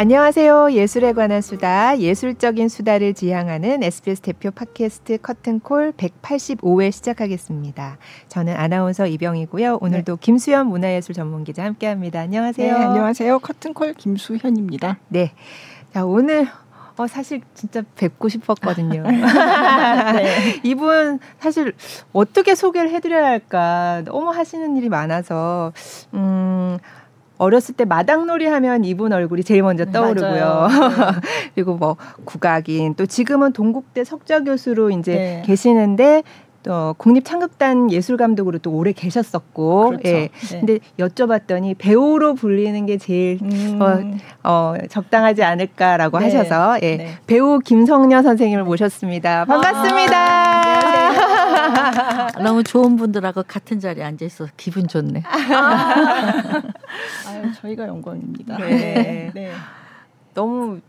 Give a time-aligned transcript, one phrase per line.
[0.00, 0.74] 안녕하세요.
[0.74, 7.98] 예술에 관한 수다, 예술적인 수다를 지향하는 SBS 대표 팟캐스트 커튼콜 185회 시작하겠습니다.
[8.28, 9.78] 저는 아나운서 이병이고요.
[9.80, 10.20] 오늘도 네.
[10.20, 12.20] 김수현 문화예술 전문기자 함께합니다.
[12.20, 12.78] 안녕하세요.
[12.78, 13.40] 네, 안녕하세요.
[13.40, 14.98] 커튼콜 김수현입니다.
[15.08, 15.32] 네.
[15.92, 16.46] 자, 오늘
[16.96, 19.02] 어, 사실 진짜 뵙고 싶었거든요.
[20.14, 20.60] 네.
[20.62, 21.74] 이분 사실
[22.12, 25.72] 어떻게 소개를 해드려야 할까 너무 하시는 일이 많아서
[26.14, 26.78] 음.
[27.38, 30.68] 어렸을 때 마당놀이 하면 이분 얼굴이 제일 먼저 음, 떠오르고요.
[30.68, 31.20] 네.
[31.54, 35.42] 그리고 뭐 국악인 또 지금은 동국대 석좌 교수로 이제 네.
[35.46, 36.24] 계시는데
[36.64, 40.08] 또 국립창극단 예술감독으로 또 오래 계셨었고, 그렇죠.
[40.08, 40.12] 예.
[40.12, 40.30] 네.
[40.50, 43.78] 근데 여쭤봤더니 배우로 불리는 게 제일 음.
[43.80, 44.02] 어,
[44.42, 46.24] 어, 적당하지 않을까라고 네.
[46.24, 46.96] 하셔서 예.
[46.96, 47.08] 네.
[47.26, 49.44] 배우 김성녀 선생님을 모셨습니다.
[49.44, 50.16] 반갑습니다.
[50.16, 50.47] 아,
[52.42, 55.22] 너무 좋은 분들하고 같은 자리에 앉아 있어서 기분 좋네.
[55.26, 56.62] 아.
[57.28, 58.58] 아유, 저희가 영광입니다.
[58.58, 59.30] 네.
[59.34, 59.52] 네.
[60.34, 60.80] 너무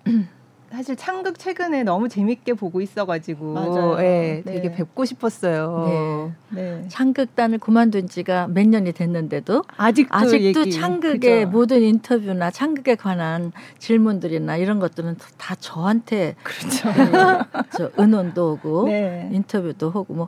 [0.72, 3.98] 사실 창극 최근에 너무 재밌게 보고 있어가지고 맞아요.
[4.00, 4.54] 예, 네.
[4.54, 6.34] 되게 뵙고 싶었어요.
[6.52, 6.62] 네.
[6.62, 6.86] 네.
[6.90, 10.72] 창극단을 그만둔 지가 몇 년이 됐는데도 아직도, 아직도 얘기.
[10.72, 11.50] 창극의 그죠?
[11.50, 16.90] 모든 인터뷰나 창극에 관한 질문들이나 이런 것들은 다 저한테 그렇죠.
[16.94, 19.30] 네, 저 은원도 오고 네.
[19.32, 20.28] 인터뷰도 하고 뭐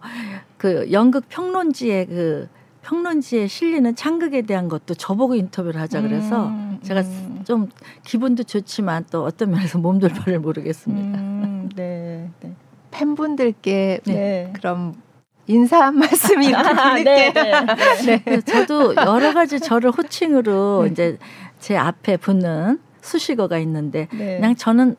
[0.61, 2.47] 그 연극 평론지의 그
[2.83, 7.41] 평론지에 실리는 창극에 대한 것도 저보고 인터뷰를 하자 그래서 음, 제가 음.
[7.45, 7.69] 좀
[8.03, 11.19] 기분도 좋지만 또 어떤 면에서 몸둘 바를 모르겠습니다.
[11.19, 12.53] 음, 네, 네.
[12.91, 14.53] 팬분들께 네.
[14.55, 14.95] 그럼
[15.47, 18.23] 인사 한 말씀이 아, 네, 네, 네.
[18.23, 18.41] 네.
[18.41, 20.89] 저도 여러 가지 저를 호칭으로 네.
[20.91, 21.17] 이제
[21.59, 24.37] 제 앞에 붙는 수식어가 있는데 네.
[24.37, 24.95] 그냥 저는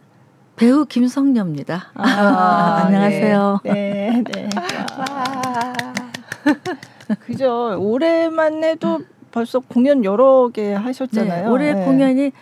[0.56, 1.91] 배우 김성녀입니다.
[1.94, 3.60] 아, 아, 안녕하세요.
[3.64, 4.48] 네, 네.
[7.20, 7.77] 그죠.
[7.80, 11.44] 올해만 해도 벌써 공연 여러 개 하셨잖아요.
[11.44, 11.84] 네, 올해 네.
[11.84, 12.32] 공연이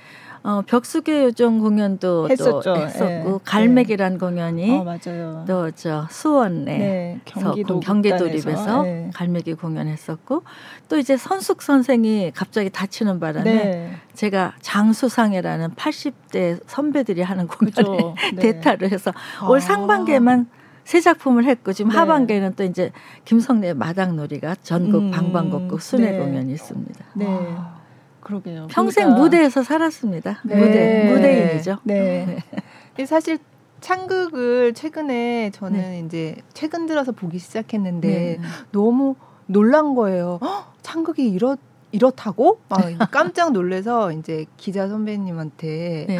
[0.42, 2.62] 어, 벽수계 요정 공연도 했었죠.
[2.62, 3.38] 또 했었고 네.
[3.44, 5.44] 갈매기란 공연이 어, 맞아요.
[5.46, 7.20] 또 저 수원에 네.
[7.26, 9.10] 경기도 경기도립에서 네.
[9.14, 10.42] 갈매기 공연했었고
[10.88, 13.90] 또 이제 선숙 선생이 갑자기 다치는 바람에 네.
[14.14, 18.40] 제가 장수상이라는 80대 선배들이 하는 공연에 네.
[18.40, 19.46] 대타를 해서 아.
[19.46, 20.48] 올 상반기에만
[20.90, 21.98] 세 작품을 했고 지금 네.
[21.98, 22.90] 하반기에는 또 이제
[23.24, 26.18] 김성래 마당놀이가 전국 음, 방방곡곡 순회 네.
[26.18, 27.04] 공연이 있습니다.
[27.14, 27.26] 네.
[27.26, 27.78] 와.
[28.18, 28.66] 그러게요.
[28.68, 29.22] 평생 그러니까.
[29.22, 30.40] 무대에서 살았습니다.
[30.44, 30.56] 네.
[30.56, 31.78] 무대 무대인이죠.
[31.84, 32.42] 네.
[32.96, 33.06] 네.
[33.06, 33.38] 사실
[33.80, 36.02] 창극을 최근에 저는 네.
[36.04, 38.38] 이제 최근 들어서 보기 시작했는데 네.
[38.72, 39.14] 너무
[39.46, 40.40] 놀란 거예요.
[40.42, 41.56] 헉, 창극이 이렇
[41.92, 42.62] 이렇다고?
[42.68, 42.80] 막
[43.12, 46.18] 깜짝 놀래서 이제 기자 선배님한테 네.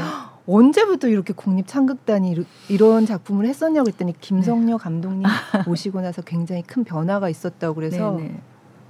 [0.50, 4.78] 언제부터 이렇게 국립 창극단이 이런 작품을 했었냐고 했더니 김성녀 네.
[4.83, 5.22] 감독님
[5.66, 8.41] 모시고 나서 굉장히 큰 변화가 있었다고 그래서 네, 네.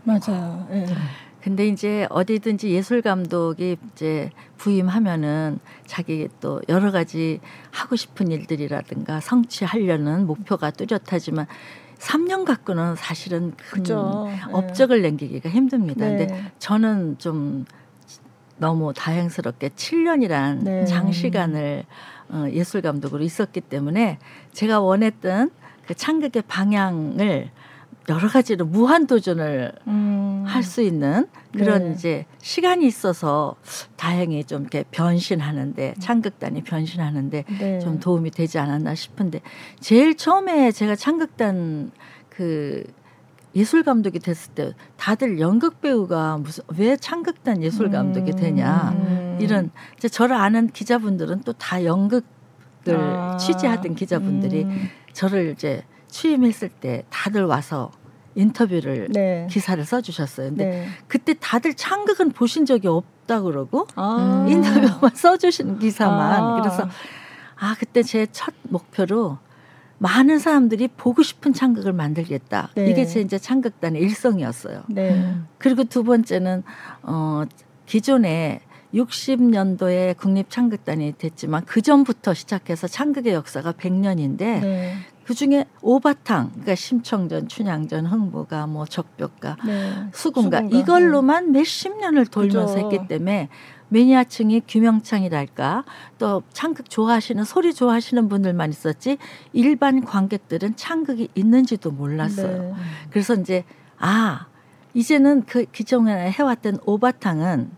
[0.04, 0.66] 맞아요.
[0.70, 0.86] 네.
[1.42, 7.40] 근데 이제 어디든지 예술 감독이 이제 부임하면은 자기 또 여러 가지
[7.70, 11.46] 하고 싶은 일들이라든가 성취하려는 목표가 뚜렷하지만
[11.98, 14.28] 3년 갖고는 사실은 큰 그죠.
[14.52, 16.06] 업적을 남기기가 힘듭니다.
[16.06, 16.26] 네.
[16.26, 17.64] 근데 저는 좀
[18.60, 20.84] 너무 다행스럽게 7년이란 네.
[20.84, 21.84] 장시간을
[22.28, 24.18] 어, 예술 감독으로 있었기 때문에
[24.52, 25.50] 제가 원했던
[25.86, 27.50] 그 창극의 방향을
[28.08, 30.44] 여러 가지로 무한 도전을 음.
[30.46, 31.92] 할수 있는 그런 네.
[31.92, 33.56] 이제 시간이 있어서
[33.96, 37.78] 다행히 좀 이렇게 변신하는데 창극단이 변신하는데 네.
[37.80, 39.40] 좀 도움이 되지 않았나 싶은데
[39.80, 41.92] 제일 처음에 제가 창극단
[42.28, 42.84] 그
[43.54, 49.38] 예술 감독이 됐을 때 다들 연극 배우가 무슨 왜 창극단 예술 감독이 되냐 음.
[49.40, 52.22] 이런 이제 저를 아는 기자분들은 또 다 연극을
[52.88, 53.36] 아.
[53.38, 54.88] 취재하던 기자분들이 음.
[55.12, 57.90] 저를 이제 취임했을 때 다들 와서
[58.36, 59.46] 인터뷰를 네.
[59.50, 60.50] 기사를 써주셨어요.
[60.50, 60.88] 근데 네.
[61.08, 64.46] 그때 다들 창극은 보신 적이 없다 그러고 아.
[64.48, 66.60] 인터뷰만 써주신 기사만 아.
[66.60, 66.88] 그래서
[67.58, 69.38] 아 그때 제 첫 목표로
[70.00, 72.70] 많은 사람들이 보고 싶은 창극을 만들겠다.
[72.74, 72.90] 네.
[72.90, 74.84] 이게 제 이제 창극단의 일성이었어요.
[74.88, 75.36] 네.
[75.58, 76.62] 그리고 두 번째는
[77.02, 77.44] 어
[77.84, 78.62] 기존에
[78.94, 84.94] 60년도에 국립창극단이 됐지만 그 전부터 시작해서 창극의 역사가 100년인데 네.
[85.24, 89.90] 그 중에 오바탕, 그러니까 심청전, 춘향전, 흥부가, 뭐 적벽가, 네.
[90.12, 92.86] 수군가, 수군가 이걸로만 몇십 년을 돌면서 그죠.
[92.86, 93.48] 했기 때문에
[93.90, 95.84] 매니아층이 규명창이랄까
[96.18, 99.18] 또 창극 좋아하시는 소리 좋아하시는 분들만 있었지
[99.52, 102.62] 일반 관객들은 창극이 있는지도 몰랐어요.
[102.62, 102.74] 네.
[103.10, 103.64] 그래서 이제
[103.98, 104.46] 아
[104.94, 107.70] 이제는 그 기존에 해왔던 오바탕은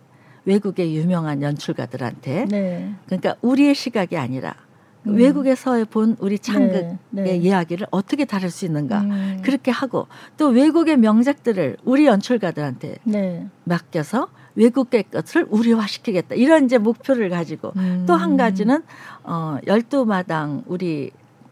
[0.45, 2.95] 외국의 유명한 연출가들한테 네.
[3.07, 4.55] 그러니까 우리의 시각이 아니라
[5.07, 5.17] 음.
[5.17, 7.37] 외국에서 본 우리 창극의 네, 네.
[7.37, 9.41] 이야기를 어떻게 다룰 수 있는가 음.
[9.45, 10.07] 그렇게 하고
[10.37, 13.47] 또 외국의 명작들을 우리 연출가들한테 네.
[13.65, 18.05] 맡겨서 외국의 것을 우리화시키겠다 이런 이제 목표를 가지고 음.
[18.07, 18.83] 또한 가지는
[19.25, 21.11] 어 열두 마당 우리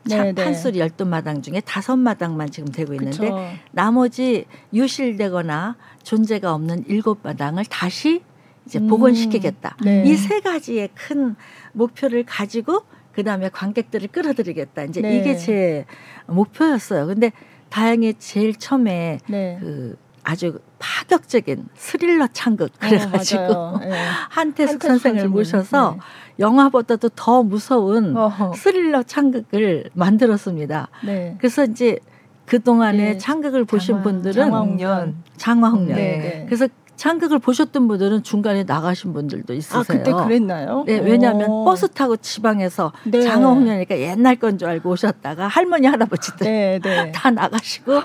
[0.08, 0.44] 차- 네, 네.
[0.44, 3.38] 판소리 열두 마당 중에 다섯 마당만 지금 되고 있는데 그쵸.
[3.72, 8.22] 나머지 유실되거나 존재가 없는 일곱 마당을 다시
[8.66, 8.86] 이제 음.
[8.88, 9.76] 복원시키겠다.
[9.82, 10.04] 네.
[10.06, 11.34] 이세 가지의 큰
[11.72, 12.82] 목표를 가지고
[13.12, 14.84] 그 다음에 관객들을 끌어들이겠다.
[14.84, 15.16] 이제 네.
[15.18, 15.84] 이게 제
[16.26, 17.06] 목표였어요.
[17.06, 17.32] 근데
[17.68, 19.58] 다행히 제일 처음에 네.
[19.60, 23.78] 그 아주 파격적인 스릴러 창극 그래가지고 어.
[23.80, 23.90] 네.
[24.30, 25.28] 한태숙 선생을.
[25.28, 26.00] 모셔서 네.
[26.38, 28.52] 영화보다도 더 무서운 어허.
[28.54, 30.88] 스릴러 창극을 만들었습니다.
[31.04, 31.36] 네.
[31.38, 31.98] 그래서 이제
[32.46, 33.18] 그 동안에 네.
[33.18, 35.22] 창극을 보신 장화- 분들은 장화홍련.
[35.36, 35.96] 장화홍련.
[35.96, 36.18] 네.
[36.18, 36.44] 네.
[36.46, 36.66] 그래서
[37.00, 39.80] 창극을 보셨던 분들은 중간에 나가신 분들도 있으세요.
[39.80, 40.84] 아 그때 그랬나요?
[40.86, 41.64] 네, 왜냐하면 오.
[41.64, 43.22] 버스 타고 지방에서 네.
[43.22, 47.10] 장화홍련이니까 옛날 건 줄 알고 오셨다가 할머니 할아버지들 네, 네.
[47.16, 48.00] 다 나가시고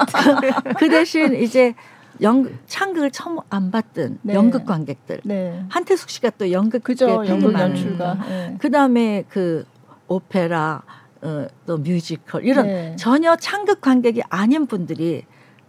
[0.78, 1.74] 그 대신 이제
[2.22, 4.32] 연 창극을 처음 안 봤던 네.
[4.32, 5.62] 연극 관객들 네.
[5.68, 7.26] 한태숙 씨가 또 연극 그죠.
[7.26, 8.14] 연극 연출가.
[8.30, 8.56] 네.
[8.58, 9.66] 그 다음에 그
[10.06, 10.80] 오페라
[11.20, 12.96] 어, 또 뮤지컬 이런 네.
[12.96, 15.24] 전혀 창극 관객이 아닌 분들이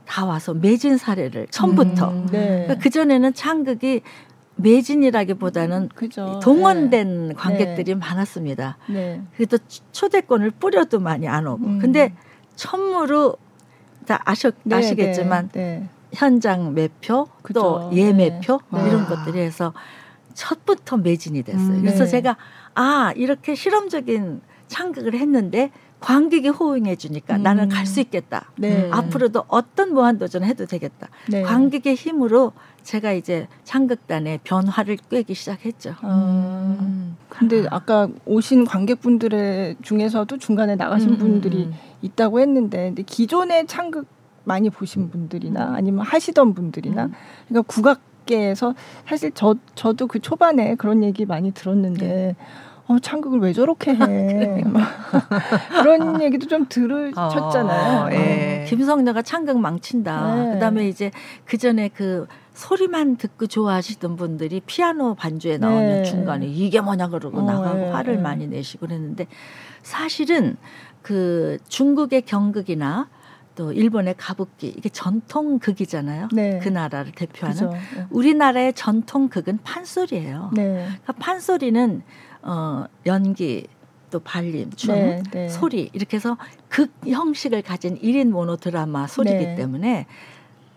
[0.10, 2.28] 다 와서 매진 사례를 처음부터 음.
[2.32, 2.68] 네.
[2.82, 4.02] 그 전에는 창극이
[4.56, 6.40] 매진이라기보다는 그죠.
[6.42, 8.78] 동원된 관객들이 많았습니다.
[8.90, 9.22] 네.
[9.36, 9.60] 그래도
[9.92, 11.64] 초대권을 뿌려도 많이 안 오고.
[11.64, 11.80] 음.
[11.80, 12.16] 근데
[12.56, 13.38] 천무로
[14.08, 15.62] 다 아셨, 네, 아시겠지만 네.
[15.62, 15.90] 네.
[16.12, 17.62] 현장 매표 그죠.
[17.62, 18.88] 또 예매표 네.
[18.88, 19.06] 이런 와.
[19.06, 19.74] 것들이 해서
[20.34, 21.76] 첫부터 매진이 됐어요.
[21.76, 21.82] 음.
[21.82, 22.10] 그래서 네.
[22.10, 22.36] 제가
[22.74, 27.44] 아 이렇게 실험적인 창극을 했는데 관객이 호응해 주니까 음.
[27.44, 28.51] 나는 갈 수 있겠다.
[28.56, 28.86] 네.
[28.86, 28.94] 음.
[28.94, 31.10] 앞으로도 어떤 무한도전 해도 되겠다.
[31.28, 31.42] 네.
[31.42, 32.54] 관객의 힘으로
[32.84, 35.96] 제가 이제 창극단의 변화를 꿰기 시작했죠.
[36.01, 37.18] 어, 음.
[37.30, 41.74] 근데 아까 오신 관객분들의 중에서도 중간에 나가신 음, 분들이 음.
[42.02, 44.07] 있다고 했는데 근데 기존의 창극
[44.44, 47.13] 많이 보신 분들이나 아니면 하시던 분들이나 음.
[47.48, 48.74] 그러니까 국악계에서
[49.07, 52.36] 사실 저 저도 그 초반에 그런 얘기 많이 들었는데
[52.90, 53.96] 어, 창극을 왜 저렇게 해?
[54.66, 54.84] 막
[55.82, 58.06] 그런 얘기도 좀 들으셨잖아요.
[58.08, 58.66] 어, 예.
[58.68, 60.36] 김성녀가 창극 망친다.
[60.36, 60.54] 네.
[60.54, 61.12] 그다음에 이제
[61.46, 66.04] 그 전에 그 소리만 듣고 좋아하시던 분들이 피아노 반주에 나오면 네.
[66.04, 68.22] 중간에 이게 뭐냐 그러고 어, 나가고 네, 화를 네.
[68.22, 69.28] 많이 내시고 그랬는데
[69.84, 70.58] 사실은
[71.04, 73.08] 그 중국의 경극이나
[73.56, 76.30] 또 일본의 가부키 이게 전통 극이잖아요.
[76.32, 76.60] 네.
[76.64, 78.08] 그 나라를 대표하는 그죠.
[78.10, 80.52] 우리나라의 전통 극은 판소리예요.
[80.54, 80.86] 네.
[80.86, 82.02] 그러니까 판소리는
[82.42, 83.68] 어 연기
[84.12, 85.50] 또 발림, 춤, 네, 네.
[85.50, 86.38] 소리 이렇게 해서
[86.68, 89.56] 극 형식을 가진 일인 모노 드라마 소리이기 네.
[89.56, 90.08] 때문에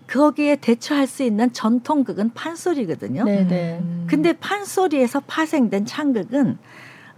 [0.06, 3.24] 거기에 대처할 수 있는 전통극은 판소리거든요.
[3.24, 3.78] 네, 네.
[3.80, 4.06] 음.
[4.08, 6.58] 근데 판소리에서 파생된 창극은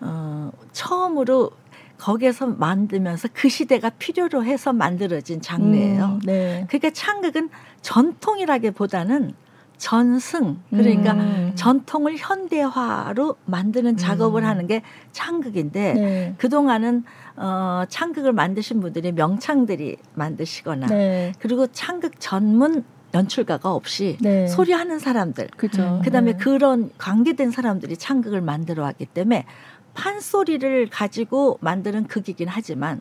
[0.01, 1.51] 어 처음으로
[1.99, 6.05] 거기에서 만들면서 그 시대가 필요로 해서 만들어진 장르예요.
[6.05, 6.67] 음, 네.
[6.69, 7.49] 그러니까 창극은
[7.83, 9.35] 전통이라기보다는
[9.77, 11.53] 전승 그러니까 음.
[11.55, 14.49] 전통을 현대화로 만드는 작업을 음.
[14.49, 14.83] 하는 게
[15.13, 16.35] 창극인데 네.
[16.39, 17.05] 그동안은
[17.37, 21.33] 어, 창극을 만드신 분들이 명창들이 만드시거나 네.
[21.39, 24.47] 그리고 창극 전문 연출가가 없이 네.
[24.47, 26.01] 소리하는 사람들 그죠.
[26.05, 26.39] 그다음에 네.
[26.39, 29.47] 그런 관계된 사람들이 창극을 만들어 왔기 때문에
[29.95, 33.01] 판소리를 가지고 만드는 극이긴 하지만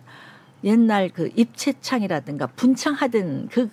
[0.64, 3.70] 옛날 그 입체창이라든가 분창하던 그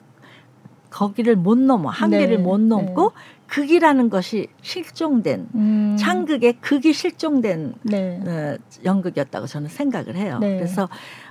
[0.90, 3.12] 거기를 못 넘어 한계를 네, 못 넘고
[3.47, 5.97] 극이라는 것이 실종된 음.
[5.99, 8.20] 창극의 극이 실종된 네.
[8.26, 10.38] 어, 연극이었다고 저는 생각을 해요.
[10.40, 10.56] 네.
[10.56, 10.88] 그래서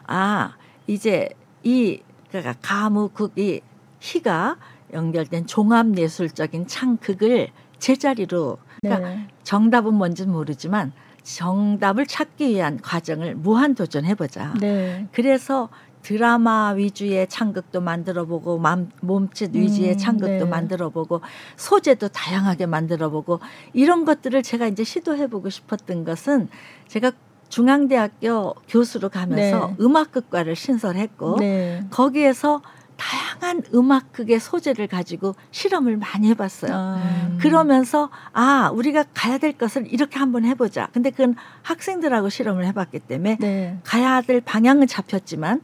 [0.07, 0.55] 아
[0.87, 1.29] 이제
[1.63, 3.61] 이 그러니까 가무극이
[3.99, 4.57] 희가
[4.93, 7.49] 연결된 종합예술적인 창극을
[7.79, 9.27] 제자리로 그러니까 네.
[9.43, 10.91] 정답은 뭔지는 모르지만
[11.23, 14.55] 정답을 찾기 위한 과정을 무한 도전해보자.
[14.59, 15.07] 네.
[15.11, 15.69] 그래서
[16.09, 20.49] 드라마 위주의 창극도 만들어보고 맘- 몸짓 위주의 음, 창극도 네.
[20.49, 21.21] 만들어보고
[21.55, 23.39] 소재도 다양하게 만들어보고
[23.73, 26.49] 이런 것들을 제가 이제 시도해보고 싶었던 것은
[26.87, 27.11] 제가
[27.49, 29.75] 중앙대학교 교수로 가면서 네.
[29.79, 31.85] 음악극과를 신설했고 네.
[31.91, 32.63] 거기에서
[32.97, 36.71] 다양한 음악극의 소재를 가지고 실험을 많이 해봤어요.
[36.73, 37.37] 아.
[37.39, 40.89] 그러면서 아 우리가 가야 될 것을 이렇게 한번 해보자.
[40.91, 43.77] 근데 그건 학생들하고 실험을 해봤기 때문에 네.
[43.83, 45.61] 가야 될 방향은 잡혔지만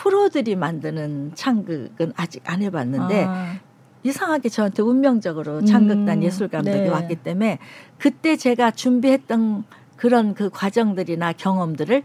[0.00, 3.56] 프로들이 만드는 창극은 아직 안 해봤는데 아.
[4.02, 6.88] 이상하게 저한테 운명적으로 창극단 음, 예술 감독이 네.
[6.88, 7.58] 왔기 때문에
[7.98, 9.64] 그때 제가 준비했던
[9.96, 12.02] 그런 그 과정들이나 경험들을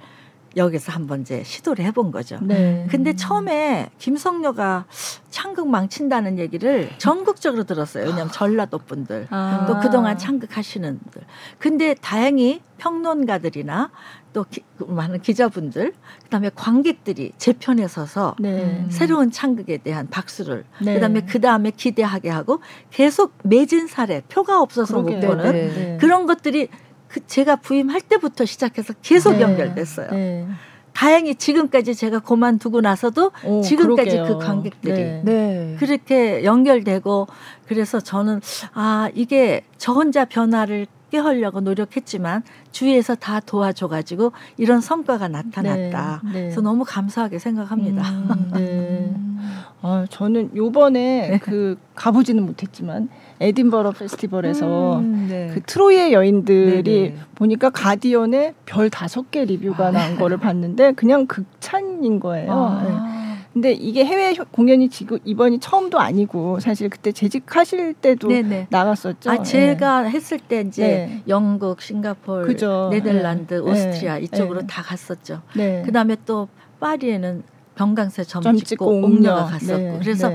[0.57, 2.37] 여기서 한번 이제 시도를 해본 거죠.
[2.41, 2.85] 네.
[2.89, 4.85] 근데 처음에 김성녀가
[5.29, 8.03] 창극 망친다는 얘기를 전국적으로 들었어요.
[8.03, 9.65] 왜냐하면 전라도 분들 아.
[9.67, 11.21] 또 그동안 창극하시는 분들.
[11.59, 13.91] 근데 다행히 평론가들이나
[14.35, 18.85] 또 기, 많은 기자분들 그다음에 관객들이 제 편에 서서 네.
[18.89, 20.95] 새로운 창극에 대한 박수를 네.
[20.95, 22.59] 그다음에 그다음에 기대하게 하고
[22.91, 25.21] 계속 매진 사례 표가 없어서 그러게요.
[25.21, 25.73] 못 보는 네.
[25.73, 25.97] 네.
[26.01, 26.67] 그런 것들이
[27.07, 29.41] 그 제가 부임할 때부터 시작해서 계속 네.
[29.41, 30.11] 연결됐어요.
[30.11, 30.47] 네.
[30.91, 34.37] 다행히 지금까지 제가 그만두고 나서도 오, 지금까지 그러게요.
[34.37, 35.21] 그 관객들이 네.
[35.23, 35.75] 네.
[35.79, 37.27] 그렇게 연결되고
[37.67, 38.41] 그래서 저는
[38.73, 46.21] 아 이게 저 혼자 변화를 깨하려고 노력했지만 주위에서 다 도와줘가지고 이런 성과가 나타났다.
[46.25, 46.41] 네, 네.
[46.41, 48.09] 그래서 너무 감사하게 생각합니다.
[48.09, 49.13] 음, 네.
[49.81, 51.37] 아, 저는 요번에 네.
[51.37, 53.09] 그 가보지는 못했지만
[53.39, 55.51] 에딘버러 페스티벌에서 음, 네.
[55.53, 57.09] 그 트로이의 여인들이 네네.
[57.09, 57.15] 네.
[57.35, 59.91] 보니까 가디언에 별 다섯 개 리뷰가 아.
[59.91, 62.51] 난 거를 봤는데 그냥 극찬인 거예요.
[62.51, 63.24] 아.
[63.55, 63.61] 네.
[63.61, 68.67] 근데 이게 해외 공연이 지금 이번이 처음도 아니고 사실 그때 재직하실 때도 네네.
[68.69, 69.31] 나갔었죠.
[69.31, 70.09] 아 제가 네.
[70.09, 71.23] 했을 때 이제 네.
[71.29, 72.57] 영국, 싱가폴.
[72.91, 73.59] 네덜란드, 네.
[73.59, 74.67] 오스트리아 이쪽으로 네.
[74.67, 75.41] 다 갔었죠.
[75.55, 75.83] 네.
[75.85, 76.49] 그다음에 또
[76.81, 77.43] 파리에는
[77.75, 79.99] 병강세 점, 점 찍고 옥녀가 갔었고 네.
[80.01, 80.31] 그래서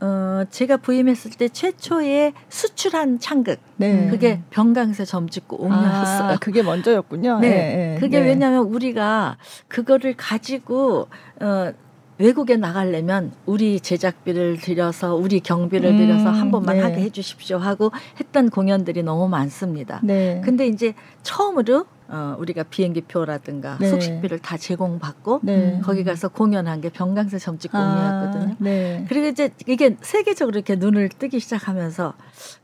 [0.00, 3.58] 어, 제가 부임했을 때 최초의 수출한 창극.
[3.76, 4.08] 네.
[4.10, 6.28] 그게 병강세 점찍고 옥녀였어요.
[6.32, 7.38] 아, 그게 먼저였군요.
[7.40, 7.48] 네.
[7.48, 7.96] 네.
[8.00, 8.26] 그게 네.
[8.26, 11.08] 왜냐하면 우리가 그거를 가지고
[11.40, 11.72] 어,
[12.18, 16.82] 외국에 나가려면 우리 제작비를 들여서 우리 경비를 음, 들여서 한 번만 네.
[16.82, 17.90] 하게 해주십시오 하고
[18.20, 20.00] 했던 공연들이 너무 많습니다.
[20.02, 20.40] 네.
[20.44, 23.88] 근데 이제 처음으로 어, 우리가 비행기표라든가 네.
[23.88, 25.80] 숙식비를 다 제공받고 네.
[25.82, 28.52] 거기 가서 공연한 게 병강세 점집 공연이었거든요.
[28.52, 29.04] 아, 네.
[29.08, 32.14] 그리고 이제 이게 세계적으로 이렇게 눈을 뜨기 시작하면서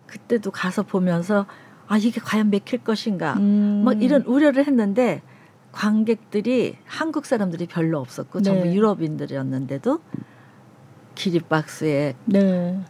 [0.07, 1.47] 그때도 가서 보면서
[1.89, 3.83] 아 이게 과연 맥힐 것인가 음.
[3.85, 5.23] 막 이런 우려를 했는데
[5.73, 8.75] 관객들이 한국 사람들이 별로 없었고 전부 네.
[8.75, 10.01] 유럽인들이었는데도
[11.15, 12.81] 기립박스에 네.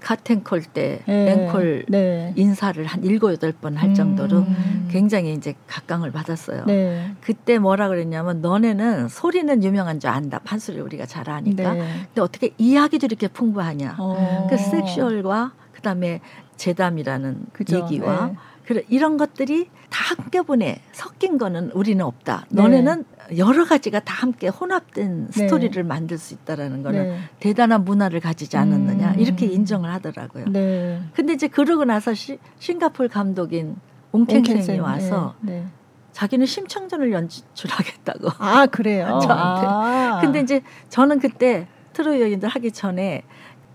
[0.00, 1.32] 카텐콜 때 네.
[1.32, 2.32] 앵콜 네.
[2.36, 4.88] 인사를 한 일곱 여덟 번 할 정도로 음.
[4.90, 6.64] 굉장히 이제 각광을 받았어요.
[6.66, 7.12] 네.
[7.20, 10.38] 그때 뭐라 그랬냐면 너네는 소리는 유명한 줄 안다.
[10.44, 11.72] 판소리 우리가 잘 아니까.
[11.74, 11.80] 네.
[12.06, 13.96] 근데 어떻게 이야기도 이렇게 풍부하냐.
[13.98, 14.46] 어.
[14.48, 16.20] 그 섹슈얼과 그다음에
[16.56, 17.80] 재담이라는 그죠.
[17.80, 18.36] 얘기와 네.
[18.70, 22.46] 그래 이런 것들이 다 한꺼번에 섞인 거는 우리는 없다.
[22.50, 22.62] 네.
[22.62, 23.04] 너네는
[23.36, 25.32] 여러 가지가 다 함께 혼합된 네.
[25.32, 27.18] 스토리를 만들 수 있다라는 거는 네.
[27.40, 29.18] 대단한 문화를 가지지 않았느냐 음.
[29.18, 30.44] 이렇게 인정을 하더라고요.
[30.50, 31.02] 네.
[31.14, 33.74] 근데 이제 그러고 나서 시, 싱가폴 감독인
[34.12, 35.52] 옹켄생이 와서 네.
[35.52, 35.66] 네.
[36.12, 38.28] 자기는 심청전을 연출하겠다고.
[38.38, 39.18] 아 그래요.
[39.26, 39.66] 저한테.
[39.68, 40.20] 아.
[40.20, 43.24] 근데 이제 저는 그때 트로이 여인들 하기 전에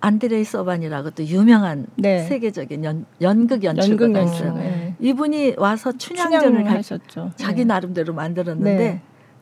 [0.06, 2.24] 안드레이 서반이라고 또 유명한 네.
[2.26, 4.54] 세계적인 연, 연극 연출가가 있어요.
[4.54, 4.96] 네.
[5.00, 7.32] 이분이 와서 춘향전을 하셨죠.
[7.36, 7.66] 자기 네.
[7.66, 9.02] 나름대로 만들었는데 네.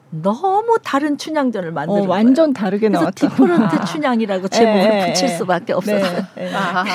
[0.09, 3.11] 너무 다른 춘향전을 만들어 어, 완전 다르게 나왔다.
[3.11, 3.83] different 아.
[3.83, 5.07] 춘향이라고 제목을 네.
[5.13, 6.05] 붙일 수밖에 없어서
[6.55, 6.85] 아,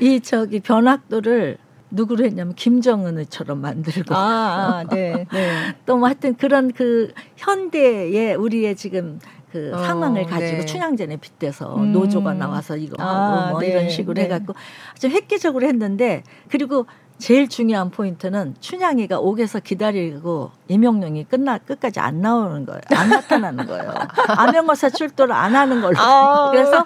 [0.00, 1.58] 이 저기 변학도를
[1.92, 5.74] 누구로 했냐면 김정은처럼 만들고 아, 아 네, 네.
[5.86, 9.20] 또 뭐 하여튼 그런 그 현대의 우리의 지금
[9.50, 10.64] 그 어, 상황을 가지고 네.
[10.64, 11.92] 춘향전에 빗대서 음.
[11.92, 13.68] 노조가 나와서 이거 아, 하고 뭐 네.
[13.68, 14.24] 이런 식으로 네.
[14.24, 14.54] 해갖고
[14.98, 16.86] 좀 획기적으로 했는데 그리고
[17.18, 22.80] 제일 중요한 포인트는 춘향이가 옥에서 기다리고 임영룡이 끝나 끝까지 안 나오는 거예요.
[22.96, 23.92] 안 나타나는 거예요.
[24.38, 25.98] 암행어사 출도를 안 하는 걸로.
[25.98, 26.82] 아, 그래서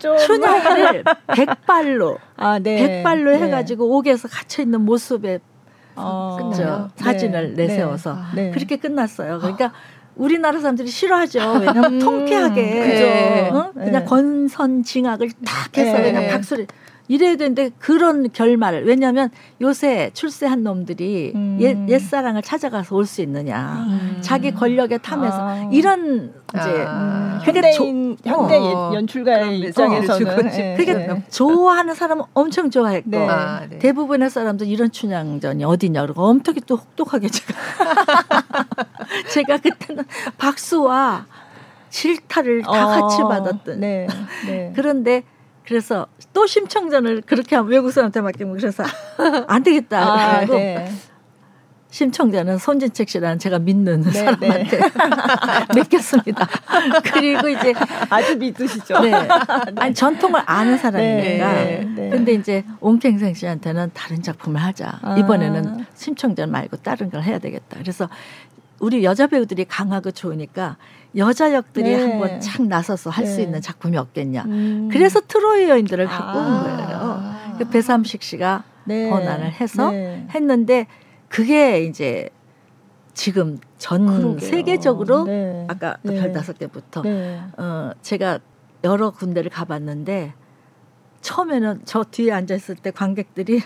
[0.00, 3.02] 좀 춘향이를 백발로 아, 네.
[3.02, 3.38] 백발로 네.
[3.38, 5.38] 해가지고 옥에서 갇혀 있는 모습에
[5.94, 7.66] 어, 그죠 사진을 네.
[7.66, 8.50] 내세워서 네.
[8.50, 9.38] 그렇게 끝났어요.
[9.38, 9.72] 그러니까.
[10.18, 11.38] 우리나라 사람들이 싫어하죠.
[11.60, 13.70] 왜냐면 음, 통쾌하게 어?
[13.72, 14.04] 그냥 네.
[14.04, 16.12] 건선징악을 탁 해서 네.
[16.12, 16.66] 그냥 박수를
[17.08, 21.58] 이래야 되는데 그런 결말 왜냐하면 요새 출세한 놈들이 음.
[21.60, 24.18] 옛, 옛사랑을 찾아가서 올 수 있느냐 음.
[24.20, 25.68] 자기 권력에 탐해서 아.
[25.72, 27.40] 이런 이제 아.
[27.42, 28.92] 현대인 조, 현대 어.
[28.94, 30.76] 연출가의 입장에서는 네.
[30.76, 31.24] 그게 네.
[31.30, 33.26] 좋아하는 사람은 엄청 좋아했고 네.
[33.26, 33.78] 아, 네.
[33.78, 37.54] 대부분의 사람들 이런 춘향전이 어디냐 그러고 엄청 또 혹독하게 제가
[39.32, 40.04] 제가 그때는
[40.36, 41.26] 박수와
[41.88, 43.00] 질타를 다 어.
[43.00, 44.06] 같이 받았던 네.
[44.46, 44.72] 네.
[44.76, 45.22] 그런데
[45.68, 48.84] 그래서 또 심청전을 그렇게 하면 외국 사람한테 맡기면 그래서
[49.46, 50.00] 안 되겠다.
[50.00, 50.90] 아, 네.
[51.90, 54.90] 심청자는 손진책 씨라는 제가 믿는 네, 사람한테 네.
[55.76, 56.48] 맡겼습니다.
[57.12, 57.74] 그리고 이제
[58.08, 59.00] 아주 믿으시죠.
[59.00, 59.12] 네.
[59.76, 61.52] 아니 전통을 아는 사람이니까.
[61.52, 62.10] 네, 네.
[62.10, 65.00] 근데 이제 옹팽생 씨한테는 다른 작품을 하자.
[65.02, 65.16] 아.
[65.18, 67.76] 이번에는 심청자 말고 다른 걸 해야 되겠다.
[67.78, 68.08] 그래서
[68.80, 70.78] 우리 여자 배우들이 강하고 좋으니까
[71.16, 72.02] 여자 역들이 네.
[72.02, 73.44] 한번 착 나서서 할수 네.
[73.44, 74.44] 있는 작품이 없겠냐.
[74.44, 74.88] 음.
[74.92, 76.42] 그래서 트로이 여인들을 갖고 아.
[76.42, 77.58] 온 거예요.
[77.58, 79.10] 그 배삼식 씨가 네.
[79.10, 80.26] 번안을 해서 네.
[80.30, 80.86] 했는데
[81.28, 82.30] 그게 이제
[83.14, 84.50] 지금 전 그러게요.
[84.50, 85.66] 세계적으로 네.
[85.68, 86.20] 아까 네.
[86.20, 87.02] 별다섯 개부터
[87.56, 88.38] 어 제가
[88.84, 90.34] 여러 군데를 가봤는데
[91.20, 93.60] 처음에는 저 뒤에 앉아 있을 때 관객들이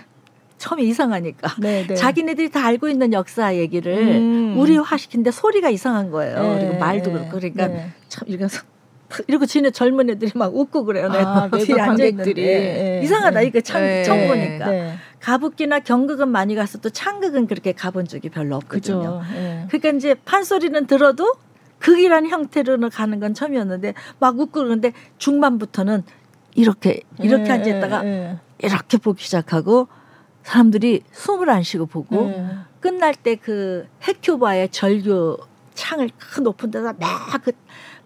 [0.62, 1.87] 처음에 이상하니까 네네.
[1.88, 1.95] 네.
[1.95, 4.57] 자기네들이 다 알고 있는 역사 얘기를 음.
[4.59, 6.40] 우리화시킨데 소리가 이상한 거예요.
[6.40, 6.61] 네.
[6.61, 7.90] 그리고 말도 그렇고 그러니까 네.
[8.09, 8.62] 참 이러면서
[9.26, 11.11] 이러고 지네 젊은 애들이 막 웃고 그래요.
[11.11, 13.00] 아, 외국 관객들이 네.
[13.02, 13.40] 이상하다.
[13.40, 13.47] 네.
[13.47, 14.04] 이거 참 네.
[14.04, 14.95] 처음 보니까 네.
[15.19, 19.21] 가부키나 경극은 많이 갔어 도 창극은 그렇게 가본 적이 별로 없거든요.
[19.35, 19.66] 네.
[19.69, 21.35] 그러니까 이제 판소리는 들어도
[21.81, 26.04] 극이라는 형태로는 가는 건 처음이었는데 막 웃고 그러는데 중반부터는
[26.54, 29.88] 이렇게 이렇게 네, 네, 이렇게 보기 시작하고
[30.42, 32.32] 사람들이 숨을 안 쉬고 보고
[32.80, 35.38] 끝날 때 그 해큐바의 절규
[35.75, 37.52] 창을 큰 높은 데다 막 그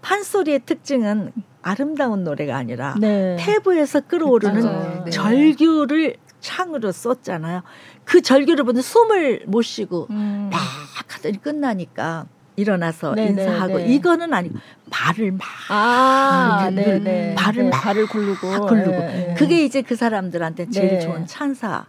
[0.02, 3.36] 판소리의 특징은 아름다운 노래가 아니라 네.
[3.40, 5.10] 태부에서 끌어오르는 네.
[5.10, 7.62] 절규를 창으로 썼잖아요.
[8.04, 10.48] 그 절규를 보는 숨을 못 쉬고 음.
[10.52, 10.60] 막
[11.08, 12.26] 하더니 끝나니까
[12.56, 13.94] 일어나서 네네, 네, 인사하고 네.
[13.94, 14.58] 이거는 아니고
[14.90, 17.34] 발을 막 아, 네, 네.
[17.36, 19.34] 발을 네, 막 발을 굴르고 막 굴르고 네.
[19.36, 21.86] 그게 이제 그 사람들한테 제일 좋은 찬사였고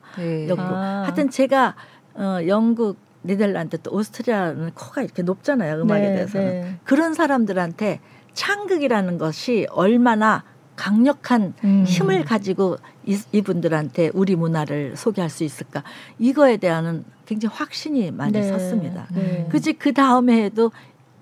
[0.59, 1.03] 아.
[1.05, 1.75] 하여튼 제가
[2.15, 7.99] 어, 영국 네덜란드 또 오스트리아는 코가 이렇게 높잖아요 음악에 대해서는 그런 사람들한테
[8.33, 10.43] 창극이라는 것이 얼마나
[10.75, 11.83] 강력한 음.
[11.85, 15.83] 힘을 가지고 이, 이분들한테 우리 문화를 소개할 수 있을까
[16.19, 18.41] 이거에 대한 굉장히 확신이 많이 네.
[18.43, 19.05] 섰습니다.
[19.11, 19.47] 네.
[19.51, 20.71] 그지 그 다음 해에도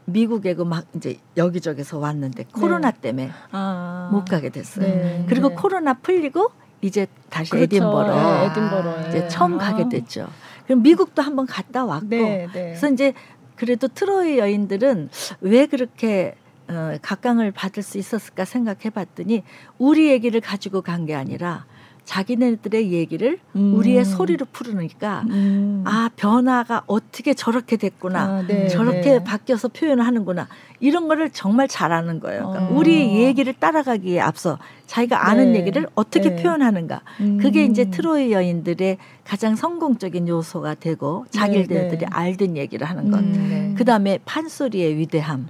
[0.05, 2.49] 미국에고 막 이제 여기저기서 왔는데 네.
[2.53, 4.09] 코로나 때문에 아.
[4.13, 4.85] 못 가게 됐어요.
[4.85, 5.25] 네.
[5.27, 5.55] 그리고 네.
[5.55, 7.63] 코로나 풀리고 이제 다시 그렇죠.
[7.75, 9.57] 에딘버러, 네, 에딘버러 이제 처음 아.
[9.57, 10.27] 가게 됐죠.
[10.65, 13.13] 그럼 미국도 한번 갔다 왔고 그래서 이제
[13.55, 15.09] 그래도 트로이 여인들은
[15.41, 16.35] 왜 그렇게
[16.67, 19.43] 어, 각광을 받을 수 있었을까 생각해 봤더니
[19.79, 21.65] 우리 얘기를 가지고 간 게 아니라
[22.05, 23.73] 자기네들의 얘기를 음.
[23.75, 25.83] 우리의 소리로 풀으니까 음.
[25.85, 29.23] 아 변화가 어떻게 저렇게 됐구나 아, 네, 저렇게 네.
[29.23, 30.47] 바뀌어서 표현을 하는구나
[30.79, 32.49] 이런 거를 정말 잘하는 거예요.
[32.49, 32.77] 그러니까 어.
[32.77, 35.59] 우리 얘기를 따라가기에 앞서 자기가 아는 네.
[35.59, 36.41] 얘기를 어떻게 네.
[36.41, 37.39] 표현하는가 음.
[37.41, 42.05] 그게 이제 트로이 여인들의 가장 성공적인 요소가 되고 자기들이 네, 네.
[42.09, 43.19] 알던 얘기를 하는 것.
[43.19, 45.47] 음, 그 다음에 판소리의 위대함.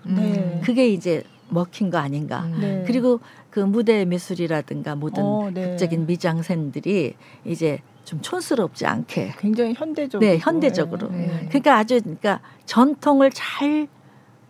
[0.64, 2.44] 그게 이제 먹힌 거 아닌가.
[2.46, 2.84] 음.
[2.88, 3.20] 그리고
[3.56, 5.70] 그 무대 미술이라든가 모든 어, 네.
[5.70, 7.16] 극적인 미장센들이
[7.46, 11.46] 이제 좀 촌스럽지 않게 굉장히 현대적으로 네 현대적으로 네.
[11.48, 13.88] 그러니까 아주 그러니까 전통을 잘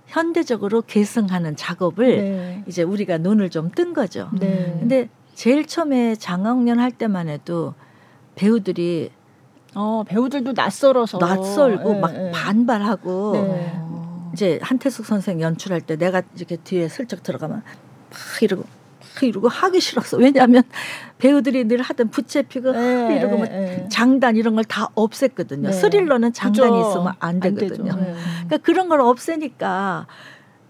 [0.07, 2.63] 현대적으로 계승하는 작업을 네.
[2.65, 4.31] 이제 우리가 눈을 좀 뜬 거죠.
[4.39, 4.75] 네.
[4.79, 7.75] 근데 제일 처음에 장학년 할 때만 해도
[8.33, 9.11] 배우들이
[9.75, 12.31] 어 배우들도 낯설어서 낯설고 네, 막 네.
[12.31, 13.81] 반발하고 네.
[14.33, 18.63] 이제 한태숙 선생 연출할 때 내가 이렇게 뒤에 슬쩍 들어가면 막 이러고
[19.23, 20.17] 이러고 하기 싫었어.
[20.17, 20.63] 왜냐하면
[21.17, 23.87] 배우들이 늘 하던 부채피고 네, 이러고 뭐 네.
[23.89, 25.61] 장단 이런 걸 다 없앴거든요.
[25.67, 25.71] 네.
[25.71, 26.89] 스릴러는 장단이 그죠.
[26.89, 27.91] 있으면 안 되거든요.
[27.93, 28.13] 안 네.
[28.47, 30.07] 그러니까 그런 걸 없애니까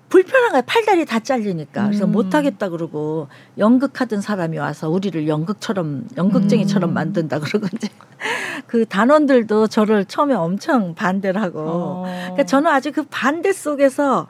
[0.10, 0.62] 불편한 거야.
[0.62, 1.86] 팔다리 다 잘리니까.
[1.86, 2.12] 그래서 음.
[2.12, 3.28] 못하겠다 그러고
[3.58, 6.94] 연극하던 사람이 와서 우리를 연극처럼 연극쟁이처럼 음.
[6.94, 7.88] 만든다 그러고 이제
[8.68, 11.60] 그 단원들도 저를 처음에 엄청 반대를 하고.
[11.62, 12.04] 어.
[12.06, 14.28] 그러니까 저는 아주 그 반대 속에서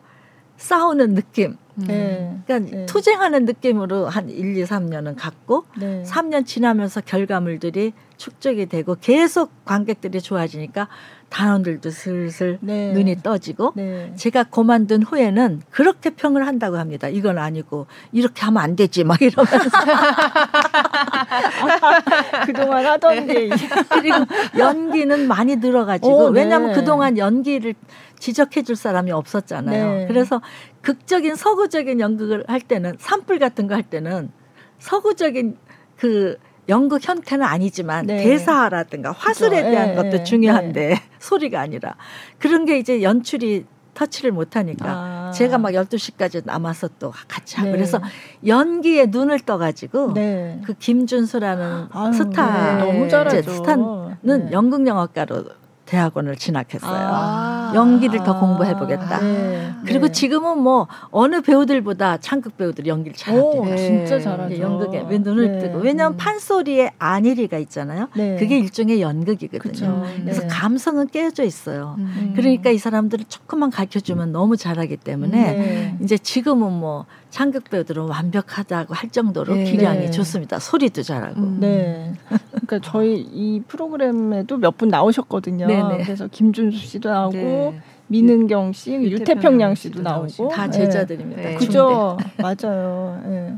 [0.58, 1.58] 싸우는 느낌.
[1.78, 1.84] 음.
[1.88, 2.38] 네.
[2.46, 2.86] 그러니까 네.
[2.86, 6.04] 투쟁하는 느낌으로 한 1, 2, 3년은 갔고 네.
[6.06, 10.88] 3년 지나면서 결과물들이 축적이 되고 계속 관객들이 좋아지니까
[11.30, 12.94] 단원들도 슬슬 네.
[12.94, 14.14] 눈이 떠지고 네.
[14.16, 17.10] 제가 고만둔 후에는 그렇게 평을 한다고 합니다.
[17.10, 19.70] 이건 아니고 이렇게 하면 안 되지 막 이러면서
[22.46, 23.50] 그동안 하던 게
[23.90, 24.26] 그리고
[24.58, 26.42] 연기는 많이 늘어가지고 오, 네.
[26.42, 27.74] 왜냐하면 그동안 연기를
[28.20, 29.94] 지적해 줄 사람이 없었잖아요.
[29.94, 30.08] 네.
[30.08, 30.42] 그래서
[30.82, 34.32] 극적인 서구적인 연극을 할 때는 산불 같은 거 할 때는
[34.80, 35.58] 서구적인
[35.98, 36.38] 그
[36.70, 38.24] 연극 형태는 아니지만 네.
[38.24, 39.70] 대사라든가 화술에 그렇죠.
[39.72, 39.96] 대한 네.
[39.96, 40.96] 것도 중요한데 네.
[41.20, 41.96] 소리가 아니라
[42.40, 45.32] 그런 게 이제 연출이 터치를 못하니까 아.
[45.34, 47.72] 제가 막 12시까지 남아서 또 같이 하고 네.
[47.78, 48.02] 그래서
[48.46, 50.60] 연기에 눈을 떠가지고 네.
[50.66, 52.84] 그 김준수라는 아유, 스타 네.
[52.84, 53.50] 너무 잘하죠.
[53.52, 54.50] 스타는 네.
[54.52, 55.46] 연극영화과로
[55.86, 56.92] 대학원을 진학했어요.
[56.92, 59.20] 아~ 연기를 더 공부해 보겠다.
[59.20, 59.74] 네.
[59.86, 60.12] 그리고 네.
[60.12, 63.66] 지금은 뭐 어느 배우들보다 창극 배우들이 연기를 잘하대요.
[63.66, 63.78] 네.
[63.78, 64.60] 진짜 잘하죠.
[64.60, 65.60] 연극에 왜 눈을 네.
[65.60, 66.18] 뜨고 왜냐하면 음.
[66.18, 68.10] 판소리에 안일이가 있잖아요.
[68.16, 68.36] 네.
[68.38, 69.72] 그게 일종의 연극이거든요.
[69.72, 70.04] 그쵸.
[70.24, 70.48] 그래서 네.
[70.48, 71.96] 감성은 깨져 있어요.
[72.00, 72.34] 음.
[72.36, 78.94] 그러니까 이 사람들을 조금만 가르쳐 주면 너무 잘하기 때문에 이제 지금은 뭐 창극 배우들은 완벽하다고
[78.94, 80.58] 할 정도로 기량이 좋습니다.
[80.58, 81.42] 소리도 잘하고.
[81.42, 81.58] 음.
[81.60, 82.14] 네.
[82.30, 85.68] 그러니까 저희 이 프로그램에도 몇 분 나오셨거든요.
[85.68, 86.04] 네네.
[86.04, 87.82] 그래서 김준수 씨도 나오고 네.
[88.08, 91.42] 민은경 씨, 유태평양 씨도 나오고 다 제자들입니다.
[91.42, 91.56] 네.
[91.56, 93.22] 그죠, 맞아요.
[93.26, 93.54] 네.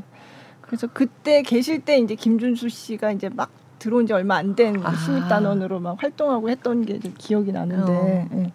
[0.62, 4.96] 그래서 그때 계실 때 이제 김준수 씨가 이제 막 들어온 지 얼마 안된 아.
[4.96, 8.28] 신입 단원으로 막 활동하고 했던 게 좀 기억이 나는데.
[8.32, 8.52] 어.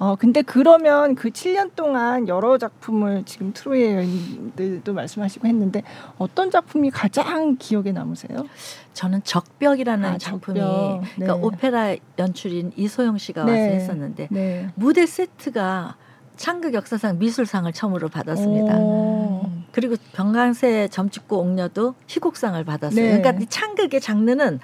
[0.00, 0.06] 네.
[0.06, 5.82] 어, 근데 그러면 그 7년 동안 여러 작품을 지금 트로이의 여인들도 말씀하시고 했는데
[6.18, 8.46] 어떤 작품이 가장 기억에 남으세요?
[8.94, 11.00] 저는 적벽이라는 아, 작품이 적벽.
[11.02, 11.26] 네.
[11.26, 13.52] 그러니까 오페라 연출인 이소영 씨가 네.
[13.52, 14.68] 와서 했었는데 네.
[14.74, 15.96] 무대 세트가
[16.36, 18.78] 창극 역사상 미술상을 처음으로 받았습니다.
[18.78, 19.50] 오.
[19.72, 23.04] 그리고 병강세 점찍고 옥녀도 희곡상을 받았어요.
[23.04, 23.18] 네.
[23.18, 24.58] 그러니까 이 창극의 장르는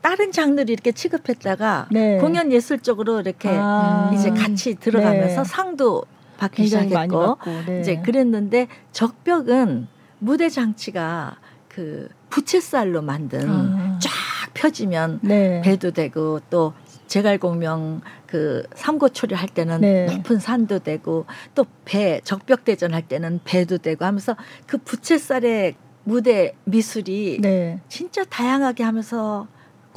[0.00, 2.18] 다른 장르를 이렇게 취급했다가 네.
[2.18, 4.10] 공연 예술적으로 이렇게 아.
[4.14, 5.48] 이제 같이 들어가면서 네.
[5.48, 6.04] 상도
[6.38, 7.80] 받기 시작했고 네.
[7.80, 11.36] 이제 그랬는데 적벽은 무대 장치가
[11.68, 13.98] 그 부채살로 만든 아.
[14.00, 14.10] 쫙
[14.54, 15.60] 펴지면 네.
[15.62, 16.72] 배도 되고 또
[17.06, 20.06] 제갈공명 그 삼고초리 할 때는 네.
[20.06, 24.36] 높은 산도 되고 또 배 적벽대전 할 때는 배도 되고 하면서
[24.66, 27.80] 그 부채살의 무대 미술이 네.
[27.88, 29.48] 진짜 다양하게 하면서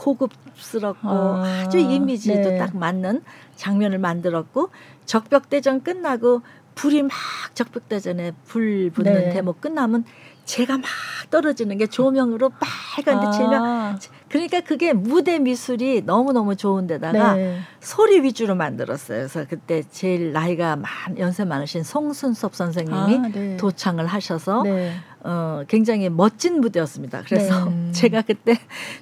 [0.04, 2.58] 고급스럽고 아, 주 이미지도 네.
[2.58, 3.24] 딱 맞는
[3.56, 4.70] 장면을 만들었고
[5.06, 6.42] 적벽대전 끝나고
[6.76, 7.12] 불이 막
[7.54, 9.30] 적벽대전에 불 붙는 네.
[9.30, 10.04] 대목 끝나면
[10.46, 10.86] 제가 막
[11.30, 12.52] 떨어지는 게 조명으로
[12.96, 14.00] 빨간 데 치면 아.
[14.28, 17.60] 그러니까 그게 무대 미술이 너무너무 좋은데다가 네.
[17.80, 19.20] 소리 위주로 만들었어요.
[19.20, 23.58] 그래서 그때 제일 나이가 많, 연세 많으신 송순섭 선생님이 아, 네.
[23.58, 24.94] 도창을 하셔서 네.
[25.24, 27.24] 어, 굉장히 멋진 무대였습니다.
[27.26, 27.92] 그래서 네.
[27.94, 28.58] 제가 그때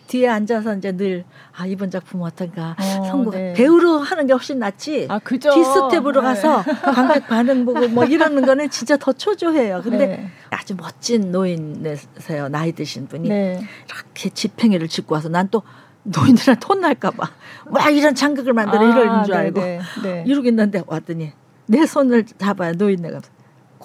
[0.08, 3.54] 뒤에 앉아서 이제 늘 아, 이번 작품 어떤가 어, 선곡 네.
[3.54, 5.08] 배우로 하는 게 훨씬 낫지.
[5.10, 5.52] 아, 그죠.
[5.54, 6.28] 디스텝으로 네.
[6.28, 9.82] 가서 관객 반응 보고 뭐 이러는 거는 진짜 더 초조해요.
[9.84, 10.32] 근데 네.
[10.50, 12.50] 아주 멋진 노인이세요.
[12.50, 15.64] 나이 드신 분이 이렇게 집행회를 짓고 와서 난 또
[16.04, 17.30] 노인들한테 혼날까봐
[17.68, 19.62] 와 이런 장극을 만들어 아, 이러는 줄 알고
[20.26, 21.32] 이러고 있는데 왔더니
[21.68, 23.22] 내 손을 잡아야 노인네가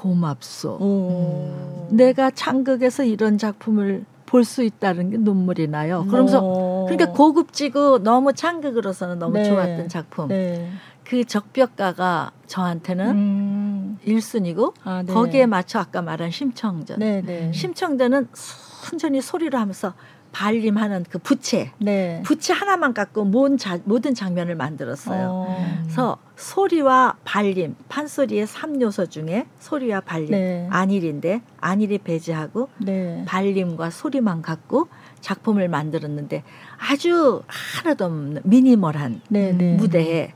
[0.07, 0.79] 고맙소.
[0.81, 1.89] 오.
[1.91, 6.05] 내가 창극에서 이런 작품을 볼 수 있다는 게 눈물이 나요.
[6.09, 6.85] 그러면서 오.
[6.87, 9.45] 그러니까 고급지고 너무 창극으로서는 너무 네.
[9.45, 10.29] 좋았던 작품.
[10.29, 10.69] 네.
[11.05, 13.99] 그 적벽가가 저한테는 음.
[14.05, 15.13] 1순위고 아, 네.
[15.13, 16.99] 거기에 맞춰 아까 말한 심청전.
[16.99, 17.53] 네, 네.
[17.53, 19.95] 심청전은 순전히 소리로 하면서
[20.37, 22.21] 발림하는 그 부채, 네.
[22.23, 25.29] 부채 하나만 갖고 모든, 자, 모든 장면을 만들었어요.
[25.31, 25.79] 어.
[25.85, 30.69] 그래서 소리와 발림, 판소리의 3요소 중에 소리와 발림, 네.
[30.71, 33.25] 안일인데 안일이 배제하고 네.
[33.27, 34.89] 발림과 소리만 갖고
[35.23, 36.43] 작품을 만들었는데
[36.91, 39.75] 아주 하나도 없는 미니멀한 네, 네.
[39.77, 40.35] 무대에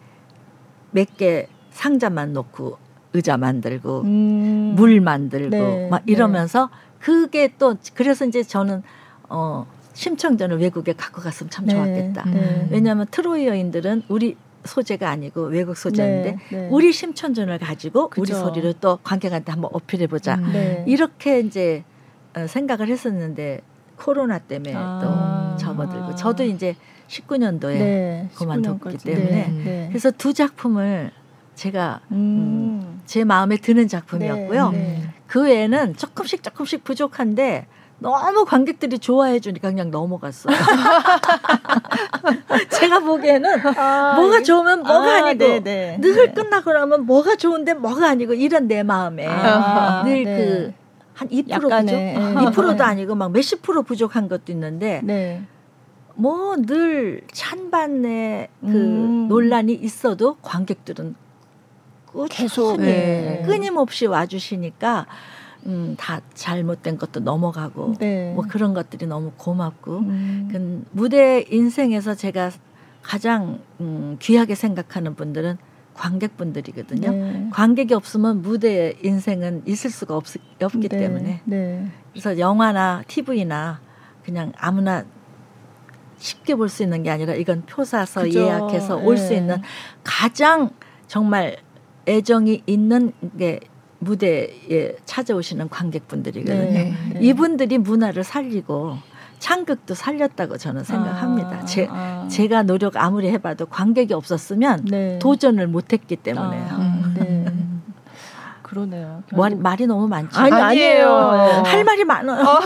[0.93, 2.79] 몇 개 상자만 놓고
[3.13, 4.73] 의자 만들고 음.
[4.77, 8.83] 물 만들고 네, 막 이러면서 그게 또 그래서 이제 저는
[9.29, 9.67] 어
[10.01, 12.25] 심청전을 외국에 갖고 갔으면 참 네, 좋았겠다.
[12.25, 12.69] 네.
[12.71, 14.35] 왜냐하면 트로이 여인들은 우리
[14.65, 16.69] 소재가 아니고 외국 소재인데 네, 네.
[16.71, 18.23] 우리 심청전을 가지고 그죠.
[18.23, 20.37] 우리 소리를 또 관객한테 한번 어필해 보자.
[20.37, 20.53] 음.
[20.55, 20.85] 네.
[20.87, 21.85] 이렇게 이제
[22.35, 23.61] 어, 생각을 했었는데
[23.97, 25.57] 코로나 때문에 아.
[25.59, 26.77] 또 접어들고 저도 이제
[27.09, 31.11] 19년도에 그만뒀기 때문에 그래서 두 작품을
[31.57, 32.17] 제가 음.
[32.17, 34.73] 음, 제 마음에 드는 작품이었고요.
[35.27, 37.67] 그 외에는 조금씩 조금씩 부족한데
[38.01, 40.57] 너무 관객들이 좋아해 주니까 그냥 넘어갔어요.
[42.71, 45.61] 제가 보기에는 아, 뭐가 좋으면 뭐가 아, 아니고 네네.
[45.61, 45.99] 네.
[46.01, 46.33] 늘 네.
[46.33, 50.75] 끝나고 나면 뭐가 좋은데 뭐가 아니고 이런 내 마음에 아, 늘그 네.
[51.15, 55.43] 한2% 약간의, 부족, 2%도 아니고 막 몇십 프로 부족한 것도 있는데 네.
[56.15, 59.29] 뭐늘 찬반의 그 음.
[59.29, 61.15] 논란이 있어도 관객들은
[62.31, 63.43] 계속 네.
[63.47, 65.07] 끊임없이 와주시니까
[65.67, 68.33] 음, 다 잘못된 것도 넘어가고 네.
[68.35, 70.49] 뭐 그런 것들이 너무 고맙고 음.
[70.51, 72.51] 그 무대 인생에서 제가
[73.03, 75.59] 가장 음, 귀하게 생각하는 분들은
[75.95, 77.11] 관객분들이거든요.
[77.11, 77.49] 네.
[77.53, 80.25] 관객이 없으면 무대 인생은 있을 수가 없,
[80.63, 80.99] 없기 네.
[80.99, 81.87] 때문에 네.
[82.13, 83.81] 그래서 영화나 TV나
[84.25, 85.05] 그냥 아무나
[86.19, 88.41] 쉽게 볼 수 있는 게 아니라 이건 표 사서 그죠.
[88.41, 89.37] 예약해서 올수 네.
[89.39, 89.63] 있는
[90.05, 90.71] 가장
[91.07, 91.57] 정말
[92.07, 93.61] 애정이 있는 게
[94.01, 96.73] 무대에 찾아오시는 관객분들이거든요.
[96.73, 97.21] 네, 네.
[97.21, 98.97] 이분들이 문화를 살리고
[99.39, 101.61] 창극도 살렸다고 저는 생각합니다.
[101.61, 102.27] 아, 제, 아.
[102.29, 105.19] 제가 노력 아무리 해봐도 관객이 없었으면 네.
[105.19, 106.67] 도전을 못했기 때문에요.
[106.71, 107.45] 아, 네.
[108.63, 109.23] 그러네요.
[109.33, 110.39] 말, 말이 너무 많죠.
[110.39, 111.63] 아니, 아니에요.
[111.65, 112.47] 할 말이 많아요.
[112.47, 112.59] 어,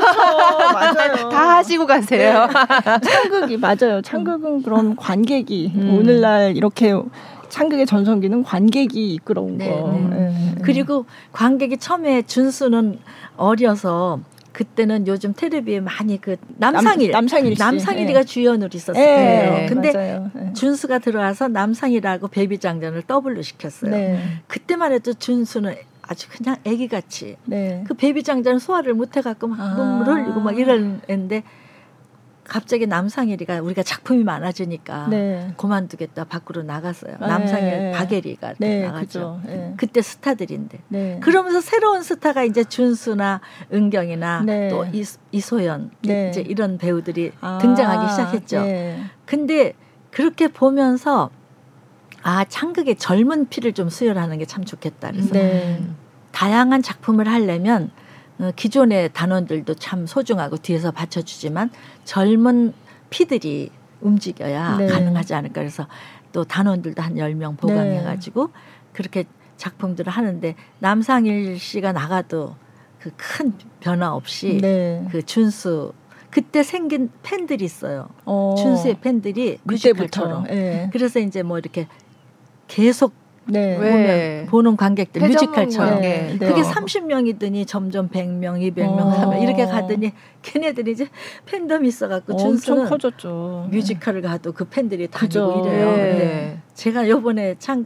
[0.73, 1.29] 맞아요.
[1.31, 2.47] 다 하시고 가세요.
[2.47, 3.01] 네.
[3.01, 4.03] 창극이 맞아요.
[4.03, 5.99] 창극은 그럼 관객이 음.
[5.99, 6.92] 오늘날 이렇게
[7.54, 9.92] 창극의 전성기는 관객이 이끌어온 네, 거.
[10.10, 10.16] 네.
[10.16, 10.54] 네.
[10.62, 12.98] 그리고 관객이 처음에 준수는
[13.36, 14.18] 어려서
[14.50, 18.26] 그때는 요즘 텔레비에 많이 그 남상일 남, 상일 남상일이가 네.
[18.26, 19.04] 주연으로 있었어요.
[19.04, 20.52] 네, 근데 네.
[20.54, 23.92] 준수가 들어와서 남상일하고 배비장전을 더블로 시켰어요.
[23.92, 24.18] 네.
[24.48, 27.84] 그때만 해도 준수는 아주 그냥 아기같이 네.
[27.86, 29.74] 그 배비장전 소화를 못 해갖고 막 아.
[29.76, 31.44] 눈물 흘리고 막 이러는데
[32.44, 35.52] 갑자기 남상일이가 우리가 작품이 많아지니까 네.
[35.57, 37.16] 그만두겠다 밖으로 나갔어요.
[37.20, 37.92] 아, 남상일, 네.
[37.92, 39.40] 박애리가 네, 나갔죠.
[39.46, 39.74] 네.
[39.76, 40.78] 그때 스타들인데.
[40.88, 41.18] 네.
[41.22, 43.40] 그러면서 새로운 스타가 이제 준수나
[43.72, 44.68] 은경이나 네.
[44.68, 44.85] 또
[45.33, 48.62] 이소, 연 이제 이런 배우들이 아, 등장하기 시작했죠.
[49.24, 49.72] 근데
[50.11, 51.30] 그렇게 보면서
[52.22, 55.11] 아 창극의 젊은 피를 좀 수혈하는 게 참 좋겠다.
[55.12, 55.35] 그래서
[56.33, 58.03] 다양한 작품을 하려면 어,
[58.57, 61.70] 기존의 단원들도 참 소중하고 뒤에서 받쳐주지만
[62.05, 62.73] 젊은
[63.11, 63.70] 피들이
[64.01, 64.87] 움직여야 네.
[64.88, 65.87] 가능하지 않을까 그래서
[66.33, 68.53] 또 단원들도 한 열 명 보강해 가지고 네.
[68.92, 69.25] 그렇게
[69.57, 72.57] 작품들을 하는데 남상일 씨가 나가도
[72.99, 75.07] 그 큰 변화 없이 네.
[75.11, 75.92] 그 준수
[76.31, 78.09] 그때 생긴 팬들이 있어요.
[78.25, 78.57] 어.
[78.59, 80.44] 준수의 팬들이 뮤지컬처럼.
[80.44, 80.90] 네.
[80.92, 81.87] 그래서 이제 뭐 이렇게
[82.66, 83.12] 계속
[83.46, 83.76] 네.
[83.76, 86.37] 보는, 보는 관객들 뮤지컬처럼 네.
[86.38, 89.09] 그게 30명이더니 점점 100명, 200명 어.
[89.09, 91.09] 하면 이렇게 가더니 걔네들이 이제
[91.46, 93.68] 팬덤이 있어갖고 준수는 커졌죠.
[93.70, 95.96] 뮤지컬을 가도 그 팬들이 다니고 이래요.
[95.96, 96.59] 네.
[96.74, 97.85] 제가 요번에 참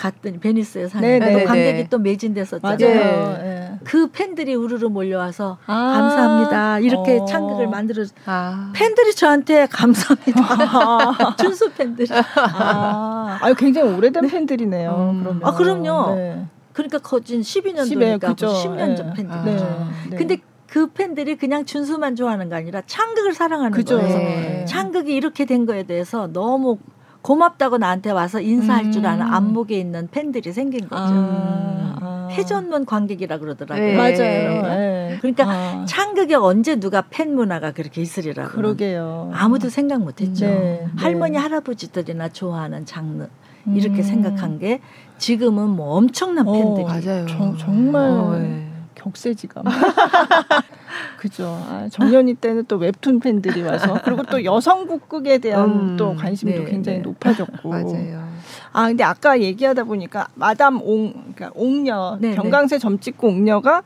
[0.00, 1.86] 갔더니 베니스에 사는 네, 네, 관객이 네.
[1.90, 2.78] 또 매진됐었잖아요.
[2.78, 3.78] 네.
[3.84, 6.78] 그 팬들이 우르르 몰려와서 아~ 감사합니다.
[6.78, 11.36] 이렇게 어~ 창극을 만들어 아~ 팬들이 저한테 감사합니다.
[11.36, 12.08] 준수 팬들이.
[12.12, 14.90] 아, 아유 굉장히 오래된 팬들이네요.
[14.90, 15.22] 음.
[15.22, 15.44] 그러면.
[15.44, 16.14] 아 그럼요.
[16.14, 16.46] 네.
[16.72, 19.64] 그러니까 거진 12년 전이니까 10년 전 팬들이죠.
[19.64, 23.98] 아, 근데 그 팬들이 그냥 준수만 좋아하는 게 아니라 창극을 사랑하는 그죠.
[23.98, 24.16] 거예요.
[24.16, 24.64] 네.
[24.66, 26.78] 창극이 이렇게 된 거에 대해서 너무
[27.22, 28.92] 고맙다고 나한테 와서 인사할 음.
[28.92, 31.02] 줄 아는 안목에 있는 팬들이 생긴 거죠.
[31.02, 31.96] 아.
[32.00, 32.28] 아.
[32.30, 33.86] 회전문 관객이라 그러더라고요.
[33.86, 33.96] 네.
[33.96, 34.62] 맞아요.
[34.62, 35.18] 네.
[35.20, 35.84] 그러니까 아.
[35.86, 38.50] 창극에 언제 누가 팬 문화가 그렇게 있으리라고.
[38.50, 39.30] 그러게요.
[39.34, 40.46] 아무도 생각 못했죠.
[40.46, 40.86] 네.
[40.96, 41.38] 할머니 네.
[41.38, 43.26] 할아버지들이나 좋아하는 장르
[43.74, 44.02] 이렇게 음.
[44.02, 44.80] 생각한 게
[45.18, 46.84] 지금은 뭐 엄청난 어, 팬들이.
[46.84, 47.26] 오, 맞아요.
[47.26, 48.69] 정, 정말.
[49.00, 49.04] 어, 네.
[49.04, 49.64] 격세지감.
[51.18, 51.44] 그죠.
[51.68, 56.70] 아, 정연이 때는 또 웹툰 팬들이 와서 그리고 또 여성국극에 대한 음, 또 관심도 네,
[56.70, 57.02] 굉장히 네.
[57.02, 57.68] 높아졌고.
[57.68, 58.28] 맞아요.
[58.72, 62.34] 아 근데 아까 얘기하다 보니까 마담 옹 그러니까 옥녀 네, 네.
[62.36, 63.82] 병강세 점 찍고 옥녀가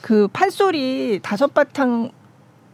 [0.00, 2.10] 그 판소리 다섯 바탕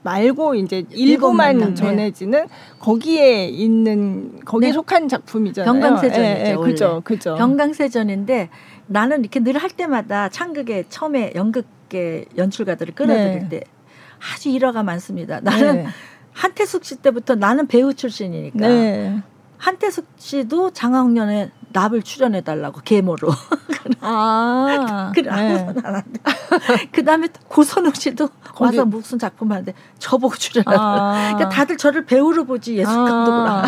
[0.02, 1.74] 말고 이제 일부만 네.
[1.74, 2.46] 전해지는
[2.78, 4.72] 거기에 있는 거기에 네.
[4.74, 5.72] 속한 작품이잖아요.
[5.72, 6.22] 병강세전이죠.
[6.22, 7.35] 예, 예, 그죠, 그죠.
[7.37, 8.50] 병강세전인데
[8.87, 13.48] 나는 이렇게 늘 할 때마다 창극에 처음에 연극 계 연출가들을 끌어들일 네.
[13.48, 13.64] 때
[14.32, 15.40] 아주 일화가 많습니다.
[15.40, 15.86] 나는 네.
[16.32, 19.22] 한태숙 씨 때부터 나는 배우 출신이니까 네.
[19.58, 23.28] 한태숙 씨도 장학년에 납을 출연해 달라고 계모로.
[24.00, 26.20] 아, 그래 아무도 안 한대.
[26.92, 28.64] 그 다음에 고선욱 씨도 거기...
[28.64, 30.78] 와서 무슨 작품 하는데 저보고 출연하라.
[30.80, 31.32] 아.
[31.32, 33.62] 그러니까 다들 저를 배우로 보지 예술 감독으로 아.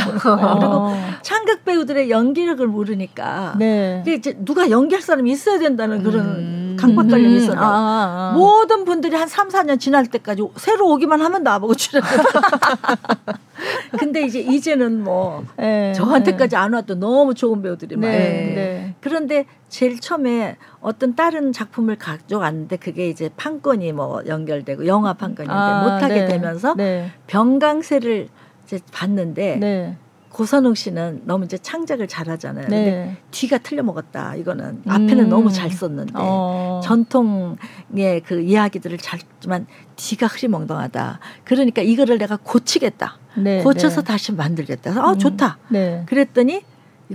[0.59, 4.05] 그리고 창극 배우들의 연기력을 모르니까 네.
[4.07, 6.66] 이제 누가 연기할 사람이 있어야 된다는 그런 음.
[6.77, 7.37] 강박관념이 음.
[7.37, 7.59] 있어요.
[7.59, 12.09] 아, 아, 모든 분들이 한 3, 4년 지날 때까지 새로 오기만 하면 나보고 출연해.
[13.99, 16.57] 근데 이제 이제는 뭐 네, 저한테까지 네.
[16.57, 18.55] 안 와도 너무 좋은 배우들이 네, 많아요.
[18.55, 18.95] 네.
[19.01, 25.83] 그런데 제일 처음에 어떤 다른 작품을 가져왔는데 그게 이제 판권이 뭐 연결되고 영화 판권인데 아,
[25.83, 26.27] 못하게 네.
[26.27, 27.11] 되면서 네.
[27.27, 28.29] 병강세를
[28.65, 29.97] 이제 봤는데 네.
[30.37, 32.69] 고선웅 씨는 너무 이제 창작을 잘하잖아요.
[32.69, 32.85] 네.
[32.85, 34.35] 근데 뒤가 틀려 먹었다.
[34.35, 35.29] 이거는 앞에는 음.
[35.31, 36.83] 너무 잘 썼는데 어.
[36.85, 41.21] 전통의 그 이야기들을 잘지만 뒤가 흐리멍덩하다.
[41.45, 43.17] 그러니까 이거를 내가 고치겠다.
[43.39, 44.07] 네, 고쳐서 네.
[44.07, 44.91] 다시 만들겠다.
[45.03, 45.19] 아 음.
[45.19, 45.57] 좋다.
[45.71, 46.03] 네.
[46.05, 46.63] 그랬더니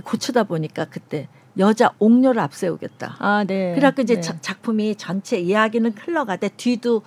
[0.02, 3.18] 고치다 보니까 그때 여자 옥녀를 앞세우겠다.
[3.20, 3.70] 아, 네.
[3.76, 4.20] 그래갖고 이제 네.
[4.40, 7.02] 작품이 전체 이야기는 흘러가되 뒤도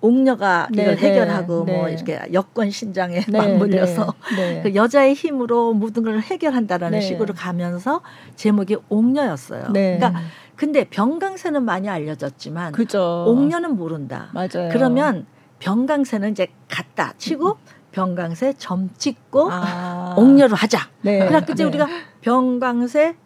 [0.00, 4.62] 옥녀가 네, 이걸 네, 해결하고 네, 뭐 이렇게 여권 신장에 네, 맞물려서 네, 네.
[4.62, 8.02] 그 여자의 힘으로 모든 걸 해결한다라는 식으로 가면서
[8.36, 9.72] 제목이 옥녀였어요.
[9.72, 10.14] 그러니까
[10.54, 13.24] 근데 병강세는 많이 알려졌지만 그죠.
[13.28, 14.30] 옥녀는 모른다.
[14.32, 14.70] 맞아요.
[14.72, 15.26] 그러면
[15.58, 17.58] 병강세는 이제 갔다 치고
[17.92, 20.14] 병강세 점 찍고 아.
[20.18, 20.80] 옥녀로 하자.
[21.00, 21.26] 네.
[21.26, 21.86] 그래서 이제 우리가
[22.20, 23.16] 병강세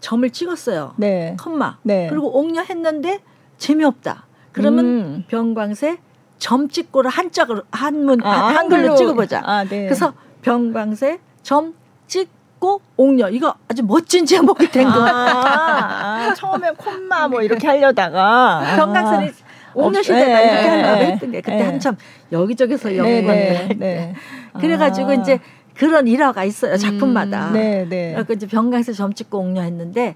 [0.00, 0.94] 점을 찍었어요.
[0.96, 1.36] 네.
[1.38, 1.78] 컴마.
[1.82, 3.20] 그리고 옥녀 했는데
[3.58, 4.26] 재미없다.
[4.52, 5.24] 그러면 음.
[5.28, 5.98] 병광세
[6.42, 9.42] 점 찍고를 한자로 한문 아, 한글로 찍어보자.
[9.44, 9.84] 아, 네.
[9.84, 11.72] 그래서 병광세 점
[12.08, 12.28] 찍
[12.62, 15.04] 고 옥녀 이거 아주 멋진 제목이 된 거.
[15.04, 19.32] 아, 아, 처음에 콤마 뭐 이렇게 하려다가 병광세는
[19.74, 21.62] 옥녀 시대가 네, 이렇게 하려고 네, 했던 게 그때 네.
[21.64, 21.96] 한참
[22.30, 23.74] 여기저기서 연구를 네, 할 때.
[23.74, 24.14] 네.
[24.60, 25.14] 그래가지고 아.
[25.14, 25.40] 이제
[25.74, 27.48] 그런 일화가 있어요 작품마다.
[27.48, 28.12] 음, 네, 네.
[28.14, 30.14] 그래서 이제 병광세 점 찍고 옥녀 했는데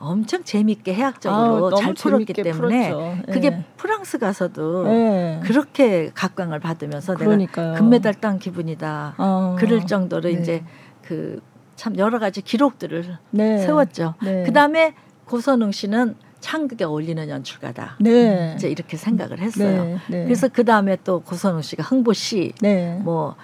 [0.00, 3.22] 엄청 재밌게 해학적으로 아, 잘 풀었기 때문에 네.
[3.30, 5.40] 그게 프랑스 가서도 네.
[5.44, 7.66] 그렇게 각광을 받으면서 그러니까요.
[7.68, 9.14] 내가 금메달 딴 기분이다.
[9.18, 9.56] 어.
[9.58, 10.40] 그럴 정도로 네.
[10.40, 10.64] 이제
[11.02, 11.40] 그
[11.80, 13.56] 참 여러 가지 기록들을 네.
[13.56, 14.12] 세웠죠.
[14.22, 14.42] 네.
[14.44, 14.92] 그 다음에
[15.24, 17.96] 고선웅 씨는 창극에 어울리는 연출가다.
[18.00, 18.52] 네.
[18.54, 19.84] 이제 이렇게 생각을 했어요.
[19.84, 20.24] 네, 네.
[20.24, 22.98] 그래서 그 다음에 또 고선우 씨가 흥보 씨, 네.
[23.02, 23.34] 뭐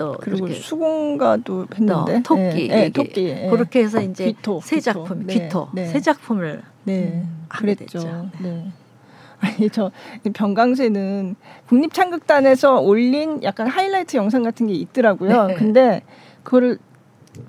[0.00, 3.48] 또 그리고 수공가도 했는데 토끼, 네, 네, 토끼 예.
[3.50, 8.30] 그렇게 해서 이제 귀토, 세 작품, 귀토, 귀토 네, 세 작품을 네, 음, 그랬죠.
[8.40, 8.72] 네.
[9.40, 9.90] 아니 저
[10.32, 11.36] 병강세는
[11.68, 15.50] 국립창극단에서 올린 약간 하이라이트 영상 같은 게 있더라고요.
[15.58, 16.00] 근데
[16.44, 16.78] 그거를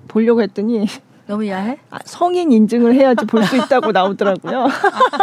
[0.09, 0.85] 보려고 했더니
[1.27, 1.77] 너무 야해?
[1.89, 4.67] 아, 성인 인증을 해야지 볼 수 있다고 나오더라고요.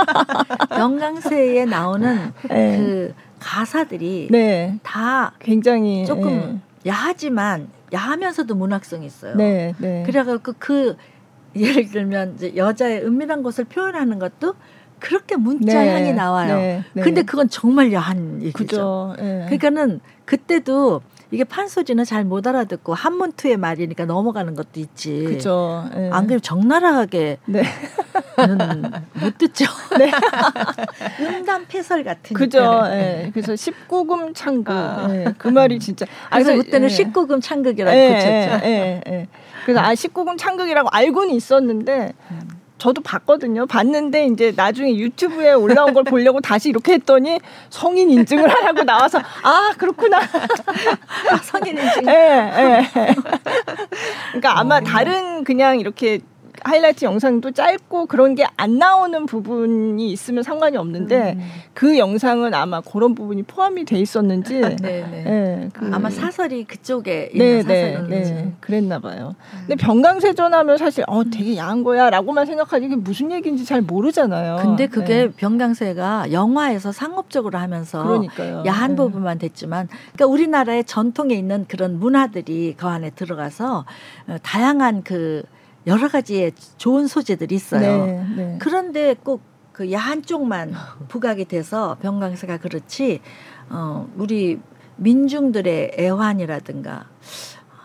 [0.79, 2.79] 영광세에 나오는 네.
[2.79, 4.79] 그 가사들이 네.
[4.83, 6.59] 다 굉장히 조금 네.
[6.87, 9.35] 야하지만 야하면서도 문학성이 있어요.
[9.37, 10.03] 네, 네.
[10.07, 10.97] 그래갖고 그
[11.57, 14.55] 예를 들면 이제 여자의 은밀한 곳을 표현하는 것도
[14.99, 16.57] 그렇게 문자 네, 향이 나와요.
[16.57, 17.03] 네, 네.
[17.03, 19.15] 근데 그건 정말 야한 얘기죠.
[19.19, 19.45] 네.
[19.45, 25.25] 그러니까는 그때도 이게 판소지는 잘 못 알아듣고 한문투의 말이니까 넘어가는 것도 있지.
[25.25, 25.89] 그죠.
[25.95, 26.11] 네.
[26.13, 27.63] 안 그러면 적나라하게 네.
[29.21, 29.65] 못 듣죠.
[29.99, 30.11] 네.
[31.21, 32.35] 음담 패설 같은.
[32.37, 32.83] 그죠.
[32.89, 33.31] 네.
[33.33, 34.73] 그래서 19금 창극.
[34.75, 35.07] 아.
[35.09, 35.25] 네.
[35.39, 36.05] 그 말이 진짜.
[36.29, 36.95] 아, 그래서 그때는 네.
[36.97, 38.65] 19금 창극이라고 네, 붙였죠.
[38.67, 39.29] 네, 네,
[39.65, 42.58] 그래서 아 19금 창극이라고 알고는 있었는데 음.
[42.79, 43.67] 저도 봤거든요.
[43.67, 49.73] 봤는데 이제 나중에 유튜브에 올라온 걸 보려고 다시 이렇게 했더니 성인 인증을 하라고 나와서 아
[49.77, 50.19] 그렇구나.
[50.19, 52.07] 아, 성인 인증.
[52.09, 53.15] 예, 예.
[54.31, 54.81] 그러니까 아마 어.
[54.81, 56.21] 다른 그냥 이렇게
[56.65, 61.49] 하이라이트 영상도 짧고 그런 게 안 나오는 부분이 있으면 상관이 없는데 음.
[61.75, 65.07] 그 영상은 아마 그런 부분이 포함이 돼 있었는지 네, 네.
[65.09, 69.37] 네, 그 아마 사설이 그쪽에 있는 네, 사설인지 네, 그랬나 봐요.
[69.55, 69.59] 음.
[69.69, 74.57] 근데 병강세전하면 사실 어 되게 야한 거야라고만 생각하지 이게 무슨 얘기인지 잘 모르잖아요.
[74.61, 75.31] 근데 그게 네.
[75.37, 78.65] 병강세가 영화에서 상업적으로 하면서 그러니까요.
[78.67, 78.97] 야한 네.
[78.97, 83.85] 부분만 됐지만 그러니까 우리나라의 전통에 있는 그런 문화들이 그 안에 들어가서
[84.27, 85.45] 어, 다양한 그
[85.89, 88.07] 여러 가지의 좋은 소재들이 있어요.
[88.07, 88.57] 네, 네.
[88.61, 90.75] 그런데 꼭 그 야한 쪽만
[91.07, 93.21] 부각이 돼서 병강세가 그렇지
[93.71, 94.59] 어 우리
[94.97, 97.07] 민중들의 애환이라든가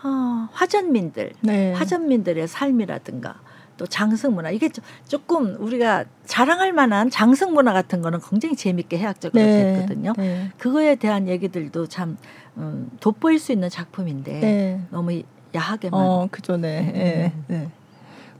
[0.02, 1.72] 어, 화전민들 네.
[1.72, 3.36] 화전민들의 삶이라든가
[3.76, 4.68] 또 장승 문화 이게
[5.06, 9.74] 조금 우리가 자랑할 만한 장승 문화 같은 거는 굉장히 재밌게 해학적으로 네.
[9.74, 10.14] 됐거든요.
[10.16, 10.50] 네.
[10.58, 12.16] 그거에 대한 얘기들도 참
[12.56, 14.80] 음, 돋보일 수 있는 작품인데 네.
[14.90, 15.22] 너무
[15.54, 16.00] 야하게만.
[16.00, 17.32] 어, 그죠, 네.
[17.46, 17.70] 네.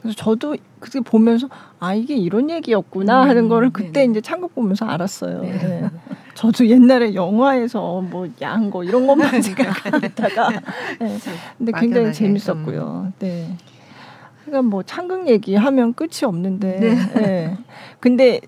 [0.04, 0.12] 네.
[0.12, 1.48] 그래서 저도 그게 보면서
[1.80, 4.10] 아 이게 이런 얘기였구나 음, 하는 거를 그때 네네.
[4.10, 5.40] 이제 창극 보면서 알았어요.
[5.40, 5.52] 네.
[5.52, 5.90] 네.
[6.34, 10.50] 저도 옛날에 영화에서 뭐 야한 거 이런 것만 생각하다가
[11.00, 11.18] 네.
[11.56, 13.06] 근데 굉장히 재밌었고요.
[13.06, 13.12] 음.
[13.18, 13.56] 네.
[14.44, 16.80] 그러니까 뭐 창극 얘기하면 끝이 없는데.
[16.80, 16.94] 네.
[17.14, 17.58] 네.
[17.98, 18.40] 근데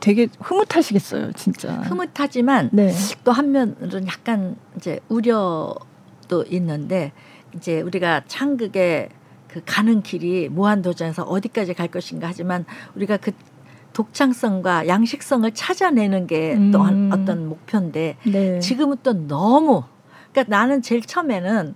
[0.00, 1.72] 되게 흐뭇하시겠어요, 진짜.
[1.72, 2.92] 흐뭇하지만 네.
[3.24, 7.12] 또 한면으로는 약간 이제 우려도 있는데
[7.54, 9.08] 이제 우리가 창극에
[9.48, 13.32] 그 가는 길이 무한도전에서 어디까지 갈 것인가 하지만 우리가 그
[13.94, 17.10] 독창성과 양식성을 찾아내는 게또 음.
[17.12, 18.60] 어떤 목표인데 네.
[18.60, 19.82] 지금은 또 너무
[20.30, 21.74] 그러니까 나는 제일 처음에는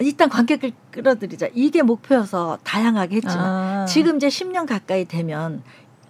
[0.00, 3.84] 일단 관객을 끌어들이자 이게 목표여서 다양하게 했지만 아.
[3.86, 5.62] 지금 이제 10년 가까이 되면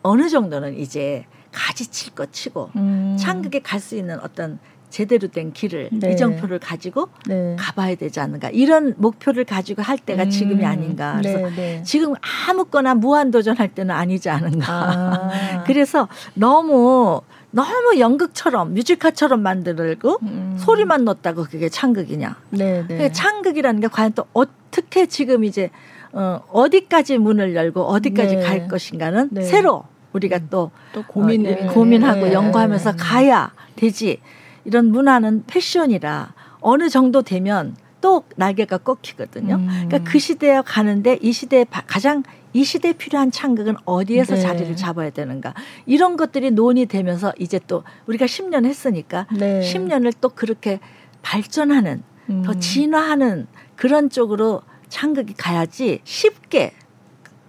[0.02, 3.16] 어느 정도는 이제 가지칠 것 치고 음.
[3.18, 4.58] 창극에 갈 수 있는 어떤
[4.90, 6.12] 제대로 된 길을 네.
[6.12, 7.56] 이정표를 가지고 네.
[7.58, 10.30] 가봐야 되지 않는가 이런 목표를 가지고 할 때가 음.
[10.30, 11.82] 지금이 아닌가 그래서 네, 네.
[11.84, 12.14] 지금
[12.48, 15.64] 아무거나 무한 도전할 때는 아니지 않은가 아.
[15.66, 17.20] 그래서 너무
[17.50, 20.56] 너무 연극처럼 뮤지컬처럼 만들고 음.
[20.58, 22.86] 소리만 넣었다고 그게 창극이냐 네, 네.
[22.86, 25.70] 그러니까 창극이라는 게 과연 또 어떻게 지금 이제
[26.12, 28.42] 어, 어디까지 문을 열고 어디까지 네.
[28.42, 34.20] 갈 것인가는 새로 우리가 또, 또 고민, 어, 고민하고 연구하면서 가야 되지.
[34.68, 39.54] 이런 문화는 패션이라 어느 정도 되면 또 날개가 꺾이거든요.
[39.54, 39.66] 음.
[39.88, 44.40] 그러니까 그 시대에 가는데 이 시대에 가장 이 시대에 필요한 창극은 어디에서 네.
[44.42, 45.54] 자리를 잡아야 되는가
[45.86, 49.60] 이런 것들이 논의되면서 이제 또 우리가 10년 했으니까 네.
[49.60, 50.80] 10년을 또 그렇게
[51.22, 52.42] 발전하는 음.
[52.42, 56.74] 더 진화하는 그런 쪽으로 창극이 가야지 쉽게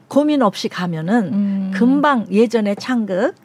[0.08, 1.72] 고민 없이 가면은 음.
[1.74, 3.36] 금방 예전의 창극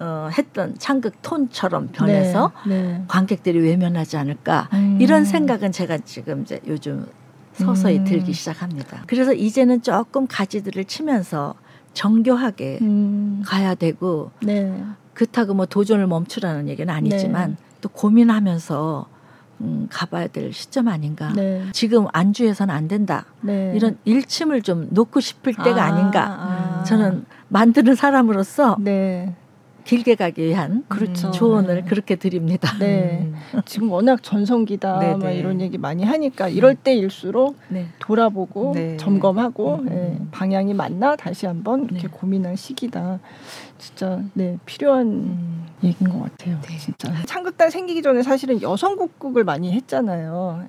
[0.00, 3.04] 어, 했던 창극 톤처럼 변해서 네, 네.
[3.08, 4.98] 관객들이 외면하지 않을까 음.
[5.00, 7.06] 이런 생각은 제가 지금 이제 요즘
[7.54, 8.04] 서서히 음.
[8.04, 9.02] 들기 시작합니다.
[9.08, 11.54] 그래서 이제는 조금 가지들을 치면서
[11.94, 13.42] 정교하게 음.
[13.44, 14.84] 가야 되고 네.
[15.14, 17.56] 그렇다고 뭐 도전을 멈추라는 얘기는 아니지만 네.
[17.80, 19.08] 또 고민하면서
[19.60, 21.32] 음, 가봐야 될 시점 아닌가.
[21.34, 21.64] 네.
[21.72, 23.24] 지금 안주해서는 안 된다.
[23.40, 23.72] 네.
[23.74, 26.84] 이런 일침을 좀 놓고 싶을 때가 아, 닌가 아.
[26.84, 29.34] 저는 만드는 사람으로서 네.
[29.88, 31.30] 길게 가기 위한 그렇죠.
[31.30, 31.82] 조언을 네.
[31.82, 32.76] 그렇게 드립니다.
[32.78, 33.20] 네.
[33.22, 33.62] 음.
[33.64, 35.38] 지금 워낙 전성기다 네, 막 네.
[35.38, 37.86] 이런 얘기 많이 하니까 이럴 때일수록 네.
[37.98, 38.98] 돌아보고 네.
[38.98, 39.84] 점검하고 음.
[39.86, 40.18] 네.
[40.30, 43.18] 방향이 맞나 다시 한번 이렇게 고민할 시기다.
[43.78, 45.66] 진짜 네 필요한 음.
[45.82, 46.58] 얘기인 것 같아요.
[46.78, 50.66] 진짜 창극단 생기기 전에 사실은 여성 국극을 많이 했잖아요.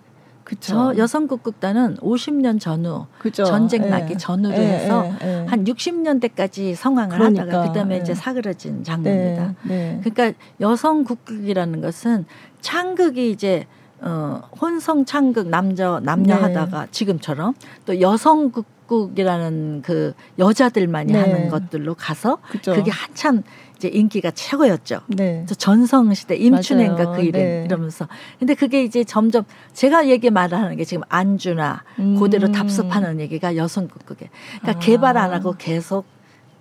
[0.50, 0.98] 그쵸.
[0.98, 3.44] 여성국극단은 50년 전후 그쵸.
[3.44, 3.90] 전쟁 예.
[3.90, 4.18] 나기 예.
[4.18, 4.60] 전후로 예.
[4.60, 5.46] 해서 예.
[5.48, 7.44] 한 60년대까지 성황을 그러니까.
[7.44, 8.00] 하다가 그다음에 예.
[8.00, 9.54] 이제 사그러진 장르입니다.
[9.64, 10.00] 네.
[10.02, 10.02] 네.
[10.04, 12.26] 그러니까 여성국극이라는 것은
[12.62, 13.68] 창극이 이제
[14.02, 16.42] 어, 혼성 창극 남자 남녀 네.
[16.42, 17.54] 하다가 지금처럼
[17.86, 21.20] 또 여성극 국이라는 그 여자들만이 네.
[21.20, 22.74] 하는 것들로 가서 그쵸.
[22.74, 23.44] 그게 한참
[23.80, 25.00] 이제 인기가 최고였죠.
[25.08, 25.46] 네.
[25.58, 27.64] 전성 시대 임춘행가 그 이름 네.
[27.66, 32.20] 이러면서 근데 그게 이제 점점 제가 얘기 말하는 게 지금 안주나 음.
[32.20, 34.80] 그대로 답습하는 얘기가 여성극극에 그러니까 아.
[34.80, 36.06] 개발 안 하고 계속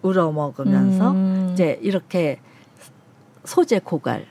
[0.03, 1.51] 우러 먹으면서 음.
[1.53, 2.39] 이제 이렇게
[3.45, 4.25] 소재 고갈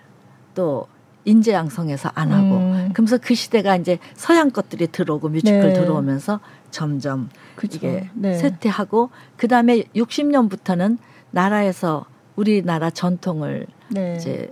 [0.56, 0.88] 또
[1.26, 2.90] 인재 양성해서 안 하고 음.
[2.94, 5.74] 그러면서 그 시대가 이제 서양 것들이 들어오고 뮤지컬 네.
[5.74, 6.40] 들어오면서
[6.72, 7.76] 점점 그쵸.
[7.76, 8.38] 이게 네.
[8.38, 11.00] 쇠퇴하고 그 다음에 60년부터는
[11.32, 12.06] 나라에서
[12.38, 14.16] 우리나라 전통을 네.
[14.16, 14.50] 이제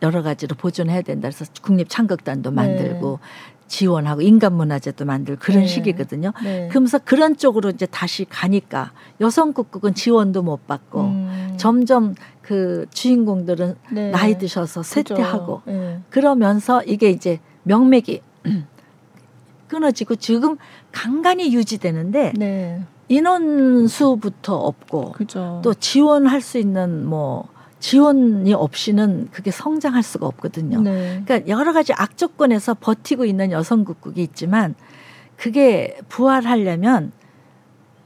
[0.00, 3.60] 여러 가지로 보존해야 된다 그래서 국립 창극단도 만들고 네.
[3.70, 5.66] 지원하고 인간 문화재도 만들고 그런 네.
[5.66, 6.32] 시기거든요.
[6.42, 6.68] 네.
[6.68, 11.54] 그러면서 그런 쪽으로 이제 다시 가니까 여성 국극은 지원도 못 받고 음.
[11.56, 14.10] 점점 그 주인공들은 네.
[14.10, 16.00] 나이 드셔서 쇠퇴하고 네.
[16.10, 18.22] 그러면서 이게 이제 명맥이
[19.68, 20.56] 끊어지고 지금
[20.90, 22.82] 간간히 유지되는데 네.
[23.10, 25.60] 인원수부터 없고 그죠.
[25.64, 27.48] 또 지원할 수 있는 뭐
[27.80, 30.80] 지원이 없이는 그게 성장할 수가 없거든요.
[30.80, 31.20] 네.
[31.24, 34.76] 그러니까 여러 가지 악조건에서 버티고 있는 여성국국이 있지만
[35.36, 37.12] 그게 부활하려면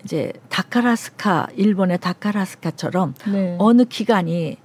[0.05, 3.57] 이제 다카라스카 일본의 다카라스카처럼 네.
[3.59, 4.57] 어느 기간이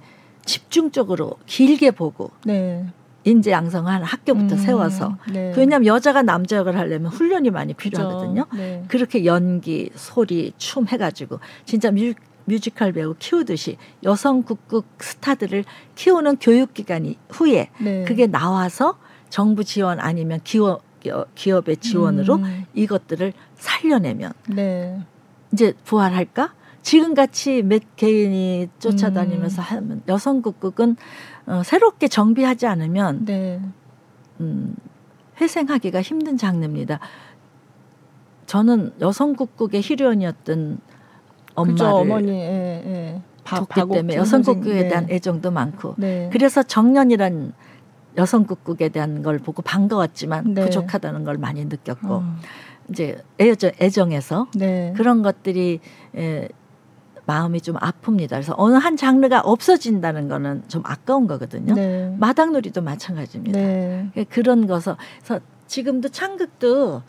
[0.46, 2.86] 집중적으로 길게 보고 네.
[3.24, 5.52] 인재 양성한 학교부터 음, 세워서 네.
[5.56, 8.46] 왜냐하면 여자가 남자 역을 하려면 훈련이 많이 필요하거든요.
[8.54, 8.84] 네.
[8.88, 12.14] 그렇게 연기, 소리, 춤 해가지고 진짜 뮤,
[12.46, 15.64] 뮤지컬 배우 키우듯이 여성 국극 스타들을
[15.94, 18.04] 키우는 교육 기간이 후에 네.
[18.04, 18.98] 그게 나와서
[19.28, 20.82] 정부 지원 아니면 기업
[21.34, 22.64] 기업의 지원으로 음.
[22.74, 24.98] 이것들을 살려내면 네.
[25.52, 26.54] 이제 부활할까?
[26.82, 29.64] 지금 같이 몇 개인이 쫓아다니면서 음.
[29.64, 30.96] 하면 여성 국극은
[31.46, 33.60] 어, 새롭게 정비하지 않으면 네.
[34.40, 34.74] 음,
[35.40, 37.00] 회생하기가 힘든 장르입니다.
[38.46, 40.78] 저는 여성 국극의 희련이었던
[41.54, 43.22] 엄마를 어머니, 예, 예.
[43.44, 44.88] 기 때문에 여성 국극에 네.
[44.88, 46.30] 대한 애정도 많고 네.
[46.32, 47.52] 그래서 정년이란
[48.16, 50.64] 여성 국극에 대한 걸 보고 반가웠지만 네.
[50.64, 52.36] 부족하다는 걸 많이 느꼈고 어.
[52.90, 54.92] 이제 애정, 애정에서 네.
[54.96, 55.80] 그런 것들이
[56.16, 56.48] 에,
[57.30, 58.30] 마음이 좀 아픕니다.
[58.30, 61.74] 그래서 어느 한 장르가 없어진다는 거는 좀 아까운 거거든요.
[61.74, 62.12] 네.
[62.18, 63.56] 마당놀이도 마찬가지입니다.
[63.56, 64.10] 네.
[64.16, 67.02] 예, 그런 거서 그래서 지금도 창극도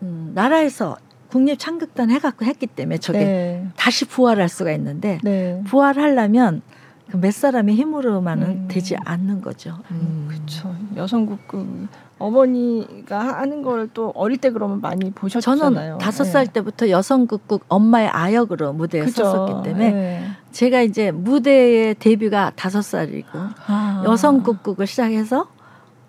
[0.00, 0.96] 음, 나라에서
[1.28, 3.66] 국립 창극단 해갖고 했기 때문에 저게 네.
[3.76, 5.62] 다시 부활할 수가 있는데 네.
[5.66, 6.79] 부활하려면 그
[7.14, 8.68] 몇 사람의 힘으로만은 음.
[8.68, 9.78] 되지 않는 거죠.
[9.90, 10.26] 음.
[10.28, 10.74] 그렇죠.
[10.96, 11.88] 여성국 그
[12.18, 15.58] 어머니가 하는 걸 또 어릴 때 그러면 많이 보셨잖아요.
[15.58, 16.52] 저는 다섯 살 네.
[16.52, 19.24] 때부터 여성극극 엄마의 아역으로 무대에 그죠.
[19.24, 20.26] 섰었기 때문에 네.
[20.52, 23.28] 제가 이제 무대의 데뷔가 다섯 살이고
[23.66, 24.02] 아.
[24.06, 25.46] 여성극극을 시작해서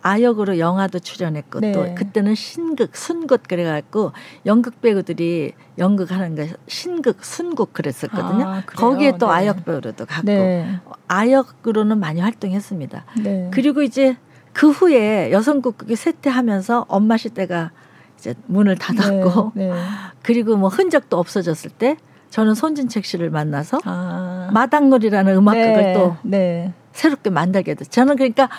[0.02, 1.72] 아역으로 영화도 출연했고 네.
[1.72, 4.12] 또 그때는 신극, 순극 그래갖고
[4.46, 8.48] 연극 배우들이 연극하는 거 신극, 순극 그랬었거든요.
[8.48, 9.34] 아, 거기에 또 네.
[9.34, 10.80] 아역 배우로도 갔고 네.
[11.08, 13.06] 아역으로는 많이 활동했습니다.
[13.24, 13.50] 네.
[13.54, 14.18] 그리고 이제
[14.54, 17.72] 그 후에 여성극극이 쇠퇴하면서 엄마 시대가
[18.18, 19.74] 이제 문을 닫았고 네, 네.
[20.24, 21.98] 그리고 뭐 흔적도 없어졌을 때
[22.30, 24.50] 저는 손진책 씨를 만나서 아.
[24.54, 26.74] 마당놀이라는 음악극을 네, 또 네.
[26.94, 27.92] 새롭게 만들게 됐어요.
[27.92, 28.50] 저는 그러니까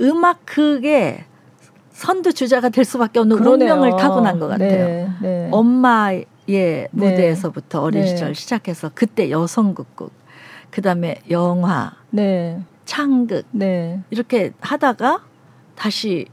[0.00, 1.24] 음악극의
[1.90, 3.74] 선두 주자가 될 수밖에 없는 그러네요.
[3.74, 4.86] 운명을 타고난 것 같아요.
[4.86, 5.48] 네, 네.
[5.52, 6.26] 엄마의
[6.90, 10.10] 무대에서부터 어린 시절 시작해서 그때 여성극극,
[10.70, 11.92] 그다음에 영화,
[12.84, 13.46] 창극
[14.10, 15.22] 이렇게 하다가
[15.74, 16.26] 다시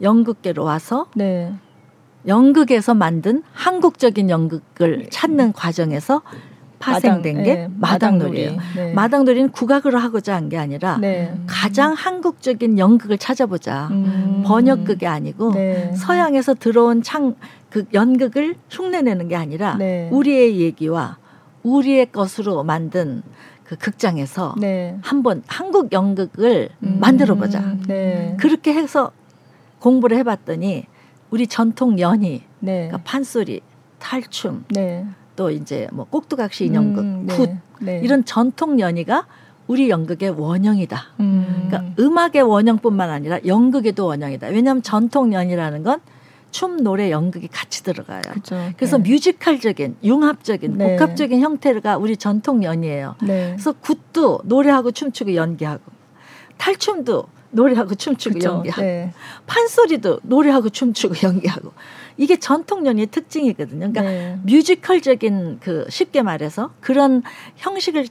[0.00, 1.52] 연극계로 와서 네.
[2.26, 5.06] 연극에서 만든 한국적인 연극을 네.
[5.10, 6.22] 찾는 과정에서
[6.78, 7.68] 파생된 마당, 게 네.
[7.78, 8.56] 마당놀이예요.
[8.76, 8.92] 네.
[8.92, 11.34] 마당놀이는 국악으로 하고자 한 게 아니라 네.
[11.46, 13.88] 가장 한국적인 연극을 찾아보자.
[13.90, 14.42] 음.
[14.46, 15.92] 번역극이 아니고 네.
[15.94, 17.34] 서양에서 들어온 창
[17.70, 20.08] 그 연극을 흉내내는 게 아니라 네.
[20.10, 21.18] 우리의 얘기와
[21.62, 23.22] 우리의 것으로 만든
[23.64, 24.96] 그 극장에서 네.
[25.02, 26.96] 한번 한국 연극을 음.
[27.00, 27.76] 만들어 보자.
[27.86, 28.36] 네.
[28.40, 29.10] 그렇게 해서
[29.80, 30.86] 공부를 해봤더니
[31.30, 32.86] 우리 전통 연희, 네.
[32.86, 33.60] 그러니까 판소리,
[33.98, 35.04] 탈춤, 네.
[35.38, 37.36] 또 이제 뭐 꼭두각시 인형극, 음, 네.
[37.36, 38.00] 굿 네.
[38.02, 39.26] 이런 전통 연희가
[39.68, 41.00] 우리 연극의 원형이다.
[41.20, 41.68] 음.
[41.68, 44.48] 그러니까 음악의 원형뿐만 아니라 연극에도 원형이다.
[44.48, 46.00] 왜냐하면 전통 연희라는 건
[46.50, 48.22] 춤, 노래, 연극이 같이 들어가요.
[48.32, 48.56] 그쵸.
[48.76, 49.10] 그래서 네.
[49.12, 50.96] 뮤지컬적인, 융합적인, 네.
[50.96, 53.14] 복합적인 형태가 우리 전통 연희예요.
[53.22, 53.52] 네.
[53.52, 55.82] 그래서 굿도 노래하고 춤추고 연기하고
[56.56, 58.48] 탈춤도 노래하고 춤추고 그쵸.
[58.48, 59.12] 연기하고 네.
[59.46, 61.72] 판소리도 노래하고 춤추고 연기하고
[62.18, 63.92] 이게 전통연의 특징이거든요.
[63.92, 64.38] 그러니까 네.
[64.44, 67.22] 뮤지컬적인 그 쉽게 말해서 그런
[67.56, 68.06] 형식을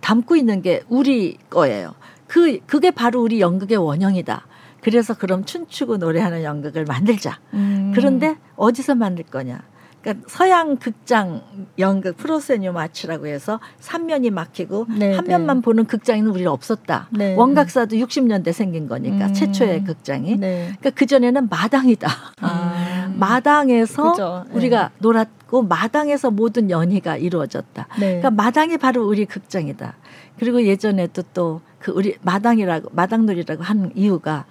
[0.00, 1.94] 담고 있는 게 우리 거예요.
[2.26, 4.46] 그 그게 바로 우리 연극의 원형이다.
[4.80, 7.38] 그래서 그럼 춤추고 노래하는 연극을 만들자.
[7.54, 7.92] 음.
[7.94, 9.62] 그런데 어디서 만들 거냐?
[10.04, 11.42] 그러니까 서양 극장
[11.78, 15.62] 연극 프로세뉴 마치라고 해서 3면이 막히고 네, 한 면만 네.
[15.62, 17.08] 보는 극장에는 우리는 없었다.
[17.10, 17.34] 네.
[17.34, 19.32] 원각사도 60년대 생긴 거니까 음.
[19.34, 20.36] 최초의 극장이.
[20.36, 20.74] 네.
[20.78, 22.08] 그러니까 그 전에는 마당이다.
[22.40, 23.10] 아.
[23.18, 24.44] 마당에서 그죠.
[24.48, 24.56] 네.
[24.56, 27.86] 우리가 놀았고 마당에서 모든 연희가 이루어졌다.
[27.98, 28.06] 네.
[28.20, 29.96] 그러니까 마당이 바로 우리 극장이다.
[30.38, 34.46] 그리고 예전에도 또 그 우리 마당이라고 마당놀이라고 하는 이유가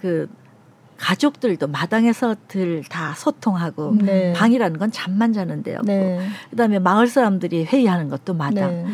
[0.00, 0.26] 그
[0.98, 4.32] 가족들도 마당에서들 다 소통하고 네.
[4.34, 6.28] 방이라는 건 잠만 자는 데였고 네.
[6.50, 8.86] 그다음에 마을 사람들이 회의하는 것도 마당 네.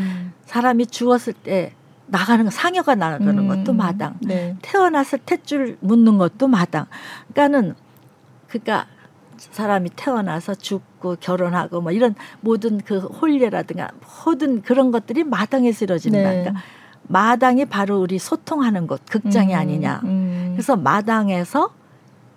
[0.44, 1.72] 사람이 죽었을 때
[2.06, 3.48] 나가는 거 상여가 나가는 음.
[3.48, 4.54] 것도 마당 네.
[4.60, 6.86] 태어나서 탯줄 묻는 것도 마당
[7.32, 7.74] 그러니까는
[8.48, 8.86] 그러니까
[9.38, 13.88] 사람이 태어나서 죽고 결혼하고 뭐 이런 모든 그 홀례라든가
[14.24, 16.24] 모든 그런 것들이 마당에서 이루어진다 네.
[16.24, 16.62] 그러니까
[17.08, 19.58] 마당이 바로 우리 소통하는 곳 극장이 음.
[19.58, 20.50] 아니냐 음.
[20.52, 21.72] 그래서 마당에서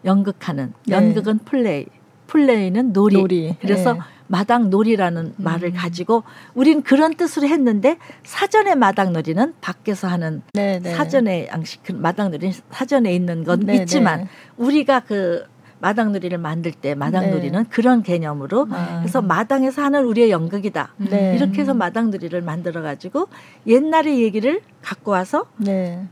[0.05, 0.95] 연극하는 네.
[0.95, 1.85] 연극은 플레이
[2.27, 3.55] 플레이는 놀이, 놀이.
[3.61, 3.99] 그래서 네.
[4.27, 5.33] 마당 놀이라는 음.
[5.37, 6.23] 말을 가지고
[6.53, 10.93] 우린 그런 뜻으로 했는데 사전에 마당 놀이는 밖에서 하는 네, 네.
[10.93, 14.27] 사전에 양식 그 마당 놀이는 사전에 있는 건 네, 있지만 네.
[14.57, 15.45] 우리가 그
[15.79, 18.99] 마당 놀이를 만들 때 마당 놀이는 그런 개념으로 아.
[18.99, 20.95] 그래서 마당에서 하는 우리의 연극이다
[21.35, 23.27] 이렇게 해서 마당 놀이를 만들어 가지고
[23.67, 25.45] 옛날의 얘기를 갖고 와서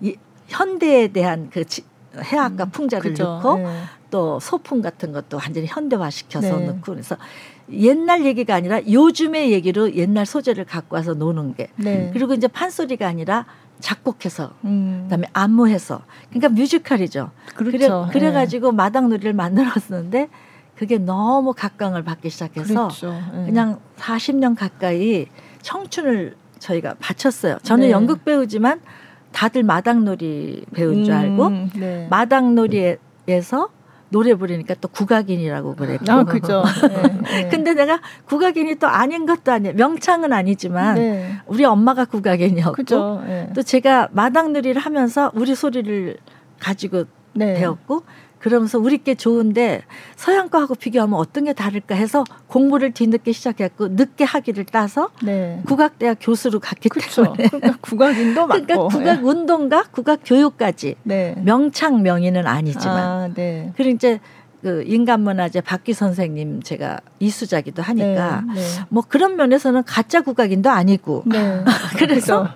[0.02, 0.16] 이,
[0.48, 1.84] 현대에 대한 그 지,
[2.22, 3.24] 해악과 음, 풍자를 그죠.
[3.24, 3.82] 넣고 네.
[4.12, 6.66] 또 소품 같은 것도 완전히 현대화시켜서 네.
[6.68, 7.18] 넣고 그래서
[7.72, 12.12] 옛날 얘기가 아니라 요즘의 얘기로 옛날 소재를 갖고 와서 노는 게 네.
[12.14, 13.46] 그리고 이제 판소리가 아니라
[13.80, 15.02] 작곡해서 음.
[15.04, 17.32] 그다음에 안무해서 그러니까 뮤지컬이죠.
[17.56, 18.08] 그렇죠.
[18.10, 18.78] 그래, 그래가지고 네.
[18.78, 20.30] 마당놀이를 만들었는데
[20.76, 23.12] 그게 너무 각광을 받기 시작해서 그렇죠.
[23.34, 23.46] 네.
[23.46, 25.28] 그냥 40년 가까이
[25.62, 27.58] 청춘을 저희가 바쳤어요.
[27.64, 27.92] 저는 네.
[27.92, 28.82] 연극 배우지만
[29.36, 32.08] 다들 마당놀이 배운 줄 알고 음, 네.
[32.10, 33.70] 마당놀이에서
[34.08, 36.10] 노래 부르니까 또 국악인이라고 그랬고.
[36.10, 36.64] 아, 그죠.
[37.26, 37.50] 네, 네.
[37.50, 39.76] 근데 내가 국악인이 또 아닌 것도 아니에요.
[39.76, 41.36] 명창은 아니지만 네.
[41.48, 43.22] 우리 엄마가 국악인이었고 그죠.
[43.28, 43.50] 네.
[43.54, 46.16] 또 제가 마당놀이를 하면서 우리 소리를
[46.60, 47.56] 가지고 네.
[47.56, 48.04] 배웠고
[48.46, 49.82] 그러면서 우리께 좋은데
[50.16, 55.64] 서양 과하고 비교하면 어떤 게 다를까 해서 공부를 뒤늦게 시작했고 늦게 하기를 따서 네.
[55.66, 57.24] 국악대학 교수로 갔기 그쵸.
[57.24, 59.22] 때문에 그러니까 국악인도 맞고 그러니까 국악 네.
[59.24, 61.34] 운동가 국악 교육까지 네.
[61.44, 63.74] 명창 명의는 아니지만 아, 네.
[63.76, 64.20] 그리고 이제
[64.62, 68.62] 그 인간문화재 박기 선생님 제가 이수자기도 하니까 네, 네.
[68.90, 71.64] 뭐 그런 면에서는 가짜 국악인도 아니고 네.
[71.98, 72.48] 그래서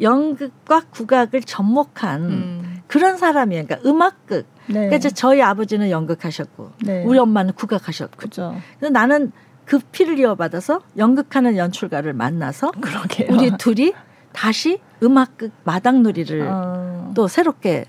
[0.00, 2.82] 연극과 국악을 접목한 음.
[2.86, 3.64] 그런 사람이에요.
[3.66, 4.86] 그러니까 음악극 네.
[4.86, 7.04] 그러니까 저희 아버지는 연극하셨고 네.
[7.04, 8.16] 우리 엄마는 국악하셨고.
[8.16, 8.54] 그죠.
[8.78, 9.32] 그래서 나는
[9.64, 13.28] 그 피를 이어받아서 연극하는 연출가를 만나서 그러게요.
[13.30, 13.92] 우리 둘이
[14.32, 17.12] 다시 음악극 마당놀이를 어.
[17.14, 17.84] 또 새롭게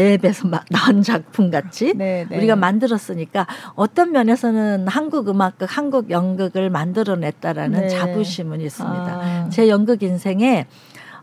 [0.00, 2.36] 앱에서 나온 작품 같이 네, 네.
[2.38, 7.88] 우리가 만들었으니까 어떤 면에서는 한국 음악극, 한국 연극을 만들어냈다라는 네.
[7.88, 9.20] 자부심은 있습니다.
[9.22, 9.48] 아.
[9.50, 10.66] 제 연극 인생에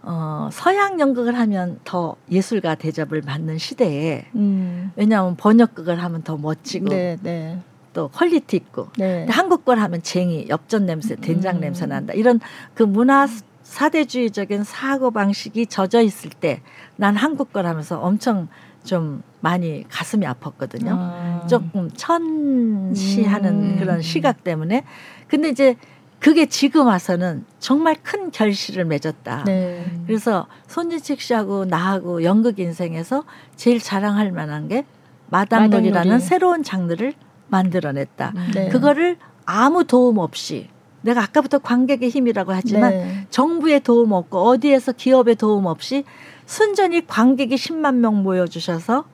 [0.04, 4.92] 어, 서양 연극을 하면 더 예술가 대접을 받는 시대에 음.
[4.96, 7.60] 왜냐하면 번역극을 하면 더 멋지고 네, 네.
[7.94, 9.26] 또 quality 있고 네.
[9.30, 11.62] 한국 걸 하면 쟁이, 엽전 냄새, 된장 음.
[11.62, 12.40] 냄새 난다 이런
[12.74, 13.28] 그 문화
[13.64, 16.62] 사대주의적인 사고 방식이 젖어 있을 때
[16.98, 18.48] 난 한국 걸 하면서 엄청
[18.84, 20.90] 좀 많이 가슴이 아팠거든요.
[20.90, 21.46] 아.
[21.48, 23.80] 조금 천시하는 음.
[23.80, 24.84] 그런 시각 때문에
[25.28, 25.76] 근데 이제
[26.20, 29.44] 그게 지금 와서는 정말 큰 결실을 맺었다.
[29.46, 29.86] 네.
[30.08, 33.24] 그래서 손진식 씨하고 나하고 연극 인생에서
[33.56, 34.86] 제일 자랑할 만한 게
[35.30, 36.20] 마당놀이라는 마당놀이.
[36.22, 37.14] 새로운 장르를
[37.50, 38.34] 만들어냈다.
[38.36, 38.52] 음.
[38.54, 38.70] 네.
[38.70, 40.70] 그거를 아무 도움 없이
[41.02, 43.28] 내가 아까부터 관객의 힘이라고 하지만 네.
[43.30, 46.04] 정부의 도움 없고 어디에서 기업의 도움 없이
[46.46, 49.06] 순전히 관객이 10만 명 모여주셔서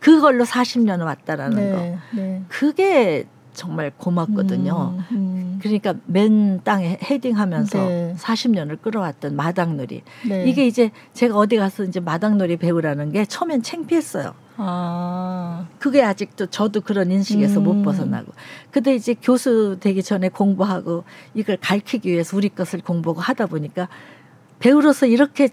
[0.00, 1.70] 그걸로 40년 왔다라는 네.
[1.70, 1.98] 거.
[2.16, 2.42] 네.
[2.48, 4.94] 그게 정말 고맙거든요.
[4.96, 5.58] 음, 음.
[5.60, 8.14] 그러니까 맨 땅에 헤딩하면서 네.
[8.18, 10.02] 40년을 끌어왔던 마당놀이.
[10.28, 10.44] 네.
[10.46, 14.34] 이게 이제 제가 어디 가서 이제 마당놀이 배우라는 게 처음엔 창피했어요.
[14.56, 15.66] 아.
[15.78, 17.64] 그게 아직도 저도 그런 인식에서 음.
[17.64, 18.32] 못 벗어나고.
[18.70, 23.88] 근데 이제 교수 되기 전에 공부하고 이걸 가르치기 위해서 우리 것을 공부하고 하다 보니까
[24.58, 25.48] 배우로서 이렇게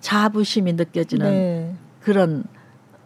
[0.00, 1.74] 자부심이 느껴지는 네.
[2.00, 2.44] 그런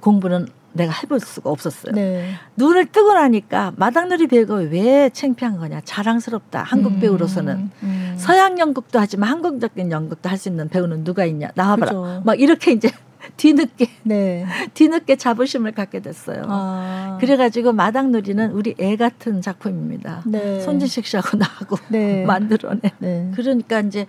[0.00, 1.92] 공부는 내가 해볼 수가 없었어요.
[1.94, 2.34] 네.
[2.56, 8.14] 눈을 뜨고 나니까 마당놀이 배우가 왜 창피한 거냐 자랑스럽다 한국 음, 배우로서는 음.
[8.16, 12.22] 서양 연극도 하지만 한국적인 연극도 할 수 있는 배우는 누가 있냐 나와봐라 그죠.
[12.24, 12.90] 막 이렇게 이제
[13.36, 14.46] 뒤늦게 네.
[14.74, 16.44] 뒤늦게 자부심을 갖게 됐어요.
[16.46, 17.18] 아.
[17.20, 20.22] 그래가지고 마당놀이는 우리 애 같은 작품입니다.
[20.26, 20.60] 네.
[20.60, 22.24] 손진식 씨하고 나하고 네.
[22.26, 22.80] 만들어낸.
[22.98, 23.32] 네.
[23.34, 24.06] 그러니까 이제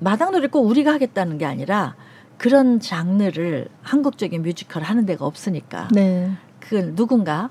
[0.00, 1.94] 마당놀이 꼭 우리가 하겠다는 게 아니라
[2.42, 6.32] 그런 장르를 한국적인 뮤지컬 하는 데가 없으니까 네.
[6.58, 7.50] 그 누군가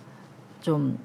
[0.59, 0.99] 좀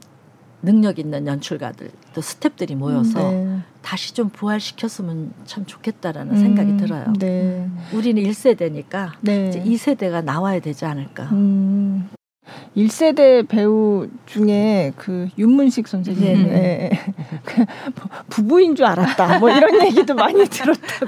[0.60, 3.60] 능력 있는 연출가들 또 스탭들이 모여서 네.
[3.82, 7.12] 다시 좀 부활시켰으면 참 좋겠다라는 음, 생각이 들어요.
[7.20, 7.70] 네.
[7.94, 9.50] 우리는 1세대니까 네.
[9.50, 11.26] 이제 2세대가 나와야 되지 않을까.
[11.26, 12.08] 음.
[12.76, 16.90] 1세대 배우 중에 그 윤문식 선생님 네.
[18.28, 19.38] 부부인 줄 알았다.
[19.38, 21.06] 뭐 이런 얘기도 많이 들었다고.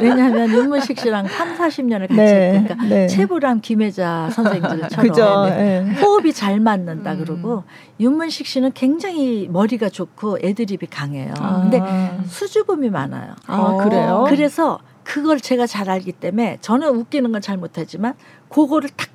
[0.00, 2.50] 왜냐하면 윤문식 씨랑 3, 40년을 같이 네.
[2.52, 3.06] 했으니까 네.
[3.06, 5.94] 최불암 김혜자 선생님들처럼 네.
[6.00, 7.18] 호흡이 잘 맞는다 음.
[7.24, 7.64] 그러고
[8.00, 11.32] 윤문식 씨는 굉장히 머리가 좋고 애드립이 강해요.
[11.38, 11.60] 아.
[11.62, 11.80] 근데
[12.26, 13.34] 수줍음이 많아요.
[13.46, 14.24] 아, 그래요?
[14.28, 18.14] 그래서 그걸 제가 잘 알기 때문에 저는 웃기는 건 잘 못하지만
[18.48, 19.08] 그거를 탁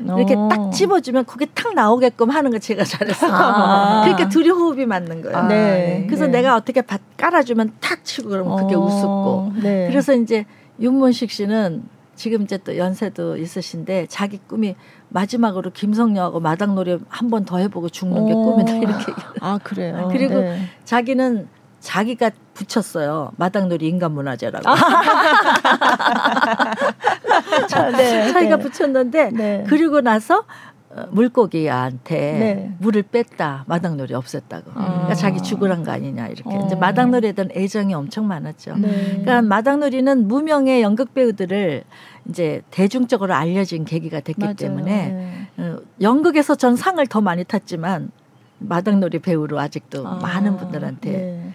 [0.00, 0.70] 이렇게 딱 어.
[0.70, 3.28] 집어주면 그게 탁 나오게끔 하는 거 제가 잘했어.
[3.30, 4.02] 아.
[4.02, 5.36] 그러니까 둘이 호흡이 맞는 거예요.
[5.36, 6.04] 아, 네.
[6.06, 6.32] 그래서 네.
[6.32, 6.82] 내가 어떻게
[7.16, 8.80] 깔아주면 탁 치고 그러면 그게 어.
[8.80, 9.52] 우습고.
[9.62, 9.86] 네.
[9.88, 10.46] 그래서 이제
[10.80, 11.84] 윤문식 씨는
[12.16, 14.76] 지금 이제 또 연세도 있으신데 자기 꿈이
[15.08, 18.36] 마지막으로 김성녀하고 마당놀이 한 번 더 해보고 죽는 게 어.
[18.36, 19.12] 꿈이다 이렇게.
[19.40, 20.08] 아 그래요.
[20.12, 20.58] 그리고 네.
[20.84, 21.48] 자기는
[21.84, 23.30] 자기가 붙였어요.
[23.36, 24.68] 마당놀이 인간문화재라고.
[24.68, 24.74] 아.
[27.68, 28.62] 자, 네, 자기가 네.
[28.62, 29.64] 붙였는데 네.
[29.68, 30.44] 그리고 나서
[30.88, 32.72] 어, 물고기한테 네.
[32.78, 34.62] 물을 뺐다 마당놀이 없앴다고.
[34.74, 34.86] 아.
[34.86, 36.56] 그러니까 자기 죽으란 거 아니냐 이렇게.
[36.56, 36.62] 어.
[36.64, 38.78] 이제 마당놀이에 대한 애정이 엄청 많았죠.
[38.78, 38.88] 네.
[39.08, 41.84] 그러니까 마당놀이는 무명의 연극 배우들을
[42.30, 44.54] 이제 대중적으로 알려진 계기가 됐기 맞아요.
[44.54, 45.48] 때문에 네.
[45.58, 48.10] 어, 연극에서 전 상을 더 많이 탔지만
[48.58, 50.14] 마당놀이 배우로 아직도 아.
[50.22, 51.52] 많은 분들한테 네.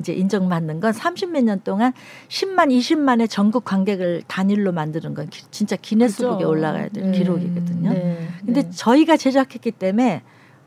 [0.00, 1.92] 이제 인정받는 건 30몇 년 동안
[2.28, 6.48] 10만, 20만의 전국 관객을 단일로 만드는 건 기, 진짜 기네스북에 그렇죠.
[6.50, 7.18] 올라가야 될 네.
[7.18, 7.92] 기록이거든요.
[7.92, 8.28] 네.
[8.44, 8.70] 근데 네.
[8.70, 10.22] 저희가 제작했기 때문에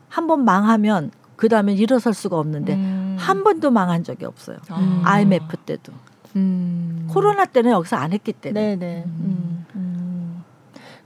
[0.08, 3.16] 한 번 망하면 그 다음에 일어설 수가 없는데 음.
[3.18, 4.58] 한 번도 망한 적이 없어요.
[4.68, 5.02] 아.
[5.04, 5.92] IMF 때도.
[6.36, 7.06] 음.
[7.10, 8.76] 코로나 때는 여기서 안 했기 때문에.
[8.76, 8.76] 네네.
[8.76, 9.04] 네.
[9.06, 9.59] 음.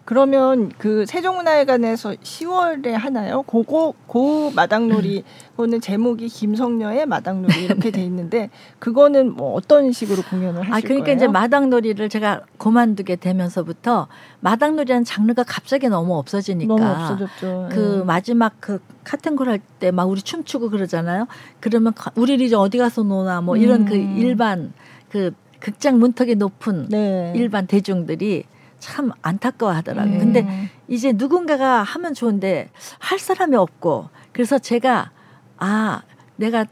[0.05, 0.07] 음.
[0.07, 3.43] 그러면 그 세종문화회관에서 10월에 하나요?
[3.43, 10.61] 고고 고 마당놀이 그거는 제목이 김성녀의 마당놀이 이렇게 돼 있는데 그거는 뭐 어떤 식으로 공연을
[10.61, 11.17] 하실 아 그러니까 거예요?
[11.17, 14.09] 이제 마당놀이를 제가 그만두게 되면서부터
[14.41, 17.69] 마당놀이라는 장르가 갑자기 너무 없어지니까 너무 없어졌죠.
[17.73, 18.05] 그 네.
[18.05, 21.27] 마지막 그 카텐콜 할 때 막 우리 춤추고 그러잖아요.
[21.61, 24.15] 그러면 우리 이제 어디 가서 노나 뭐 이런 그 음.
[24.17, 24.73] 그 일반
[25.11, 27.33] 그 극장 문턱이 높은 네.
[27.37, 28.45] 일반 대중들이
[28.85, 30.15] 참 안타까워하더라고요.
[30.15, 30.19] 음.
[30.19, 32.69] 근데 이제 누군가가 하면 좋은데
[32.99, 35.11] 할 사람이 없고 그래서 제가
[35.57, 36.03] 아
[36.37, 36.67] 내가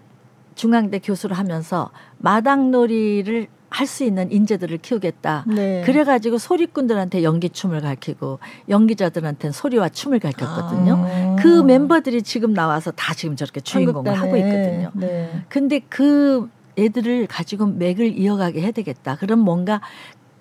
[0.54, 5.46] 중앙대 교수를 하면서 마당놀이를 할 수 있는 인재들을 키우겠다.
[5.48, 5.80] 네.
[5.86, 8.38] 그래가지고 소리꾼들한테 연기 춤을 가르치고
[8.68, 11.06] 연기자들한테는 소리와 춤을 가르쳤거든요.
[11.08, 11.36] 아.
[11.40, 14.90] 그 멤버들이 지금 나와서 다 지금 저렇게 주인공을 하고 있거든요.
[14.92, 15.42] 네.
[15.48, 19.16] 근데 그 애들을 가지고 맥을 이어가게 해야 되겠다.
[19.16, 19.80] 그럼 뭔가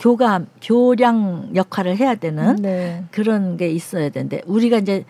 [0.01, 3.05] 교감, 교량 역할을 해야 되는 네.
[3.11, 5.05] 그런 게 있어야 되는데 우리가 이제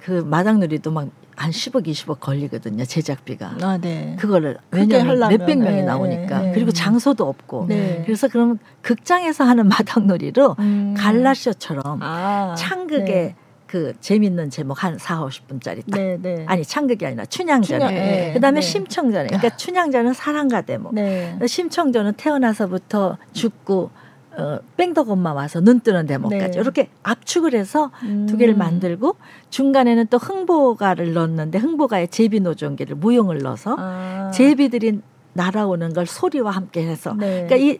[0.00, 2.84] 그 마당놀이도 막 한 10억, 20억 걸리거든요.
[2.84, 3.54] 제작비가.
[3.60, 4.16] 아, 네.
[4.18, 6.40] 그거를 왜냐하면 몇백 명이 네, 나오니까.
[6.40, 6.52] 네.
[6.52, 7.66] 그리고 장소도 없고.
[7.68, 8.02] 네.
[8.06, 10.94] 그래서 그러면 극장에서 하는 마당놀이로 음.
[10.96, 13.34] 갈라쇼처럼 아, 창극에 네.
[13.66, 16.00] 그 재밌는 제목 한 4, 50분짜리 딱.
[16.00, 16.44] 네, 네.
[16.48, 17.78] 아니 창극이 아니라 춘향전에.
[17.86, 18.66] 춘향, 네, 그다음에 네.
[18.66, 19.26] 심청전에.
[19.26, 20.94] 그러니까 춘향전은 사랑과 대목.
[20.94, 21.36] 네.
[21.46, 23.90] 심청전은 태어나서부터 죽고
[24.38, 26.60] 어, 뺑덕 엄마 와서 눈 뜨는 대목까지 네.
[26.60, 28.26] 이렇게 압축을 해서 음.
[28.26, 29.16] 두 개를 만들고
[29.50, 34.30] 중간에는 또 흥보가를 넣었는데 흥보가에 제비 노종기를 무용을 넣어서 아.
[34.34, 35.00] 제비들이
[35.32, 37.46] 날아오는 걸 소리와 함께 해서 네.
[37.46, 37.78] 그러니까 이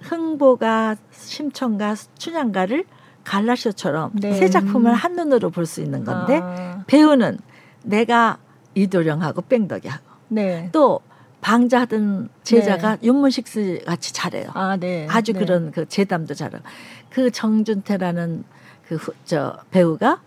[0.00, 2.84] 흥보가 심청가 춘향가를
[3.24, 4.32] 갈라쇼처럼 네.
[4.34, 6.84] 세 작품을 한 눈으로 볼 수 있는 건데 아.
[6.86, 7.38] 배우는
[7.82, 8.38] 내가
[8.74, 10.68] 이도령하고 뺑덕이 하고 네.
[10.72, 11.00] 또
[11.40, 13.06] 방자하던 제자가 네.
[13.06, 14.50] 윤문식 씨 같이 잘해요.
[14.54, 15.06] 아, 네.
[15.10, 15.38] 아주 네.
[15.38, 16.64] 그런 그 재담도 잘하고
[17.10, 18.44] 그 정준태라는
[18.88, 20.20] 그 저 배우가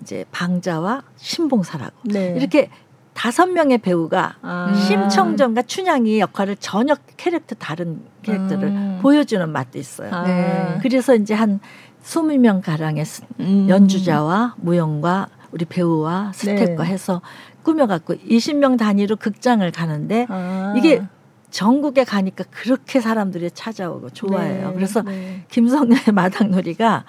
[0.00, 2.34] 이제 방자와 신봉사라고 네.
[2.36, 2.70] 이렇게
[3.12, 4.72] 다섯 명의 배우가 아.
[4.86, 8.98] 심청전과 춘향이 역할을 전혀 캐릭터 다른 캐릭터를 음.
[9.02, 10.10] 보여주는 맛도 있어요.
[10.12, 10.22] 아.
[10.22, 10.78] 네.
[10.82, 11.58] 그래서 이제 한
[12.00, 13.04] 스무 명 가량의
[13.40, 13.66] 음.
[13.68, 16.90] 연주자와 무용과 우리 배우와 스텝과 네.
[16.90, 17.20] 해서
[17.68, 20.72] 꾸며갖고 20명 단위로 극장을 가는데 아.
[20.74, 21.02] 이게
[21.50, 24.68] 전국에 가니까 그렇게 사람들이 찾아오고 좋아해요.
[24.68, 25.44] 네, 그래서 네.
[25.50, 27.04] 김성녀의 마당놀이가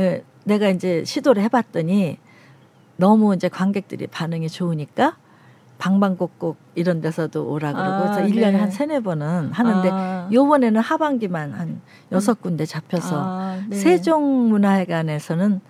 [0.00, 2.18] 예, 내가 이제 시도를 해봤더니
[2.96, 5.16] 너무 이제 관객들이 반응이 좋으니까
[5.78, 8.74] 방방곡곡 이런 데서도 오라 그러고 아, 그래서 일 년에한 네.
[8.74, 10.28] 세네 번은 하는데 아.
[10.32, 11.80] 요번에는 하반기만 한
[12.10, 13.76] 여섯 군데 잡혀서 아, 네.
[13.76, 15.60] 세종문화회관에서는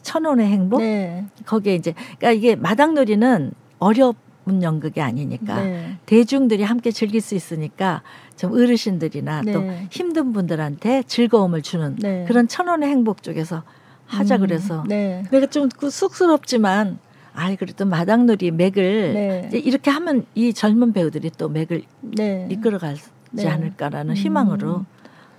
[0.00, 1.26] 천원의 행복 네.
[1.46, 3.52] 거기에 이제 그러니까 이게 마당놀이는
[3.82, 4.16] 어렵
[4.62, 5.96] 연극이 아니니까 네.
[6.06, 8.02] 대중들이 함께 즐길 수 있으니까
[8.36, 9.52] 좀 어르신들이나 네.
[9.52, 12.24] 또 힘든 분들한테 즐거움을 주는 네.
[12.26, 13.62] 그런 천원의 행복 쪽에서
[14.06, 15.24] 하자 음, 그래서 네.
[15.30, 16.98] 내가 좀그 쑥스럽지만
[17.34, 19.50] 아이 그래도 마당놀이 맥을 네.
[19.58, 22.48] 이렇게 하면 이 젊은 배우들이 또 맥을 네.
[22.50, 23.02] 이끌어가지
[23.44, 24.86] 않을까라는 희망으로 음.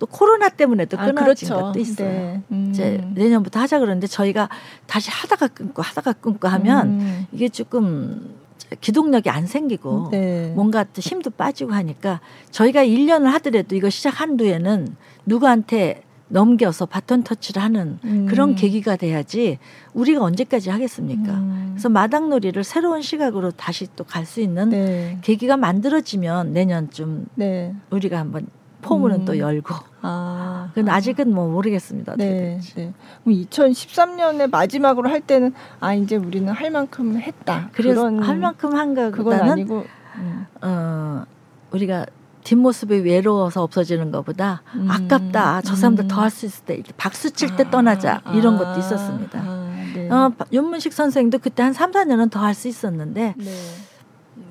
[0.00, 1.66] 또 코로나 때문에도 아, 끊어진 아, 그렇죠.
[1.66, 2.42] 것도 있어요.
[2.50, 2.68] 음.
[2.70, 4.48] 이제 내년부터 하자 그러는데 저희가
[4.86, 7.26] 다시 하다가 끊고 하다가 끊고 하면 음.
[7.30, 8.34] 이게 조금
[8.80, 10.52] 기동력이 안 생기고 네.
[10.54, 12.20] 뭔가 또 힘도 빠지고 하니까
[12.50, 14.96] 저희가 1년을 하더라도 이거 시작한 뒤에는
[15.26, 18.26] 누구한테 넘겨서 바톤 터치를 하는 음.
[18.28, 19.58] 그런 계기가 돼야지
[19.92, 21.32] 우리가 언제까지 하겠습니까?
[21.32, 21.68] 음.
[21.72, 25.18] 그래서 마당놀이를 새로운 시각으로 다시 또 갈 수 있는 네.
[25.22, 27.74] 계기가 만들어지면 내년쯤 네.
[27.90, 28.46] 우리가 한번
[28.82, 29.24] 포문은 음.
[29.24, 29.74] 또 열고.
[30.02, 30.70] 아.
[30.74, 32.16] 그건 아직은 뭐 모르겠습니다.
[32.16, 32.58] 네.
[32.74, 32.92] 네.
[33.26, 37.68] 2013년에 마지막으로 할 때는 아 이제 우리는 할 만큼 했다.
[37.72, 39.84] 그래서 할 만큼 한 거보다는 그건 아니고
[40.16, 40.46] 음.
[40.62, 41.24] 어
[41.70, 42.06] 우리가
[42.44, 44.88] 뒷모습이 외로워서 없어지는 것보다 음.
[44.90, 45.62] 아깝다.
[45.62, 46.08] 저 사람들 음.
[46.08, 47.70] 더할 수 있을 때 박수 칠때 아.
[47.70, 48.22] 떠나자.
[48.34, 49.40] 이런 것도 있었습니다.
[49.44, 49.74] 아.
[49.94, 50.10] 네.
[50.10, 53.50] 어, 윤문식 선생도 그때 한 3, 4년은 더 할 수 있었는데 네.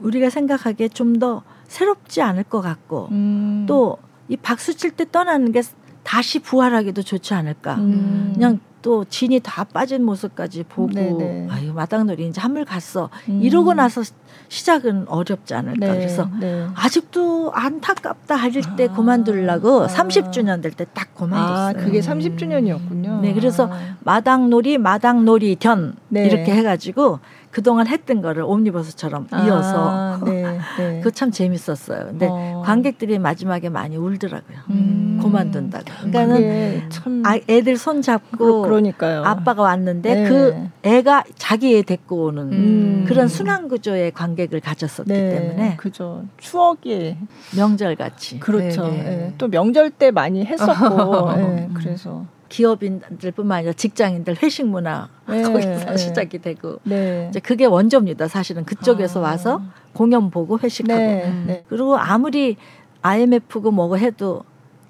[0.01, 3.65] 우리가 생각하기에 좀 더 새롭지 않을 것 같고 음.
[3.67, 5.61] 또이 박수 칠 때 떠나는 게
[6.03, 7.75] 다시 부활하기도 좋지 않을까.
[7.75, 8.31] 음.
[8.35, 11.47] 그냥 또 진이 다 빠진 모습까지 보고 네네.
[11.49, 13.39] 아유 마당놀이 이제 한물 갔어 음.
[13.41, 14.03] 이러고 나서
[14.49, 16.67] 시작은 어렵지 않을까 네, 그래서 네.
[16.75, 18.93] 아직도 안타깝다 할때 아.
[18.93, 19.87] 그만두려고 아.
[19.87, 21.67] 30주년 될 때 딱 그만뒀어요.
[21.67, 23.21] 아, 그게 30주년이었군요.
[23.21, 23.95] 네, 그래서 아.
[24.01, 26.25] 마당놀이 마당놀이 견 네.
[26.25, 27.19] 이렇게 해가지고
[27.53, 30.97] 그동안 했던 거를 옴니버스처럼 아, 이어서 네, 네.
[30.97, 32.07] 그거 참 재밌었어요.
[32.07, 32.63] 근데 어.
[32.65, 34.57] 관객들이 마지막에 많이 울더라고요.
[34.71, 35.19] 음.
[35.21, 35.85] 그만둔다고.
[35.85, 39.23] 그러니까는 참 아, 애들 손 잡고 그러니까요.
[39.23, 40.27] 아빠가 왔는데 네.
[40.27, 43.05] 그 애가 자기 애 데리고 오는 음.
[43.07, 46.25] 그런 순환 구조의 관객을 가졌었기 네, 때문에 그죠.
[46.39, 47.15] 추억이
[47.55, 48.39] 명절 같이.
[48.39, 48.87] 그렇죠.
[48.87, 49.03] 네, 네.
[49.03, 49.33] 네.
[49.37, 55.97] 또 명절 때 많이 했었고 네, 그래서 기업인들뿐만 아니라 직장인들 회식 문화 네, 거기서 네.
[55.97, 57.25] 시작이 되고 네.
[57.29, 58.27] 이제 그게 원조입니다.
[58.27, 59.29] 사실은 그쪽에서 아.
[59.29, 59.61] 와서
[59.93, 61.43] 공연 보고 회식하고 네, 음.
[61.47, 61.63] 네.
[61.67, 62.57] 그리고 아무리
[63.01, 64.43] IMF고 뭐고 해도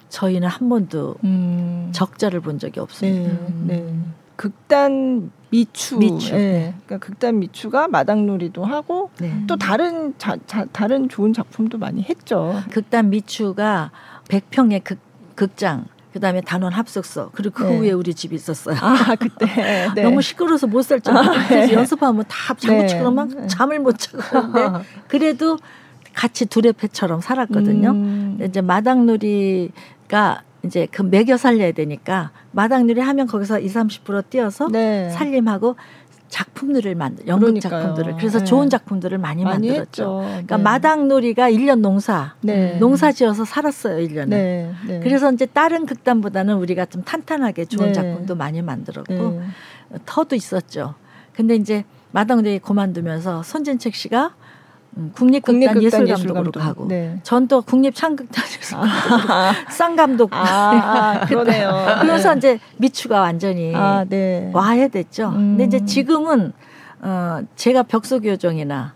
[0.09, 1.89] 저희는 한 번도 음.
[1.93, 3.31] 적자를 본 적이 없습니다.
[3.65, 4.13] 네, 음.
[4.35, 6.35] 극단 미추, 미추.
[6.35, 6.73] 네.
[6.85, 9.09] 그러니까 극단 미추가 마당놀이도 하고
[9.47, 12.61] 또 다른 자, 자, 다른 좋은 작품도 많이 했죠.
[12.71, 13.91] 극단 미추가
[14.27, 14.99] 백평의 극,
[15.35, 17.77] 극장 그다음에 단원 합숙소 그리고 그 네.
[17.77, 18.77] 후에 우리 집이 있었어요.
[18.79, 19.45] 아 그때
[19.95, 20.03] 네.
[20.03, 21.19] 너무 시끄러워서 못 살 정도.
[21.19, 21.73] 아, 그래서 네.
[21.73, 23.47] 연습하면 다 장구치고 막 네.
[23.47, 25.57] 잠을 못 자고 그런데 그래도
[26.13, 27.89] 같이 두레패처럼 살았거든요.
[27.91, 28.37] 음.
[28.41, 35.09] 이제 마당놀이가 이제 그 매겨 살려야 되니까 마당놀이 하면 거기서 2, 30% 뛰어서 네.
[35.09, 35.75] 살림하고
[36.33, 37.81] 작품들을 만들 연극 그러니까요.
[37.81, 38.45] 작품들을 그래서 네.
[38.45, 39.81] 좋은 작품들을 많이, 많이 만들었죠.
[39.81, 40.17] 했죠.
[40.25, 40.63] 그러니까 네.
[40.63, 42.75] 마당놀이가 1년 농사 네.
[42.79, 44.29] 농사 지어서 살았어요 1년에.
[44.29, 44.71] 네.
[44.87, 44.99] 네.
[45.01, 47.93] 그래서 이제 다른 극단보다는 우리가 좀 탄탄하게 좋은 네.
[47.93, 49.43] 작품도 많이 만들었고
[50.07, 50.95] 터도 있었죠.
[51.35, 54.33] 근데 이제 마당놀이 그만두면서 손진책 씨가
[54.97, 56.53] 음, 국립극단, 예술감독으로 예술감독.
[56.53, 57.19] 가고 네.
[57.23, 60.37] 전또 국립창극단 예술감독으로 아, 쌍감독 아,
[61.21, 61.71] 아, 그러네요.
[62.01, 62.37] 그래서 네.
[62.37, 64.49] 이제 미추가 완전히 아, 네.
[64.53, 65.29] 와야 됐죠.
[65.29, 65.57] 음.
[65.57, 66.53] 근데 이제 지금은
[67.01, 68.93] 어 제가 벽소교정이나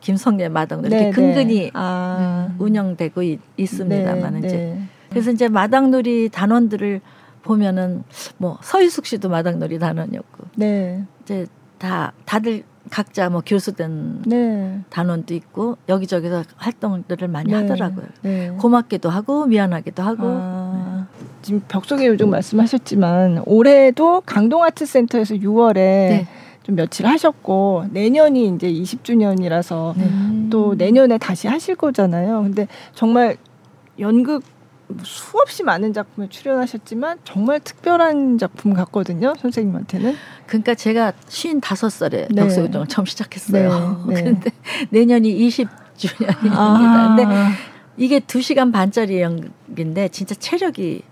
[0.00, 1.10] 김성래 마당 이렇게 네, 네.
[1.10, 2.48] 근근히 아.
[2.58, 4.82] 운영되고 있, 습니다만 네, 이제 네.
[5.10, 7.00] 그래서 이제 마당놀이 단원들을
[7.42, 8.04] 보면은
[8.38, 10.44] 뭐 서유숙 씨도 마당놀이 단원이었고
[11.24, 11.46] 이제
[11.78, 14.80] 다 다들 각자 뭐 교수된 네.
[14.90, 17.56] 단원도 있고 여기저기서 활동들을 많이 네.
[17.56, 18.06] 하더라고요.
[18.22, 18.50] 네.
[18.58, 20.22] 고맙기도 하고 미안하기도 하고.
[20.24, 21.06] 아,
[21.42, 26.26] 지금 벽속의 요정 말씀하셨지만 올해도 강동 아트 센터에서 6월에
[26.62, 32.42] 좀 며칠 하셨고 내년이 이제 20주년이라서 또 내년에 다시 하실 거잖아요.
[32.42, 33.36] 근데 정말
[33.98, 34.42] 연극
[35.02, 40.14] 수없이 많은 작품에 출연하셨지만 정말 특별한 작품 같거든요 선생님한테는.
[40.46, 42.42] 그러니까 제가 쉰 다섯 살에 네.
[42.42, 44.04] 벽소교정을 처음 시작했어요.
[44.08, 44.14] 네.
[44.14, 44.20] 네.
[44.22, 44.50] 그런데
[44.90, 46.52] 내년이 20주년입니다.
[46.52, 47.14] 아.
[47.16, 47.32] 근데
[47.96, 51.02] 이게 두 시간 반짜리 연극인데 진짜 체력이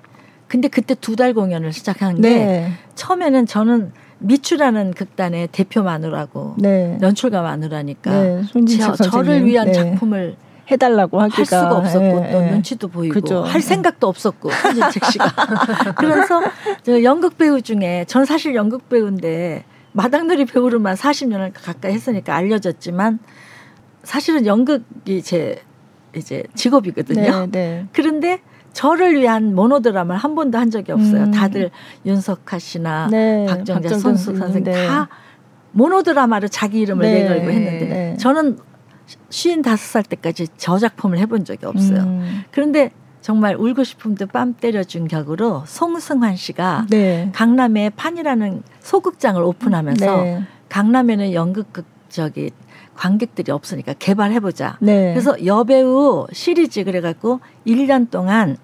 [0.48, 2.72] 근데 그때 두 달 공연을 시작한 게 네.
[2.96, 6.98] 처음에는 저는 미추라는 극단의 대표 마누라고 네.
[7.00, 8.42] 연출가 마누라니까 네,
[9.10, 10.36] 저, 를 위한 작품을
[10.70, 12.50] 해달라고 하기가 할 수가 없었고 예, 또 예.
[12.52, 13.42] 눈치도 보이고 그죠.
[13.42, 15.34] 할 생각도 없었고 손진책 씨가
[15.98, 16.42] 그래서
[16.82, 23.18] 저 연극 배우 중에 전 사실 연극 배우인데 마당놀이 배우로만 40년을 가까이 했으니까 알려졌지만
[24.04, 25.62] 사실은 연극이 제
[26.16, 27.46] 이제 직업이거든요.
[27.46, 27.86] 네, 네.
[27.92, 28.40] 그런데
[28.72, 31.24] 저를 위한 모노드라마를 한 번도 한 적이 없어요.
[31.24, 31.30] 음.
[31.30, 31.70] 다들
[32.06, 34.86] 윤석하 씨나 네, 박정자 선수 선생 네.
[34.86, 35.08] 다
[35.72, 38.16] 모노드라마를 자기 이름을 네, 내걸고 했는데 네.
[38.16, 38.58] 저는
[39.30, 42.00] 쉰 다섯 살 때까지 저 작품을 해본 적이 없어요.
[42.00, 42.44] 음.
[42.50, 42.90] 그런데
[43.20, 47.30] 정말 울고 싶음도 뺨 때려준 격으로 송승환 씨가 네.
[47.34, 50.42] 강남에 판이라는 소극장을 오픈하면서 네.
[50.68, 52.50] 강남에는 연극극 저기
[52.94, 54.78] 관객들이 없으니까 개발해보자.
[54.80, 55.12] 네.
[55.12, 58.56] 그래서 여배우 시리즈 그래갖고 1년 동안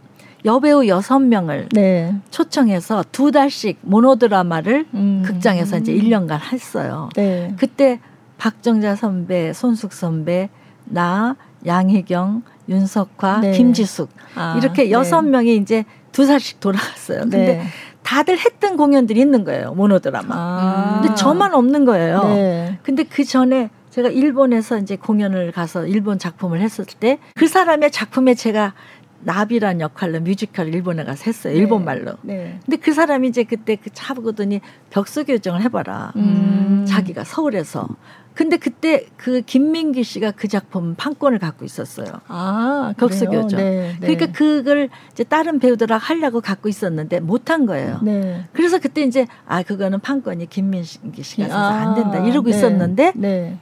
[0.44, 2.14] 여배우 여섯 명을 네.
[2.30, 5.22] 초청해서 두 달씩 모노드라마를 음.
[5.24, 7.08] 극장에서 이제 1년간 했어요.
[7.16, 7.54] 네.
[7.58, 8.00] 그때
[8.38, 10.48] 박정자 선배, 손숙 선배,
[10.84, 13.52] 나, 양희경, 윤석화, 네.
[13.52, 14.90] 김지숙 아, 이렇게 네.
[14.90, 15.30] 여섯 네.
[15.30, 17.20] 명이 이제 두 살씩 돌아갔어요.
[17.20, 17.62] 근데 네.
[18.02, 19.72] 다들 했던 공연들이 있는 거예요.
[19.74, 20.34] 모노드라마.
[20.34, 21.00] 아.
[21.02, 22.22] 근데 저만 없는 거예요.
[22.24, 22.78] 네.
[22.82, 28.34] 근데 그 전에 제가 일본에서 이제 공연을 가서 일본 작품을 했을 때 그 사람의 작품에
[28.34, 28.74] 제가
[29.20, 31.52] 나비란 역할로 뮤지컬 일본에 가서 했어요.
[31.54, 31.58] 네.
[31.58, 32.12] 일본 말로.
[32.22, 32.60] 네.
[32.64, 34.60] 근데 그 사람이 이제 그때 그 차보더니
[34.90, 36.12] 벽수 교정을 해봐라.
[36.16, 36.84] 음.
[36.86, 37.88] 자기가 서울에서.
[38.36, 42.20] 근데 그때 그 김민기 씨가 그 작품 판권을 갖고 있었어요.
[42.28, 43.56] 아, 격수교죠.
[43.56, 44.14] 네, 네.
[44.14, 47.98] 그러니까 그걸 이제 다른 배우들하고 하려고 갖고 있었는데 못한 거예요.
[48.02, 48.44] 네.
[48.52, 52.56] 그래서 그때 이제 아 그거는 판권이 김민기 씨가 있어서 아, 안 된다 이러고 네.
[52.56, 53.56] 있었는데 네.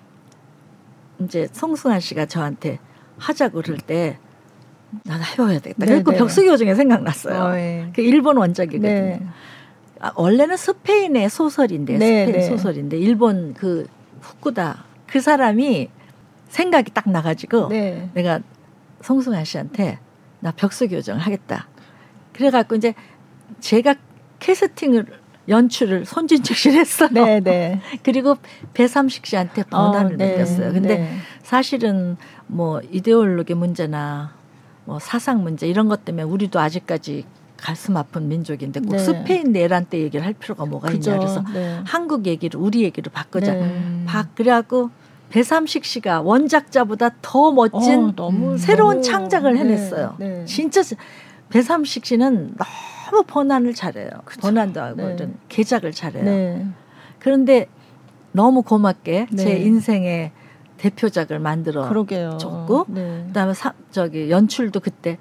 [1.20, 2.81] 이제 송승환 씨가 저한테
[3.18, 4.18] 하자고 그럴 때
[5.05, 5.87] 나는 해봐야 되겠다.
[5.87, 7.41] 그리고 네, 벽수교 중에 생각났어요.
[7.41, 7.93] 어, 네.
[7.95, 9.20] 그 일본 원작이거든요.
[10.01, 13.87] 아, 원래는 스페인의 소설인데 스페인 소설인데 일본 그
[14.25, 15.89] 후쿠다 그 사람이
[16.49, 18.11] 생각이 딱 나가지고 네.
[18.14, 18.41] 내가
[19.03, 19.99] 송승환 씨한테
[20.41, 21.68] 나 벽수 교정을 하겠다.
[22.33, 22.95] 그래갖고 이제
[23.61, 23.95] 제가
[24.39, 25.07] 캐스팅을
[25.49, 27.11] 연출을 손진철 씨를 했어요.
[27.12, 27.81] 네, 네.
[28.03, 28.37] 그리고
[28.72, 30.72] 배삼식 씨한테 번안을 어, 네, 맡겼어요.
[30.72, 31.16] 근데 네.
[31.43, 32.16] 사실은
[32.47, 34.35] 뭐 이데올로기 문제나
[34.85, 37.25] 뭐 사상 문제 이런 것 때문에 우리도 아직까지
[37.57, 38.98] 가슴 아픈 민족인데 꼭 네.
[38.98, 41.12] 스페인 내란 때 얘기를 할 필요가 뭐가 그죠.
[41.12, 41.80] 있냐 그래서 네.
[41.84, 43.55] 한국 얘기를 우리 얘기로 바꾸자.
[43.55, 44.05] 네.
[44.07, 44.90] 바 그래갖고
[45.30, 49.61] 배삼식 씨가 원작자보다 더 멋진 어, 새로운 너무, 창작을 네.
[49.61, 50.16] 해냈어요.
[50.18, 50.44] 네.
[50.44, 50.82] 진짜
[51.48, 54.11] 배삼식 씨는 너무 번안을 잘해요.
[54.24, 54.40] 그쵸.
[54.42, 55.14] 번안도 하고 네.
[55.14, 56.72] 이런 개작을 잘해요.
[57.18, 57.68] 그런데
[58.32, 60.32] 너무 고맙게 제 인생의
[60.76, 62.36] 대표작을 만들어 그러게요.
[62.38, 65.18] 줬고 그다음에 사, 저기 연출도 그때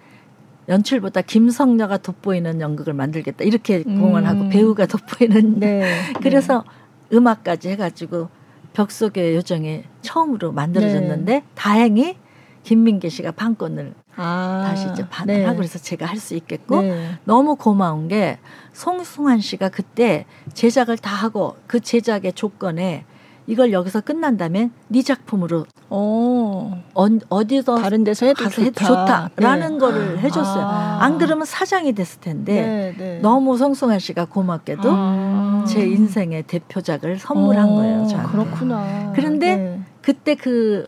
[0.69, 3.99] 연출보다 김성녀가 돋보이는 연극을 만들겠다 이렇게 음.
[3.99, 5.83] 공언하고 배우가 돋보이는 네.
[6.21, 6.63] 그래서
[7.09, 7.17] 네.
[7.17, 8.29] 음악까지 해가지고
[8.73, 11.43] 벽 속의 요정이 처음으로 만들어졌는데 네.
[11.53, 12.17] 다행히
[12.63, 15.55] 김민계 씨가 판권을 아, 다시 이제 반환하고 네.
[15.57, 17.19] 그래서 제가 할 수 있겠고 네.
[17.25, 18.39] 너무 고마운 게
[18.71, 23.03] 송승환 씨가 그때 제작을 다 하고 그 제작의 조건에
[23.45, 29.31] 이걸 여기서 끝난다면 네 작품으로 어, 어디서 다른 데서 해도 가서 좋다.
[29.35, 29.79] 라는 네.
[29.79, 30.63] 거를 해줬어요.
[30.65, 30.97] 아.
[31.01, 33.19] 안 그러면 사장이 됐을 텐데 네, 네.
[33.21, 35.65] 너무 송승환 씨가 고맙게도 아.
[35.67, 38.07] 제 인생의 대표작을 선물한 어, 거예요.
[38.07, 38.31] 저한테.
[38.31, 39.11] 그렇구나.
[39.15, 39.81] 그런데 네.
[40.01, 40.87] 그때 그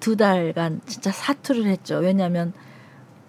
[0.00, 1.96] 두 달간 진짜 사투를 했죠.
[1.96, 2.52] 왜냐하면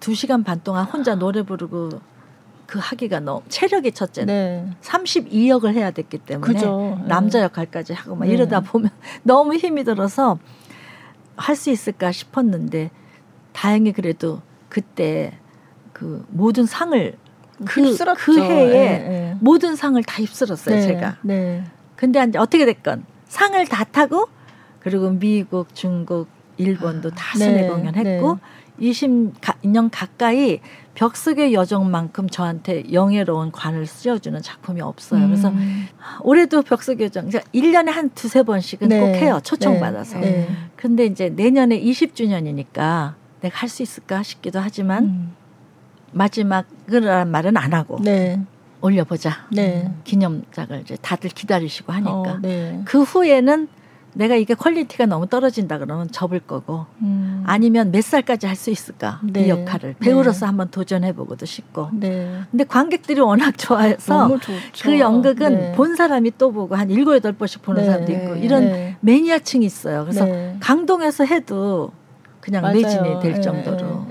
[0.00, 1.88] 두 시간 반 동안 혼자 노래 부르고
[2.68, 4.70] 그 하기가 너무 체력이 첫째 네.
[4.82, 6.98] 32역을 해야 됐기 때문에 그죠.
[7.00, 7.08] 네.
[7.08, 8.34] 남자 역할까지 하고 막 네.
[8.34, 8.90] 이러다 보면
[9.24, 10.38] 너무 힘이 들어서
[11.36, 12.90] 할 수 있을까 싶었는데
[13.52, 15.38] 다행히 그래도 그때
[15.94, 17.16] 그 모든 상을
[17.64, 19.36] 그, 그 해에 네, 네.
[19.40, 21.16] 모든 상을 다 휩쓸었어요 네, 제가.
[21.22, 21.64] 네.
[21.96, 24.28] 근데 이제 어떻게 됐건 상을 다 타고
[24.80, 28.38] 그리고 미국, 중국, 일본도 다 순회 공연했고
[28.80, 30.60] 20년 가까이
[30.98, 35.22] 벽속의 여정만큼 저한테 영예로운 관을 씌워주는 작품이 없어요.
[35.22, 35.28] 음.
[35.28, 35.52] 그래서
[36.22, 38.98] 올해도 벽속의 여정, 1년에 한 두세 번씩은 네.
[38.98, 39.38] 꼭 해요.
[39.44, 40.18] 초청받아서.
[40.18, 40.30] 네.
[40.30, 40.48] 네.
[40.74, 45.32] 근데 이제 내년에 20주년이니까 내가 할 수 있을까 싶기도 하지만 음.
[46.10, 48.40] 마지막이라는 말은 안 하고 네.
[48.80, 49.46] 올려보자.
[49.52, 49.92] 네.
[50.02, 52.10] 기념작을 이제 다들 기다리시고 하니까.
[52.12, 52.82] 어, 네.
[52.84, 53.68] 그 후에는
[54.18, 57.44] 내가 이게 quality가 너무 떨어진다 그러면 접을 거고 음.
[57.46, 59.46] 아니면 몇 살까지 할 수 있을까 네.
[59.46, 60.46] 이 역할을 배우로서 네.
[60.46, 62.40] 한번 도전해보고도 싶고 네.
[62.50, 64.36] 근데 관객들이 워낙 좋아해서
[64.82, 65.72] 그 연극은 네.
[65.72, 67.86] 본 사람이 또 보고 한 일곱 여덟 번씩 보는 네.
[67.88, 68.96] 사람도 있고 이런 네.
[69.00, 70.26] 매니아층이 있어요 그래서
[70.58, 71.92] 강동에서 해도
[72.40, 72.74] 그냥 맞아요.
[72.74, 74.06] 매진이 될 정도로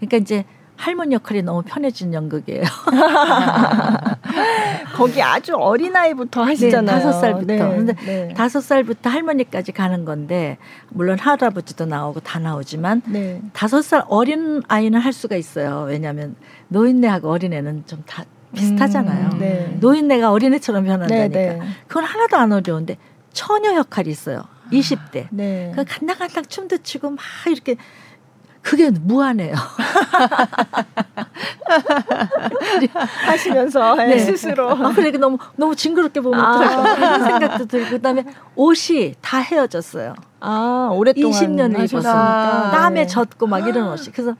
[0.00, 0.44] 그러니까 이제
[0.76, 2.62] 할머니 역할이 너무 편해진 연극이에요.
[4.94, 5.96] 거기 아주 어린
[6.42, 6.96] 하시잖아요.
[6.96, 7.46] 네, 다섯 살부터.
[7.46, 8.34] 네, 근데 네.
[8.34, 10.58] 다섯 살부터 할머니까지 가는 건데
[10.90, 13.40] 물론 할아버지도 나오고 다 나오지만 네.
[13.52, 15.84] 다섯 살 어린 아이는 할 수가 있어요.
[15.88, 16.36] 왜냐하면
[16.68, 19.30] 노인네하고 어린애는 좀 다 비슷하잖아요.
[19.32, 19.76] 음, 네.
[19.80, 21.28] 노인네가 어린애처럼 변한다니까.
[21.28, 22.98] 네, 그건 하나도 안 어려운데
[23.32, 24.42] 처녀 역할이 있어요.
[24.72, 25.28] 20대.
[25.30, 25.72] 네.
[25.74, 27.76] 그 간당간당 춤도 추고 막 이렇게
[28.64, 29.54] 그게 무한해요.
[33.26, 34.18] 하시면서 네.
[34.18, 34.70] 스스로.
[34.70, 36.54] 아, 그래 너무 너무 징그럽게 보면 아.
[36.56, 38.24] 어떨까 이런 생각도 들고 그다음에
[38.56, 40.14] 옷이 다 헤어졌어요.
[40.40, 43.06] 아 오랫동안 20년을 입었으니까 땀에 네.
[43.06, 44.34] 젖고 막 이런 옷이 그래서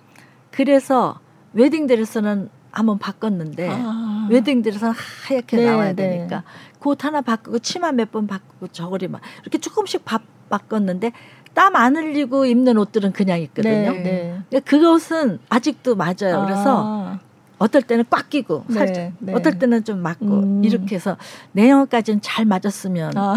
[0.50, 1.20] 그래서
[1.52, 4.26] 웨딩드레스는 한번 바꿨는데 아.
[4.30, 4.92] 웨딩드레스는
[5.28, 6.08] 하얗게 네, 나와야 네.
[6.08, 6.44] 되니까
[6.80, 10.18] 그옷 하나 바꾸고 치마 몇 번 바꾸고 저고리 막 이렇게 조금씩 바,
[10.48, 11.12] 바꿨는데
[11.54, 13.92] 땀 안 흘리고 입는 옷들은 그냥 있거든요.
[13.92, 14.60] 네, 네.
[14.60, 16.44] 그것은 아직도 맞아요.
[16.46, 17.18] 그래서 아.
[17.58, 19.32] 어떨 때는 꽉 끼고 네, 살짝 네.
[19.32, 20.64] 어떨 때는 좀 맞고 음.
[20.64, 21.16] 이렇게 해서
[21.52, 23.36] 내용까지는 잘 맞았으면 아.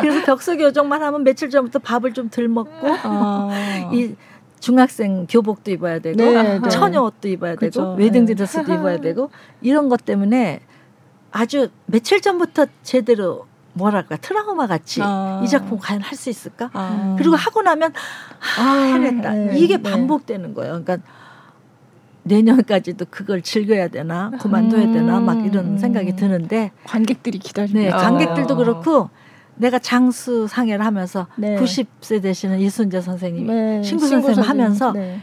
[0.00, 3.48] 그래서 벽속 요정만 하면 며칠 전부터 밥을 좀 덜 먹고 아.
[3.92, 4.14] 이
[4.60, 6.68] 중학생 교복도 입어야 되고 네, 네.
[6.68, 7.80] 처녀 옷도 입어야 그쵸.
[7.80, 8.74] 되고 웨딩 드레스도 네.
[8.74, 9.30] 입어야 되고
[9.60, 10.60] 이런 것 때문에
[11.30, 15.40] 아주 며칠 전부터 제대로 뭐랄까 트라우마 같이 아.
[15.44, 16.70] 이 작품 과연 할 수 있을까?
[16.72, 17.14] 아.
[17.18, 17.92] 그리고 하고 나면
[18.58, 19.32] 아, 해냈다.
[19.32, 19.82] 네, 이게 네.
[19.90, 20.82] 반복되는 거예요.
[20.82, 20.98] 그러니까
[22.24, 24.92] 내년까지도 그걸 즐겨야 되나 그만둬야 음.
[24.92, 29.08] 되나 막 이런 생각이 드는데 관객들이 기다리는 네, 관객들도 그렇고
[29.56, 31.56] 내가 장수 상해를 하면서 네.
[31.56, 33.82] 90세 되시는 이순재 선생님 네.
[33.82, 35.20] 신구 선생님 하면서 네.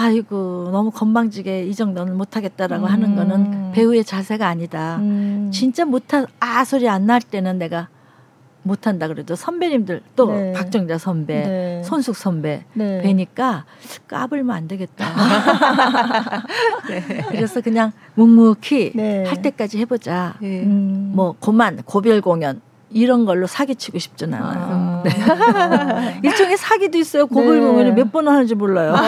[0.00, 2.90] 아이고 너무 건방지게 이 정도는 못하겠다라고 음.
[2.90, 4.96] 하는 거는 배우의 자세가 아니다.
[4.96, 5.50] 음.
[5.52, 7.88] 진짜 못한 아 소리 안 날 때는 내가
[8.62, 10.52] 못한다 그래도 선배님들 또 네.
[10.52, 11.82] 박정자 선배, 네.
[11.82, 13.00] 손숙 선배 네.
[13.02, 13.64] 뵈니까
[14.06, 15.06] 까불면 안 되겠다.
[16.88, 17.22] 네.
[17.30, 19.24] 그래서 그냥 묵묵히 네.
[19.24, 20.34] 할 때까지 해보자.
[20.42, 21.12] 음.
[21.14, 22.60] 뭐 고만 고별 공연
[22.92, 24.66] 이런 걸로 사기치고 싶진 않아요.
[24.70, 25.02] 아.
[26.20, 26.20] 네.
[26.28, 27.26] 일종의 사기도 있어요.
[27.26, 27.66] 고글 네.
[27.66, 28.94] 공연을 몇번 하는지 몰라요.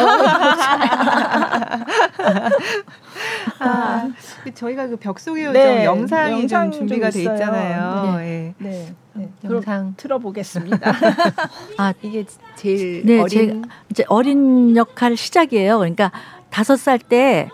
[3.59, 4.09] 아,
[4.55, 8.17] 저희가 그 벽속의 요정 네, 영상이 좀 준비가 돼 있잖아요.
[8.19, 8.55] 네.
[8.59, 8.95] 네.
[9.15, 9.29] 네.
[9.45, 10.93] 영상 틀어보겠습니다.
[11.77, 12.25] 아 이게
[12.57, 15.79] 제일 네, 어린 이제 어린 역할 시작이에요.
[15.79, 16.11] 그러니까
[16.51, 17.49] 다섯 살 때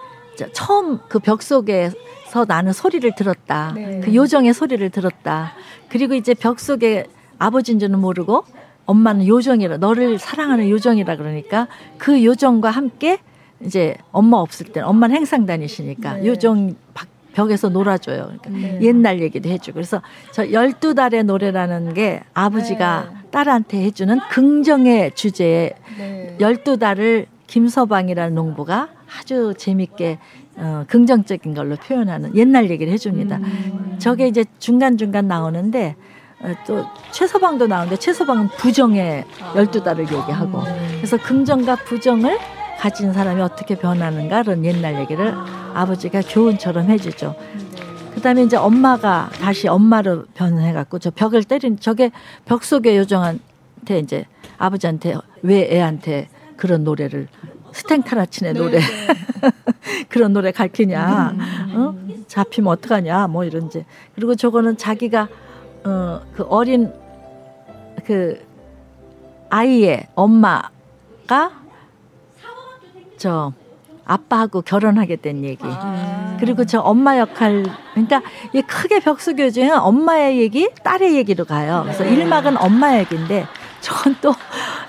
[0.52, 1.90] 처음 그 벽 속에
[2.28, 3.72] 서 나는 소리를 들었다.
[3.74, 4.00] 네.
[4.04, 5.52] 그 요정의 소리를 들었다.
[5.88, 7.06] 그리고 이제 벽 속에
[7.38, 8.44] 아버지인 줄은 모르고
[8.84, 13.18] 엄마는 요정이라 너를 사랑하는 요정이라 그러니까 그 요정과 함께
[13.64, 16.26] 이제 엄마 없을 때 엄마는 행상 다니시니까 네.
[16.26, 16.76] 요정
[17.32, 18.32] 벽에서 놀아줘요.
[18.42, 18.78] 그러니까 네.
[18.82, 20.02] 옛날 얘기도 해주고 그래서
[20.32, 23.30] 저 열두 달의 노래라는 게 아버지가 네.
[23.30, 26.36] 딸한테 해주는 긍정의 주제에 네.
[26.40, 30.18] 열두 달을 김서방이라는 농부가 아주 재밌게
[30.58, 33.36] 어, 긍정적인 걸로 표현하는 옛날 얘기를 해줍니다.
[33.36, 33.96] 음.
[33.98, 35.96] 저게 이제 중간중간 나오는데
[36.40, 40.62] 어, 또 최서방도 나오는데 최서방은 부정의 열두 달을 얘기하고
[40.96, 42.38] 그래서 긍정과 부정을
[42.78, 45.34] 가진 사람이 어떻게 변하는가 그런 옛날 얘기를
[45.74, 47.34] 아버지가 교훈처럼 해주죠.
[48.14, 52.10] 그다음에 이제 엄마가 다시 엄마로 변해갖고 저 벽을 때린 저게
[52.44, 54.24] 벽 속의 요정한테 이제
[54.58, 57.28] 아버지한테 왜 애한테 그런 노래를
[57.72, 58.84] 스탱카라친의 네, 노래 네.
[60.08, 61.34] 그런 노래 가르치냐
[61.74, 61.94] 어?
[62.26, 65.28] 잡히면 어떡하냐 뭐 이런지 그리고 저거는 자기가
[65.84, 66.92] 어, 그 어린
[68.04, 68.40] 그
[69.50, 71.52] 아이의 엄마가
[73.16, 73.52] 저
[74.08, 75.62] 아빠하고 결혼하게 된 얘기.
[75.64, 76.36] 아.
[76.40, 78.22] 그리고 저 엄마 역할, 그러니까
[78.54, 81.82] 이 크게 벽수교주는 엄마의 얘기, 딸의 얘기로 가요.
[81.84, 82.14] 그래서 네.
[82.14, 83.46] 일막은 엄마 얘기인데,
[83.80, 84.32] 저건 또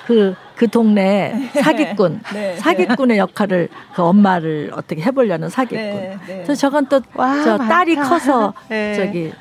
[0.08, 2.58] 그, 그 동네 사기꾼, 네.
[2.58, 5.78] 사기꾼의 역할을 그 엄마를 어떻게 해보려는 사기꾼.
[5.80, 6.18] 네.
[6.28, 6.34] 네.
[6.44, 8.94] 그래서 저건 또 저 딸이 커서 네.
[8.94, 9.32] 저기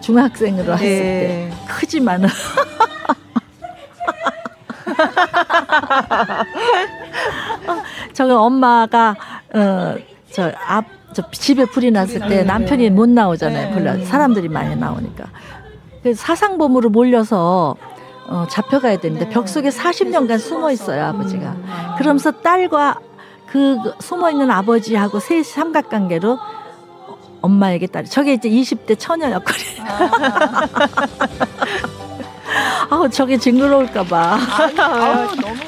[0.00, 2.28] 중학생으로 했을 때 크지만은
[8.12, 9.14] 저거 엄마가
[9.54, 13.74] 어저 앞 저 집에 불이 났을 때 남편이 못 나오잖아요.
[13.74, 15.24] 불러 사람들이 많이 나오니까.
[16.02, 17.76] 그 사상범으로 몰려서
[18.30, 21.56] 어, 잡혀가야 되는데 벽 속에 40년간 숨어 있어요 아버지가.
[21.98, 23.00] 그러면서 딸과
[23.46, 26.38] 그 숨어 있는 아버지하고 세 삼각관계로
[27.42, 28.04] 엄마에게 딸.
[28.04, 29.84] 저게 이제 20대 처녀 역할이에요.
[32.90, 34.16] 아, 저게 징그러울까봐.
[34.78, 35.60] 아, 너무.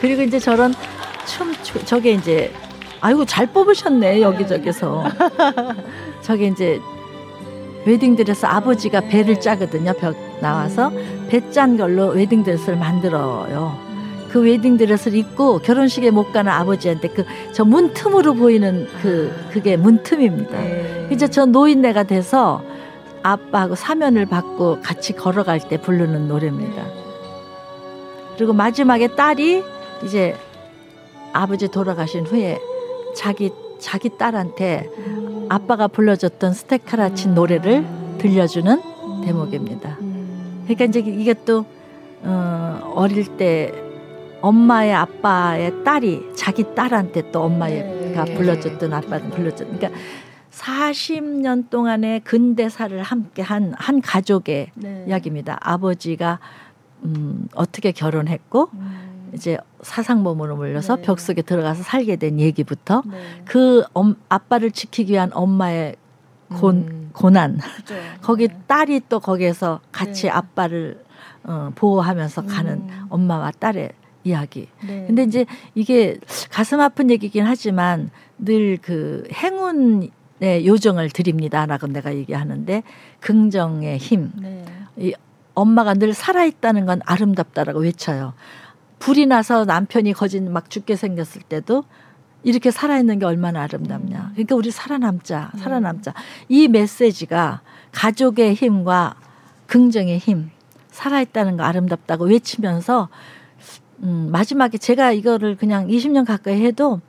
[0.00, 0.74] 그리고 이제 저런
[1.26, 1.54] 춤,
[1.84, 2.52] 저게 이제,
[3.02, 5.04] 아이고, 잘 뽑으셨네, 여기저기서.
[6.22, 6.80] 저게 이제,
[7.86, 10.92] 웨딩드레스 아버지가 베를 짜거든요, 벽 나와서.
[11.28, 13.76] 베 짠 걸로 웨딩드레스를 만들어요.
[14.30, 20.58] 그 웨딩드레스를 입고 결혼식에 못 가는 아버지한테 그 저 문틈으로 보이는 그 그게 문틈입니다.
[20.60, 21.08] 네.
[21.10, 22.62] 이제 저 노인네가 돼서
[23.22, 26.84] 아빠하고 사면을 받고 같이 걸어갈 때 부르는 노래입니다.
[28.36, 29.62] 그리고 마지막에 딸이
[30.04, 30.34] 이제
[31.32, 32.58] 아버지 돌아가신 후에
[33.16, 33.50] 자기
[33.80, 34.88] 자기 딸한테
[35.48, 37.84] 아빠가 불러줬던 스테카라친 노래를
[38.18, 38.80] 들려주는
[39.24, 39.96] 대목입니다.
[40.64, 41.64] 그러니까 이제 이게 또
[42.22, 43.72] 어, 어릴 때
[44.40, 48.34] 엄마의 아빠의 딸이 자기 딸한테 또 엄마가 네.
[48.36, 49.66] 불러줬던 아빠는 불러줬.
[49.70, 49.90] 그러니까
[50.52, 55.04] 40년 동안의 근대사를 함께 한 한 가족의 네.
[55.08, 55.58] 이야기입니다.
[55.60, 56.38] 아버지가
[57.04, 59.09] 음, 어떻게 결혼했고 음.
[59.34, 61.02] 이제 사상범으로 몰려서 네.
[61.02, 63.42] 벽 속에 들어가서 살게 된 얘기부터 네.
[63.44, 65.96] 그 엄, 아빠를 지키기 위한 엄마의
[66.48, 67.10] 곤, 음.
[67.12, 67.94] 고난 그렇죠.
[68.22, 68.58] 거기 네.
[68.66, 70.30] 딸이 또 거기에서 같이 네.
[70.30, 71.04] 아빠를
[71.44, 73.06] 어, 보호하면서 가는 음.
[73.08, 73.92] 엄마와 딸의
[74.24, 74.68] 이야기.
[74.86, 75.04] 네.
[75.06, 76.18] 근데 이제 이게
[76.50, 82.82] 가슴 아픈 얘기긴 하지만 늘 그 행운의 요정을 드립니다라고 내가 얘기하는데
[83.20, 84.32] 긍정의 힘.
[84.40, 84.64] 네.
[84.96, 85.12] 이
[85.54, 88.32] 엄마가 늘 살아있다는 건 아름답다라고 외쳐요.
[89.00, 91.84] 불이 나서 남편이 거진 막 죽게 생겼을 때도
[92.42, 94.18] 이렇게 살아있는 게 얼마나 아름답냐.
[94.18, 94.30] 음.
[94.34, 95.60] 그러니까 우리 살아남자, 네.
[95.60, 96.14] 살아남자.
[96.48, 99.16] 이 메시지가 가족의 힘과
[99.66, 100.50] 긍정의 힘,
[100.90, 103.08] 살아있다는 거 아름답다고 외치면서
[104.02, 107.00] 음, 마지막에 제가 이거를 그냥 20년 가까이 해도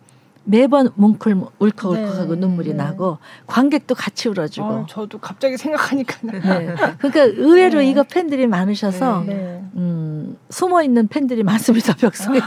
[0.43, 2.75] 매번 뭉클 울컥울컥하고 네, 눈물이 네.
[2.75, 4.67] 나고 관객도 같이 울어주고.
[4.67, 6.17] 아, 저도 갑자기 생각하니까.
[6.23, 6.75] 네.
[6.97, 7.89] 그러니까 의외로 네.
[7.89, 9.63] 이거 팬들이 많으셔서 네, 네.
[9.75, 12.39] 음, 숨어 있는 팬들이 많습니다 벽 속에.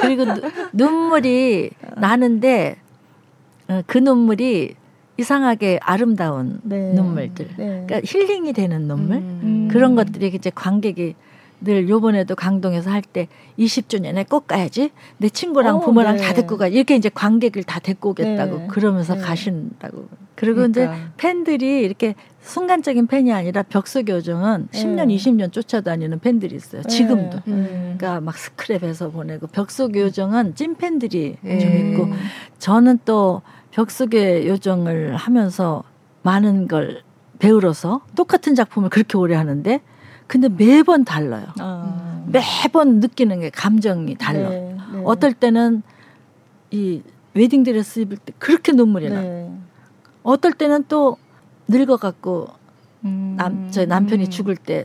[0.00, 0.24] 그리고
[0.72, 2.76] 눈물이 나는데
[3.68, 4.76] 어, 그 눈물이
[5.16, 7.48] 이상하게 아름다운 눈물들.
[7.56, 9.68] 그러니까 힐링이 되는 눈물 음.
[9.70, 11.14] 그런 것들이 이제 관객이
[11.62, 16.22] 늘 요번에도 강동에서 할 때 20주년에 꼭 가야지 내 친구랑 오, 어, 부모랑 네.
[16.22, 18.66] 다 데리고 가 이렇게 이제 관객을 다 데리고 오겠다고 네.
[18.68, 19.20] 그러면서 네.
[19.20, 20.82] 가신다고 그리고 그러니까.
[20.82, 27.96] 이제 팬들이 이렇게 순간적인 팬이 아니라 벽속 요정은 10년 20년 쫓아다니는 팬들이 있어요 지금도 음.
[27.98, 32.08] 그러니까 막 스크랩해서 보내고 벽속 요정은 찐 팬들이 좀 있고
[32.58, 33.42] 저는 또
[33.72, 35.84] 벽속의 요정을 하면서
[36.22, 37.02] 많은 걸
[37.38, 39.80] 배우러서 똑같은 작품을 그렇게 오래 하는데
[40.30, 41.46] 근데 매번 달라요.
[41.58, 42.22] 아.
[42.28, 44.48] 매번 느끼는 게 감정이 달라.
[44.48, 45.02] 네, 네.
[45.04, 45.82] 어떨 때는
[46.70, 47.02] 이
[47.34, 49.20] 웨딩 드레스 입을 때 그렇게 눈물이 나.
[49.22, 49.52] 네.
[50.22, 51.16] 어떨 때는 또
[51.66, 52.46] 늙어 갖고
[53.04, 53.34] 음.
[53.36, 54.30] 남, 저 남편이 음.
[54.30, 54.84] 죽을 때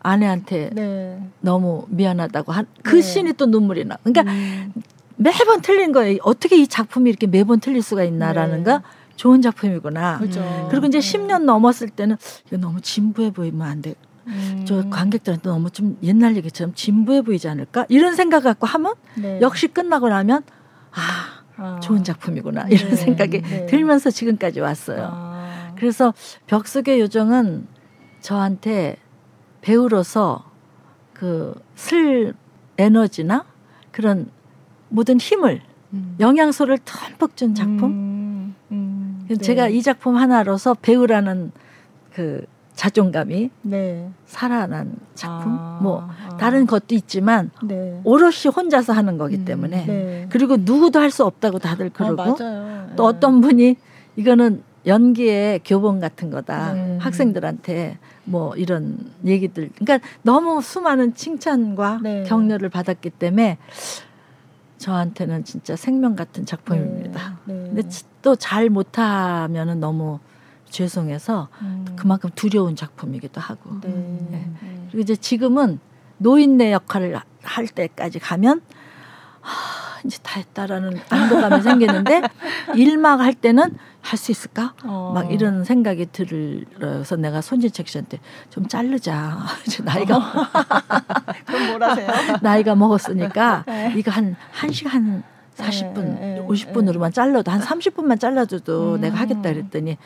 [0.00, 1.22] 아내한테 네.
[1.40, 3.00] 너무 미안하다고 한그 네.
[3.00, 3.96] 씬이 또 눈물이 나.
[4.04, 4.74] 그러니까 음.
[5.16, 6.18] 매번 틀린 거예요.
[6.22, 8.76] 어떻게 이 작품이 이렇게 매번 틀릴 수가 있나라는 거.
[8.76, 8.84] 네.
[9.16, 10.18] 좋은 작품이구나.
[10.18, 10.68] 그렇죠.
[10.70, 12.18] 그리고 이제 10년 넘었을 때는
[12.48, 13.94] 이거 너무 진부해 보이면 안 돼.
[14.26, 14.64] 음.
[14.66, 19.40] 저 관객들한테 너무 좀 옛날 얘기처럼 진부해 보이지 않을까 이런 생각 갖고 하면 네.
[19.40, 20.42] 역시 끝나고 나면
[20.92, 21.00] 아,
[21.56, 21.80] 아.
[21.80, 22.74] 좋은 작품이구나 네.
[22.74, 23.66] 이런 생각이 네.
[23.66, 25.10] 들면서 지금까지 왔어요.
[25.12, 25.74] 아.
[25.76, 26.12] 그래서
[26.46, 27.66] 벽 속의 요정은
[28.20, 28.96] 저한테
[29.60, 30.50] 배우로서
[31.12, 32.34] 그 슬
[32.78, 33.44] 에너지나
[33.92, 34.30] 그런
[34.88, 35.60] 모든 힘을
[35.92, 36.16] 음.
[36.18, 37.84] 영양소를 듬뿍 준 작품.
[37.84, 38.54] 음.
[38.72, 39.28] 음.
[39.40, 39.74] 제가 네.
[39.74, 41.52] 이 작품 하나로서 배우라는
[42.12, 42.46] 그
[42.76, 44.08] 자존감이 네.
[44.26, 46.36] 살아난 작품 아, 뭐 아.
[46.36, 48.00] 다른 것도 있지만 네.
[48.04, 50.26] 오롯이 혼자서 하는 거기 음, 때문에 음, 네.
[50.30, 53.76] 그리고 누구도 할 수 없다고 다들 아, 그러고 어, 또 어떤 분이
[54.16, 56.98] 이거는 연기의 교본 같은 거다 네.
[57.00, 62.24] 학생들한테 뭐 이런 얘기들 그러니까 너무 수많은 칭찬과 네.
[62.24, 63.56] 격려를 받았기 때문에
[64.78, 67.38] 저한테는 진짜 생명 같은 작품입니다.
[67.46, 67.54] 네.
[67.54, 67.82] 근데
[68.20, 70.18] 또 잘 못하면은 너무
[70.70, 71.84] 죄송해서 음.
[71.96, 73.80] 그만큼 두려운 작품이기도 하고.
[73.82, 73.88] 네.
[74.30, 74.50] 네.
[74.86, 75.80] 그리고 이제 지금은
[76.18, 78.60] 노인네 역할을 할 때까지 가면
[79.40, 82.22] 하, 한짓다 했다라는 안도감이 생기는데
[82.74, 84.72] 일막 할 때는 할 수 있을까?
[84.84, 85.10] 어.
[85.12, 88.20] 막 이런 생각이 들어서 내가 손진책 씨한테
[88.50, 89.38] 좀 자르자.
[89.66, 90.20] 이제 나이가
[91.44, 92.08] 그럼 뭐라세요?
[92.40, 93.92] 나이가 먹었으니까 네.
[93.96, 95.24] 이거 한 1시간
[95.56, 99.00] 40분, 네, 50분으로만 잘라도 한 30분만 잘라줘도 음.
[99.00, 99.96] 내가 하겠다 그랬더니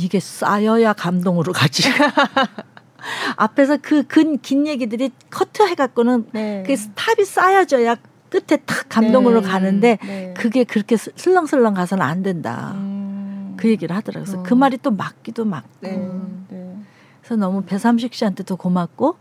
[0.00, 1.82] 이게 쌓여야 감동으로 가지.
[3.36, 6.62] 앞에서 그 근 긴 얘기들이 커트해 갖고는 네.
[6.66, 7.96] 그 탑이 쌓여져야
[8.30, 9.48] 끝에 탁 감동으로 네.
[9.48, 10.34] 가는데 네.
[10.36, 12.72] 그게 그렇게 슬렁슬렁 가서는 안 된다.
[12.76, 13.54] 음.
[13.58, 14.24] 그 얘기를 하더라고요.
[14.24, 14.48] 그래서 그 어.
[14.48, 15.68] 그 말이 또 맞기도 맞고.
[15.80, 16.10] 네.
[16.48, 16.76] 네.
[17.20, 19.16] 그래서 너무 배삼식 씨한테도 고맙고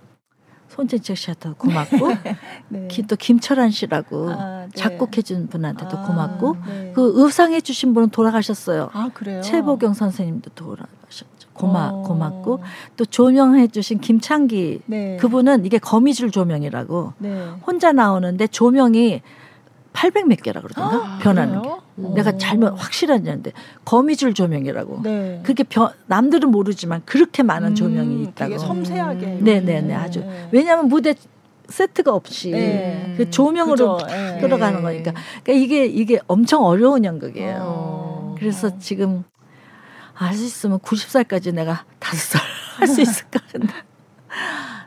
[0.79, 2.07] 손진책 씨한테도 고맙고
[2.69, 2.87] 네.
[3.07, 4.69] 또 김철환 씨라고 아, 네.
[4.73, 6.91] 작곡해준 분한테도 아, 고맙고 네.
[6.95, 8.89] 그 의상해 주신 분은 돌아가셨어요.
[8.93, 9.41] 아 그래요?
[9.41, 11.49] 최보경 선생님도 돌아가셨죠.
[11.51, 12.03] 고마 어.
[12.03, 12.61] 고맙고
[12.95, 15.17] 또 조명해 주신 김창기 네.
[15.17, 17.49] 그분은 이게 거미줄 조명이라고 네.
[17.67, 19.21] 혼자 나오는데 조명이
[19.99, 21.81] 800 몇 개라 그러던가 아, 변하는 그래요?
[21.97, 23.51] 게 내가 잘못 확실한지는데
[23.83, 25.41] 거미줄 조명이라고 네.
[25.43, 30.87] 그게 변, 남들은 모르지만 그렇게 많은 음, 조명이 있다고 되게 섬세하게 네네네 네, 아주 왜냐하면
[30.87, 31.15] 무대
[31.67, 33.13] 세트가 없이 네.
[33.17, 34.37] 그 조명으로 네.
[34.39, 35.11] 끌어가는 거니까
[35.43, 37.57] 그러니까 이게 이게 엄청 어려운 연극이에요.
[37.61, 38.35] 어.
[38.39, 39.25] 그래서 지금
[40.13, 42.41] 할 수 있으면 90살까지 내가 다섯 살
[42.79, 43.73] 할 수 있을까 근데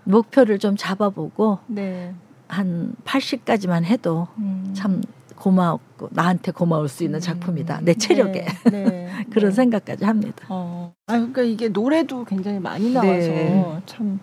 [0.05, 2.15] 목표를 좀 잡아보고 네.
[2.53, 4.73] 한 80까지만 해도 음.
[4.75, 5.01] 참
[5.37, 9.57] 고마웠고 나한테 고마울 수 있는 작품이다 내 체력에 네, 네, 그런 네.
[9.57, 10.45] 생각까지 합니다.
[10.51, 10.93] 어.
[11.07, 13.81] 아 그러니까 이게 노래도 굉장히 많이 나와서 네.
[13.87, 14.21] 참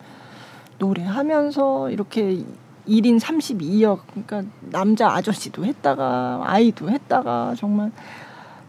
[0.78, 2.44] 노래하면서 이렇게
[2.88, 7.92] 1인 32역 그러니까 남자 아저씨도 했다가 아이도 했다가 정말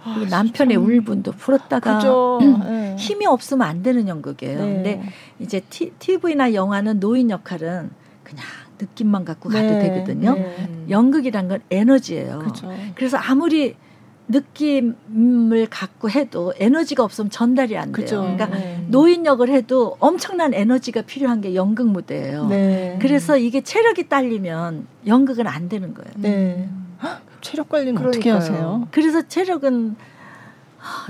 [0.03, 0.85] 아, 남편의 참...
[0.85, 4.59] 울분도 풀었다가 음, 힘이 없으면 안 되는 연극이에요.
[4.59, 4.73] 네.
[4.73, 5.03] 근데
[5.39, 7.91] 이제 티, TV나 영화는 노인 역할은
[8.25, 8.45] 그냥
[8.81, 10.35] 느낌만 갖고 가도 네, 되거든요.
[10.35, 10.69] 네.
[10.89, 12.39] 연극이란 건 에너지예요.
[12.41, 12.73] 그쵸.
[12.95, 13.77] 그래서 아무리
[14.29, 17.93] 느낌을 갖고 해도 에너지가 없으면 전달이 안 돼요.
[17.93, 18.21] 그쵸.
[18.21, 18.85] 그러니까 네.
[18.89, 22.47] 노인 역을 해도 엄청난 에너지가 필요한 게 연극 무대예요.
[22.47, 22.97] 네.
[23.01, 26.11] 그래서 이게 체력이 딸리면 연극은 안 되는 거예요.
[26.17, 26.69] 네.
[27.41, 28.09] 체력 관리는 그러니까요.
[28.11, 28.89] 어떻게 하세요?
[28.93, 29.97] 그래서 체력은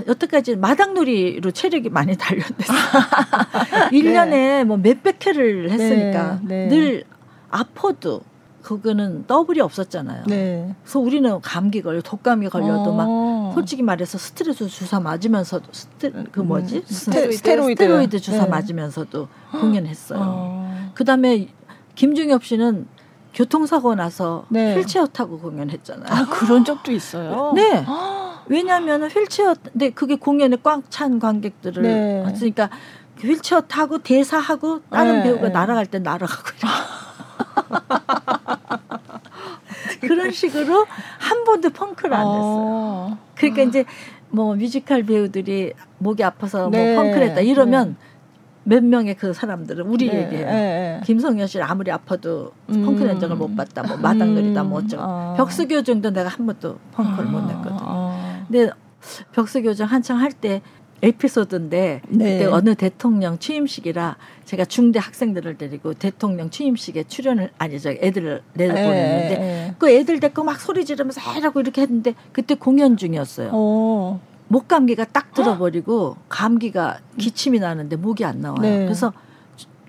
[0.07, 2.77] 여태까지 마당놀이로 체력이 많이 단련됐어요.
[3.91, 6.69] 1년에 뭐 몇백 회를 했으니까 네, 네.
[6.69, 7.03] 늘
[7.51, 8.21] 아파도
[8.63, 10.23] 그거는 더블이 없었잖아요.
[10.27, 10.73] 네.
[10.83, 12.93] 그래서 우리는 감기 걸려 독감이 걸려도 어.
[12.93, 17.83] 막 솔직히 말해서 스트레스 주사 맞으면서도 스테 그 음, 뭐지 음, 스테, 스테로이드.
[17.83, 18.49] 스테로이드 주사 네.
[18.49, 20.19] 맞으면서도 공연했어요.
[20.21, 20.91] 어.
[20.93, 21.49] 그다음에
[21.95, 22.87] 김종엽 씨는
[23.33, 24.75] 교통사고 나서 네.
[24.75, 26.05] 휠체어 타고 공연했잖아요.
[26.07, 27.53] 아 그런 적도 있어요.
[27.55, 27.83] 네.
[28.47, 32.21] 왜냐하면 휠체어 근데 그게 공연에 꽉 찬 관객들을 네.
[32.23, 32.69] 왔으니까
[33.19, 35.23] 휠체어 타고 대사하고 다른 네.
[35.23, 36.43] 배우가 날아갈 때 날아가고
[40.01, 40.85] 그런 식으로
[41.19, 42.41] 한 번도 펑크를 안 냈어요.
[42.41, 43.17] 어.
[43.35, 43.85] 그러니까 이제
[44.29, 46.95] 뭐 뮤지컬 배우들이 목이 아파서 뭐 네.
[46.95, 48.11] 뭐 펑크를 했다 이러면 네.
[48.63, 50.23] 몇 명의 그 사람들은 우리 네.
[50.23, 50.45] 얘기해요.
[50.45, 50.51] 네.
[50.51, 51.01] 네.
[51.05, 52.85] 김성녀 씨 아무리 아파도 음.
[52.85, 53.83] 펑크 낸 적을 못 봤다.
[53.83, 55.03] 뭐 마당놀이다 뭐 어쩌고.
[55.03, 55.33] 어.
[55.37, 57.31] 벽속의 요정도 내가 한 번도 펑크를 어.
[57.31, 57.79] 못 냈거든요.
[57.81, 58.45] 어.
[58.47, 58.71] 근데
[59.33, 60.61] 벽수교정 한창 할 때
[61.01, 62.37] 에피소드인데 네.
[62.39, 69.37] 그때 어느 대통령 취임식이라 제가 중대 학생들을 데리고 대통령 취임식에 출연을 아니죠 애들을 내보냈는데 네,
[69.37, 69.75] 네.
[69.79, 73.51] 그 애들 데리고 막 소리 지르면서 해라고 이렇게 했는데 그때 공연 중이었어요.
[73.51, 74.19] 오.
[74.47, 78.61] 목 감기가 딱 들어버리고 감기가 기침이 나는데 목이 안 나와요.
[78.61, 78.83] 네.
[78.83, 79.13] 그래서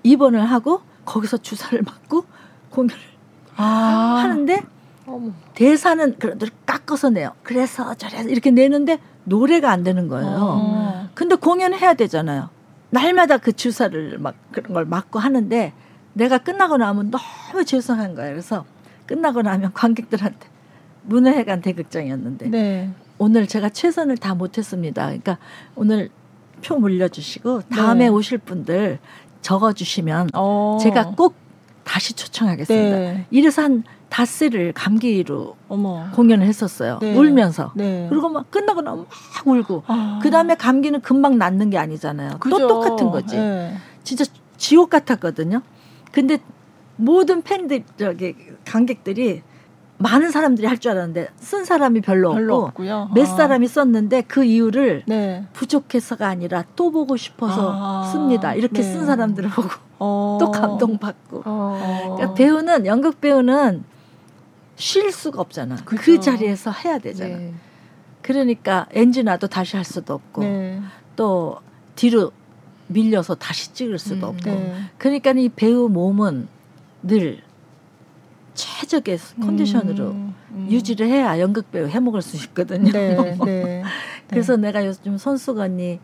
[0.03, 2.25] 입원을 하고 거기서 주사를 맞고
[2.69, 2.95] 공연을
[3.55, 4.19] 아.
[4.23, 4.61] 하는데
[5.05, 5.31] 어머.
[5.53, 7.33] 대사는 그런 대로 깎아서 내요.
[7.43, 10.37] 그래서 저래서 이렇게 내는데 노래가 안 되는 거예요.
[10.39, 11.09] 어.
[11.13, 12.49] 근데 공연해야 되잖아요.
[12.89, 15.73] 날마다 그 주사를 막 그런 걸 맞고 하는데
[16.13, 18.31] 내가 끝나고 나면 너무 죄송한 거예요.
[18.31, 18.65] 그래서
[19.05, 20.47] 끝나고 나면 관객들한테
[21.03, 22.89] 문화회관 대극장이었는데 네.
[23.17, 25.05] 오늘 제가 최선을 다 못했습니다.
[25.05, 25.37] 그러니까
[25.75, 26.09] 오늘
[26.63, 28.07] 표 물려주시고 다음에 네.
[28.09, 28.99] 오실 분들
[29.41, 30.77] 적어주시면 어.
[30.81, 31.35] 제가 꼭
[31.83, 32.97] 다시 초청하겠습니다.
[32.97, 33.25] 네.
[33.29, 33.83] 이래서 한
[34.13, 36.05] 닷새를 감기로 어머.
[36.13, 36.99] 공연을 했었어요.
[37.01, 37.15] 네.
[37.17, 37.71] 울면서.
[37.75, 38.05] 네.
[38.09, 39.83] 그리고 막 끝나고 나면 막 울고.
[39.87, 40.19] 아.
[40.21, 42.37] 그 다음에 감기는 금방 낫는 게 아니잖아요.
[42.39, 42.59] 그죠.
[42.59, 43.35] 또 똑같은 거지.
[43.35, 43.75] 네.
[44.03, 44.23] 진짜
[44.57, 45.63] 지옥 같았거든요.
[46.11, 46.37] 근데
[46.95, 48.35] 모든 팬들, 저기,
[48.67, 49.41] 관객들이
[49.97, 53.09] 많은 사람들이 할 줄 알았는데 쓴 사람이 별로, 별로 없고 없고요.
[53.15, 53.25] 몇 아.
[53.25, 55.43] 사람이 썼는데 그 이유를 네.
[55.53, 58.03] 부족해서가 아니라 또 보고 싶어서 아.
[58.11, 58.53] 씁니다.
[58.53, 58.83] 이렇게 네.
[58.83, 60.37] 쓴 사람들을 보고 어.
[60.39, 61.41] 또 감동받고.
[61.45, 62.13] 어.
[62.15, 63.85] 그러니까 배우는 연극 배우는
[64.75, 65.75] 쉴 수가 없잖아.
[65.85, 66.01] 그죠.
[66.01, 67.35] 그 자리에서 해야 되잖아.
[67.35, 67.53] 네.
[68.21, 70.81] 그러니까 엔진 나도 다시 할 수도 없고 네.
[71.15, 71.59] 또
[71.95, 72.31] 뒤로
[72.87, 74.49] 밀려서 다시 찍을 수도 음, 없고.
[74.49, 74.75] 네.
[74.97, 76.47] 그러니까 이 배우 몸은
[77.03, 77.41] 늘
[78.53, 80.67] 최적의 컨디션으로 음, 음.
[80.69, 82.91] 유지를 해야 연극 배우 해먹을 수 있거든요.
[82.91, 83.83] 네, 네,
[84.29, 84.67] 그래서 네.
[84.67, 85.99] 내가 요즘 손수건이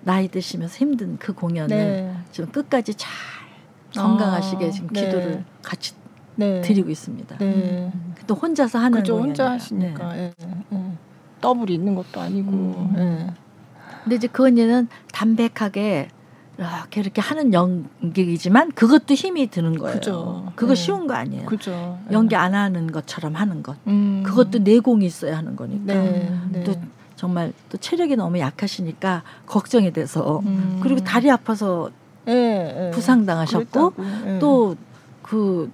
[0.00, 2.16] 나이 드시면서 힘든 그 공연을 네.
[2.32, 3.10] 좀 끝까지 잘
[3.94, 5.04] 건강하시게 아, 지금 네.
[5.04, 5.94] 기도를 같이
[6.36, 6.60] 네.
[6.60, 7.38] 드리고 있습니다.
[7.38, 7.44] 네.
[7.46, 8.14] 음.
[8.26, 10.32] 또 혼자서 하는 그죠, 혼자 하시니까 예,
[10.72, 10.92] 예.
[11.40, 12.50] 더블이 있는 것도 아니고.
[12.50, 12.94] 음.
[12.96, 13.34] 예.
[14.02, 16.08] 근데 이제 그 언니는 담백하게
[16.58, 19.94] 이렇게 이렇게 하는 연기이지만 그것도 힘이 드는 거예요.
[19.94, 20.52] 그죠.
[20.54, 20.80] 그거 네.
[20.80, 21.46] 쉬운 거 아니에요.
[21.46, 21.98] 그죠.
[22.10, 23.76] 연기 안 하는 것처럼 하는 것.
[23.86, 24.22] 음.
[24.24, 25.94] 그것도 내공이 있어야 하는 거니까.
[25.94, 26.32] 네.
[26.50, 26.64] 네.
[26.64, 26.74] 또
[27.16, 30.80] 정말 또 체력이 너무 약하시니까 걱정이 돼서 음.
[30.82, 31.90] 그리고 다리 아파서
[32.24, 33.94] 네, 부상당하셨고
[34.40, 34.76] 또
[35.22, 35.70] 그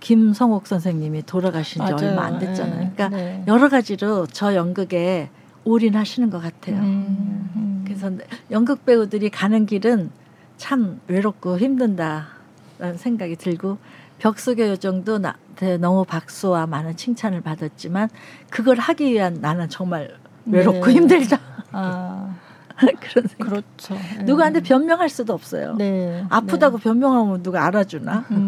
[0.00, 2.10] 김성옥 선생님이 돌아가신 지 맞아요.
[2.10, 2.92] 얼마 안 됐잖아요.
[2.96, 3.44] 그러니까 네.
[3.46, 5.30] 여러 가지로 저 연극에
[5.64, 6.76] 올인하시는 것 같아요.
[6.76, 7.84] 음, 음.
[7.84, 8.10] 그래서
[8.50, 10.10] 연극 배우들이 가는 길은
[10.56, 13.78] 참 외롭고 힘든다라는 생각이 들고
[14.18, 15.36] 벽 속의 요정도 나,
[15.80, 18.08] 너무 박수와 많은 칭찬을 받았지만
[18.50, 20.16] 그걸 하기 위한 나는 정말
[20.46, 20.94] 외롭고 네.
[20.94, 21.38] 힘들다.
[21.72, 22.34] 아.
[23.00, 23.26] 그런.
[23.38, 23.94] 그렇죠.
[23.94, 24.22] 네.
[24.22, 25.74] 누구한테 변명할 수도 없어요.
[25.74, 26.24] 네.
[26.28, 26.84] 아프다고 네.
[26.84, 28.24] 변명하면 누가 알아주나?
[28.30, 28.46] 음.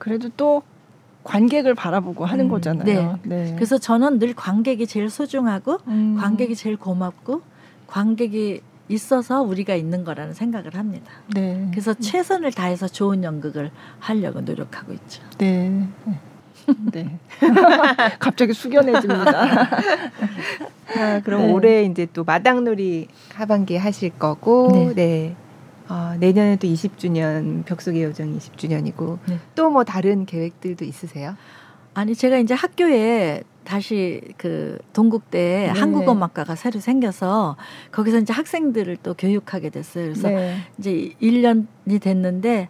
[0.00, 0.62] 그래도 또
[1.22, 3.18] 관객을 바라보고 하는 음, 거잖아요.
[3.22, 3.44] 네.
[3.44, 3.52] 네.
[3.54, 6.16] 그래서 저는 늘 관객이 제일 소중하고 음.
[6.18, 7.42] 관객이 제일 고맙고
[7.86, 11.12] 관객이 있어서 우리가 있는 거라는 생각을 합니다.
[11.34, 11.68] 네.
[11.70, 13.70] 그래서 최선을 다해서 좋은 연극을
[14.00, 15.22] 하려고 노력하고 있죠.
[15.38, 15.86] 네.
[16.92, 17.18] 네.
[18.18, 19.42] 갑자기 숙연해집니다.
[20.96, 21.52] 아, 그럼 네.
[21.52, 25.36] 올해 이제 또 마당놀이 하반기 하실 거고, 네.
[25.90, 25.94] 네.
[25.94, 29.38] 어, 내년에 도 20주년 벽속의 요정 20주년이고 네.
[29.54, 31.36] 또뭐 다른 계획들도 있으세요?
[31.94, 35.80] 아니 제가 이제 학교에 다시 그 동국대 네.
[35.80, 37.56] 한국어학과가 새로 생겨서
[37.90, 40.04] 거기서 이제 학생들을 또 교육하게 됐어요.
[40.04, 40.58] 그래서 네.
[40.78, 42.68] 이제 1년이 됐는데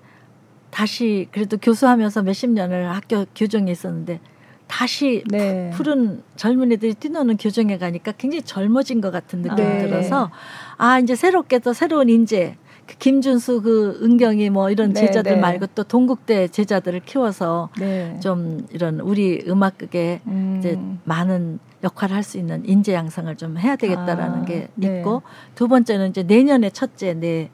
[0.70, 4.20] 다시 그래도 교수하면서 몇십 년을 학교 교정에 있었는데
[4.66, 5.70] 다시 네.
[5.74, 9.88] 푸른 젊은이들이 뛰노는 교정에 가니까 굉장히 젊어진 것 같은 느낌이 네.
[9.88, 10.30] 들어서
[10.76, 15.40] 아 이제 새롭게 또 새로운 인재 그 김준수 그 은경이 뭐 이런 네, 제자들 네.
[15.40, 18.18] 말고 또 동국대 제자들을 키워서 네.
[18.20, 20.56] 좀 이런 우리 음악극에 음.
[20.58, 24.98] 이제 많은 역할을 할 수 있는 인재 양성을 좀 해야 되겠다라는 아, 게 네.
[24.98, 25.22] 있고
[25.54, 27.50] 두 번째는 이제 내년에 첫째 내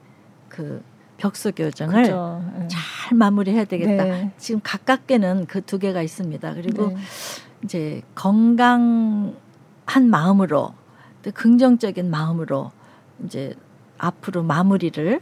[0.49, 0.81] 그
[1.17, 2.09] 벽수 교정을 네.
[2.67, 4.03] 잘 마무리해야 되겠다.
[4.03, 4.31] 네.
[4.37, 6.53] 지금 가깝게는 그 두 개가 있습니다.
[6.53, 6.95] 그리고
[7.63, 9.33] 이제 건강한
[10.09, 10.73] 마음으로
[11.23, 12.71] 또 긍정적인 마음으로
[13.25, 13.55] 이제
[13.97, 15.19] 앞으로 마무리를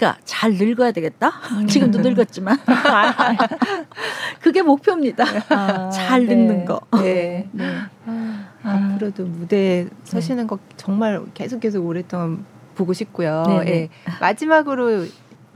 [0.00, 1.28] 그러니까 잘 늙어야 되겠다.
[1.52, 1.66] 음.
[1.66, 2.56] 지금도 늙었지만
[4.40, 5.24] 그게 목표입니다.
[5.50, 6.34] 아, 잘 네.
[6.34, 6.80] 늙는 거.
[6.92, 7.46] 네.
[7.52, 7.64] 네.
[8.06, 13.44] 아, 앞으로도 무대에 서시는 거 정말 계속 계속 오랫동안 보고 싶고요.
[13.46, 13.70] 네, 네.
[13.70, 13.88] 예.
[14.20, 15.04] 마지막으로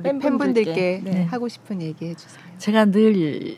[0.02, 1.24] 팬분들께 네.
[1.24, 2.44] 하고 싶은 얘기 해주세요.
[2.58, 3.56] 제가 늘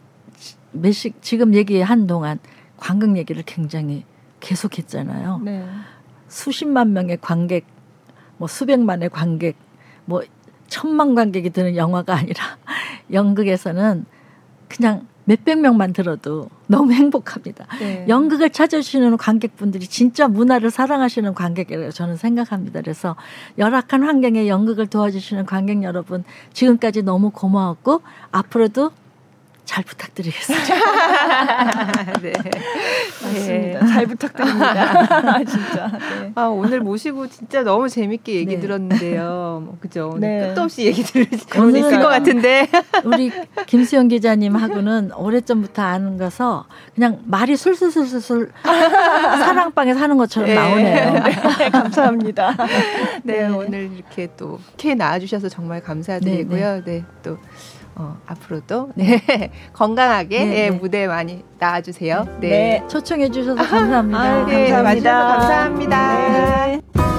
[0.70, 2.38] 몇십 지금 얘기한 동안
[2.76, 4.04] 관객 얘기를 굉장히
[4.38, 5.40] 계속했잖아요.
[5.44, 5.66] 네.
[6.28, 7.66] 수십만 명의 관객
[8.38, 9.56] 뭐 수백만의 관객,
[10.04, 10.22] 뭐
[10.68, 12.42] 천만 관객이 드는 영화가 아니라
[13.12, 14.04] 연극에서는
[14.68, 17.66] 그냥 몇백 명만 들어도 너무 행복합니다.
[17.80, 18.06] 네.
[18.08, 22.80] 연극을 찾아주시는 관객분들이 진짜 문화를 사랑하시는 관객이라고 저는 생각합니다.
[22.80, 23.16] 그래서
[23.58, 26.22] 열악한 환경에 연극을 도와주시는 관객 여러분
[26.52, 28.92] 지금까지 너무 고마웠고 앞으로도
[29.66, 30.74] 잘 부탁드리겠습니다.
[32.22, 32.32] 네.
[33.22, 33.80] 맞습니다.
[33.80, 33.80] 네.
[33.88, 35.44] 잘 부탁드립니다.
[35.44, 35.88] 진짜.
[36.22, 36.32] 네.
[36.36, 38.60] 아, 오늘 모시고 진짜 너무 재밌게 얘기 네.
[38.60, 39.62] 들었는데요.
[39.66, 40.16] 뭐, 그죠.
[40.18, 40.48] 네.
[40.48, 42.68] 끝도 없이 얘기 들을 수 있을 것 같은데.
[43.04, 43.32] 우리
[43.66, 50.54] 김수영 기자님하고는 오래전부터 아는 거서 그냥 말이 술술술술 사랑방에서 하는 것처럼 네.
[50.54, 51.12] 나오네요.
[51.58, 52.56] 네, 감사합니다.
[53.24, 56.84] 네, 오늘 이렇게 또 K 나와주셔서 정말 감사드리고요.
[56.84, 57.36] 네, 또.
[57.96, 59.50] 어, 앞으로도 네.
[59.72, 60.70] 건강하게 네, 네.
[60.70, 62.38] 무대 많이 나와주세요.
[62.40, 62.48] 네.
[62.48, 62.84] 네.
[62.88, 64.20] 초청해 주셔서 감사합니다.
[64.20, 65.26] 아, 네, 감사합니다.
[65.38, 66.18] 감사합니다.
[66.68, 67.15] 네.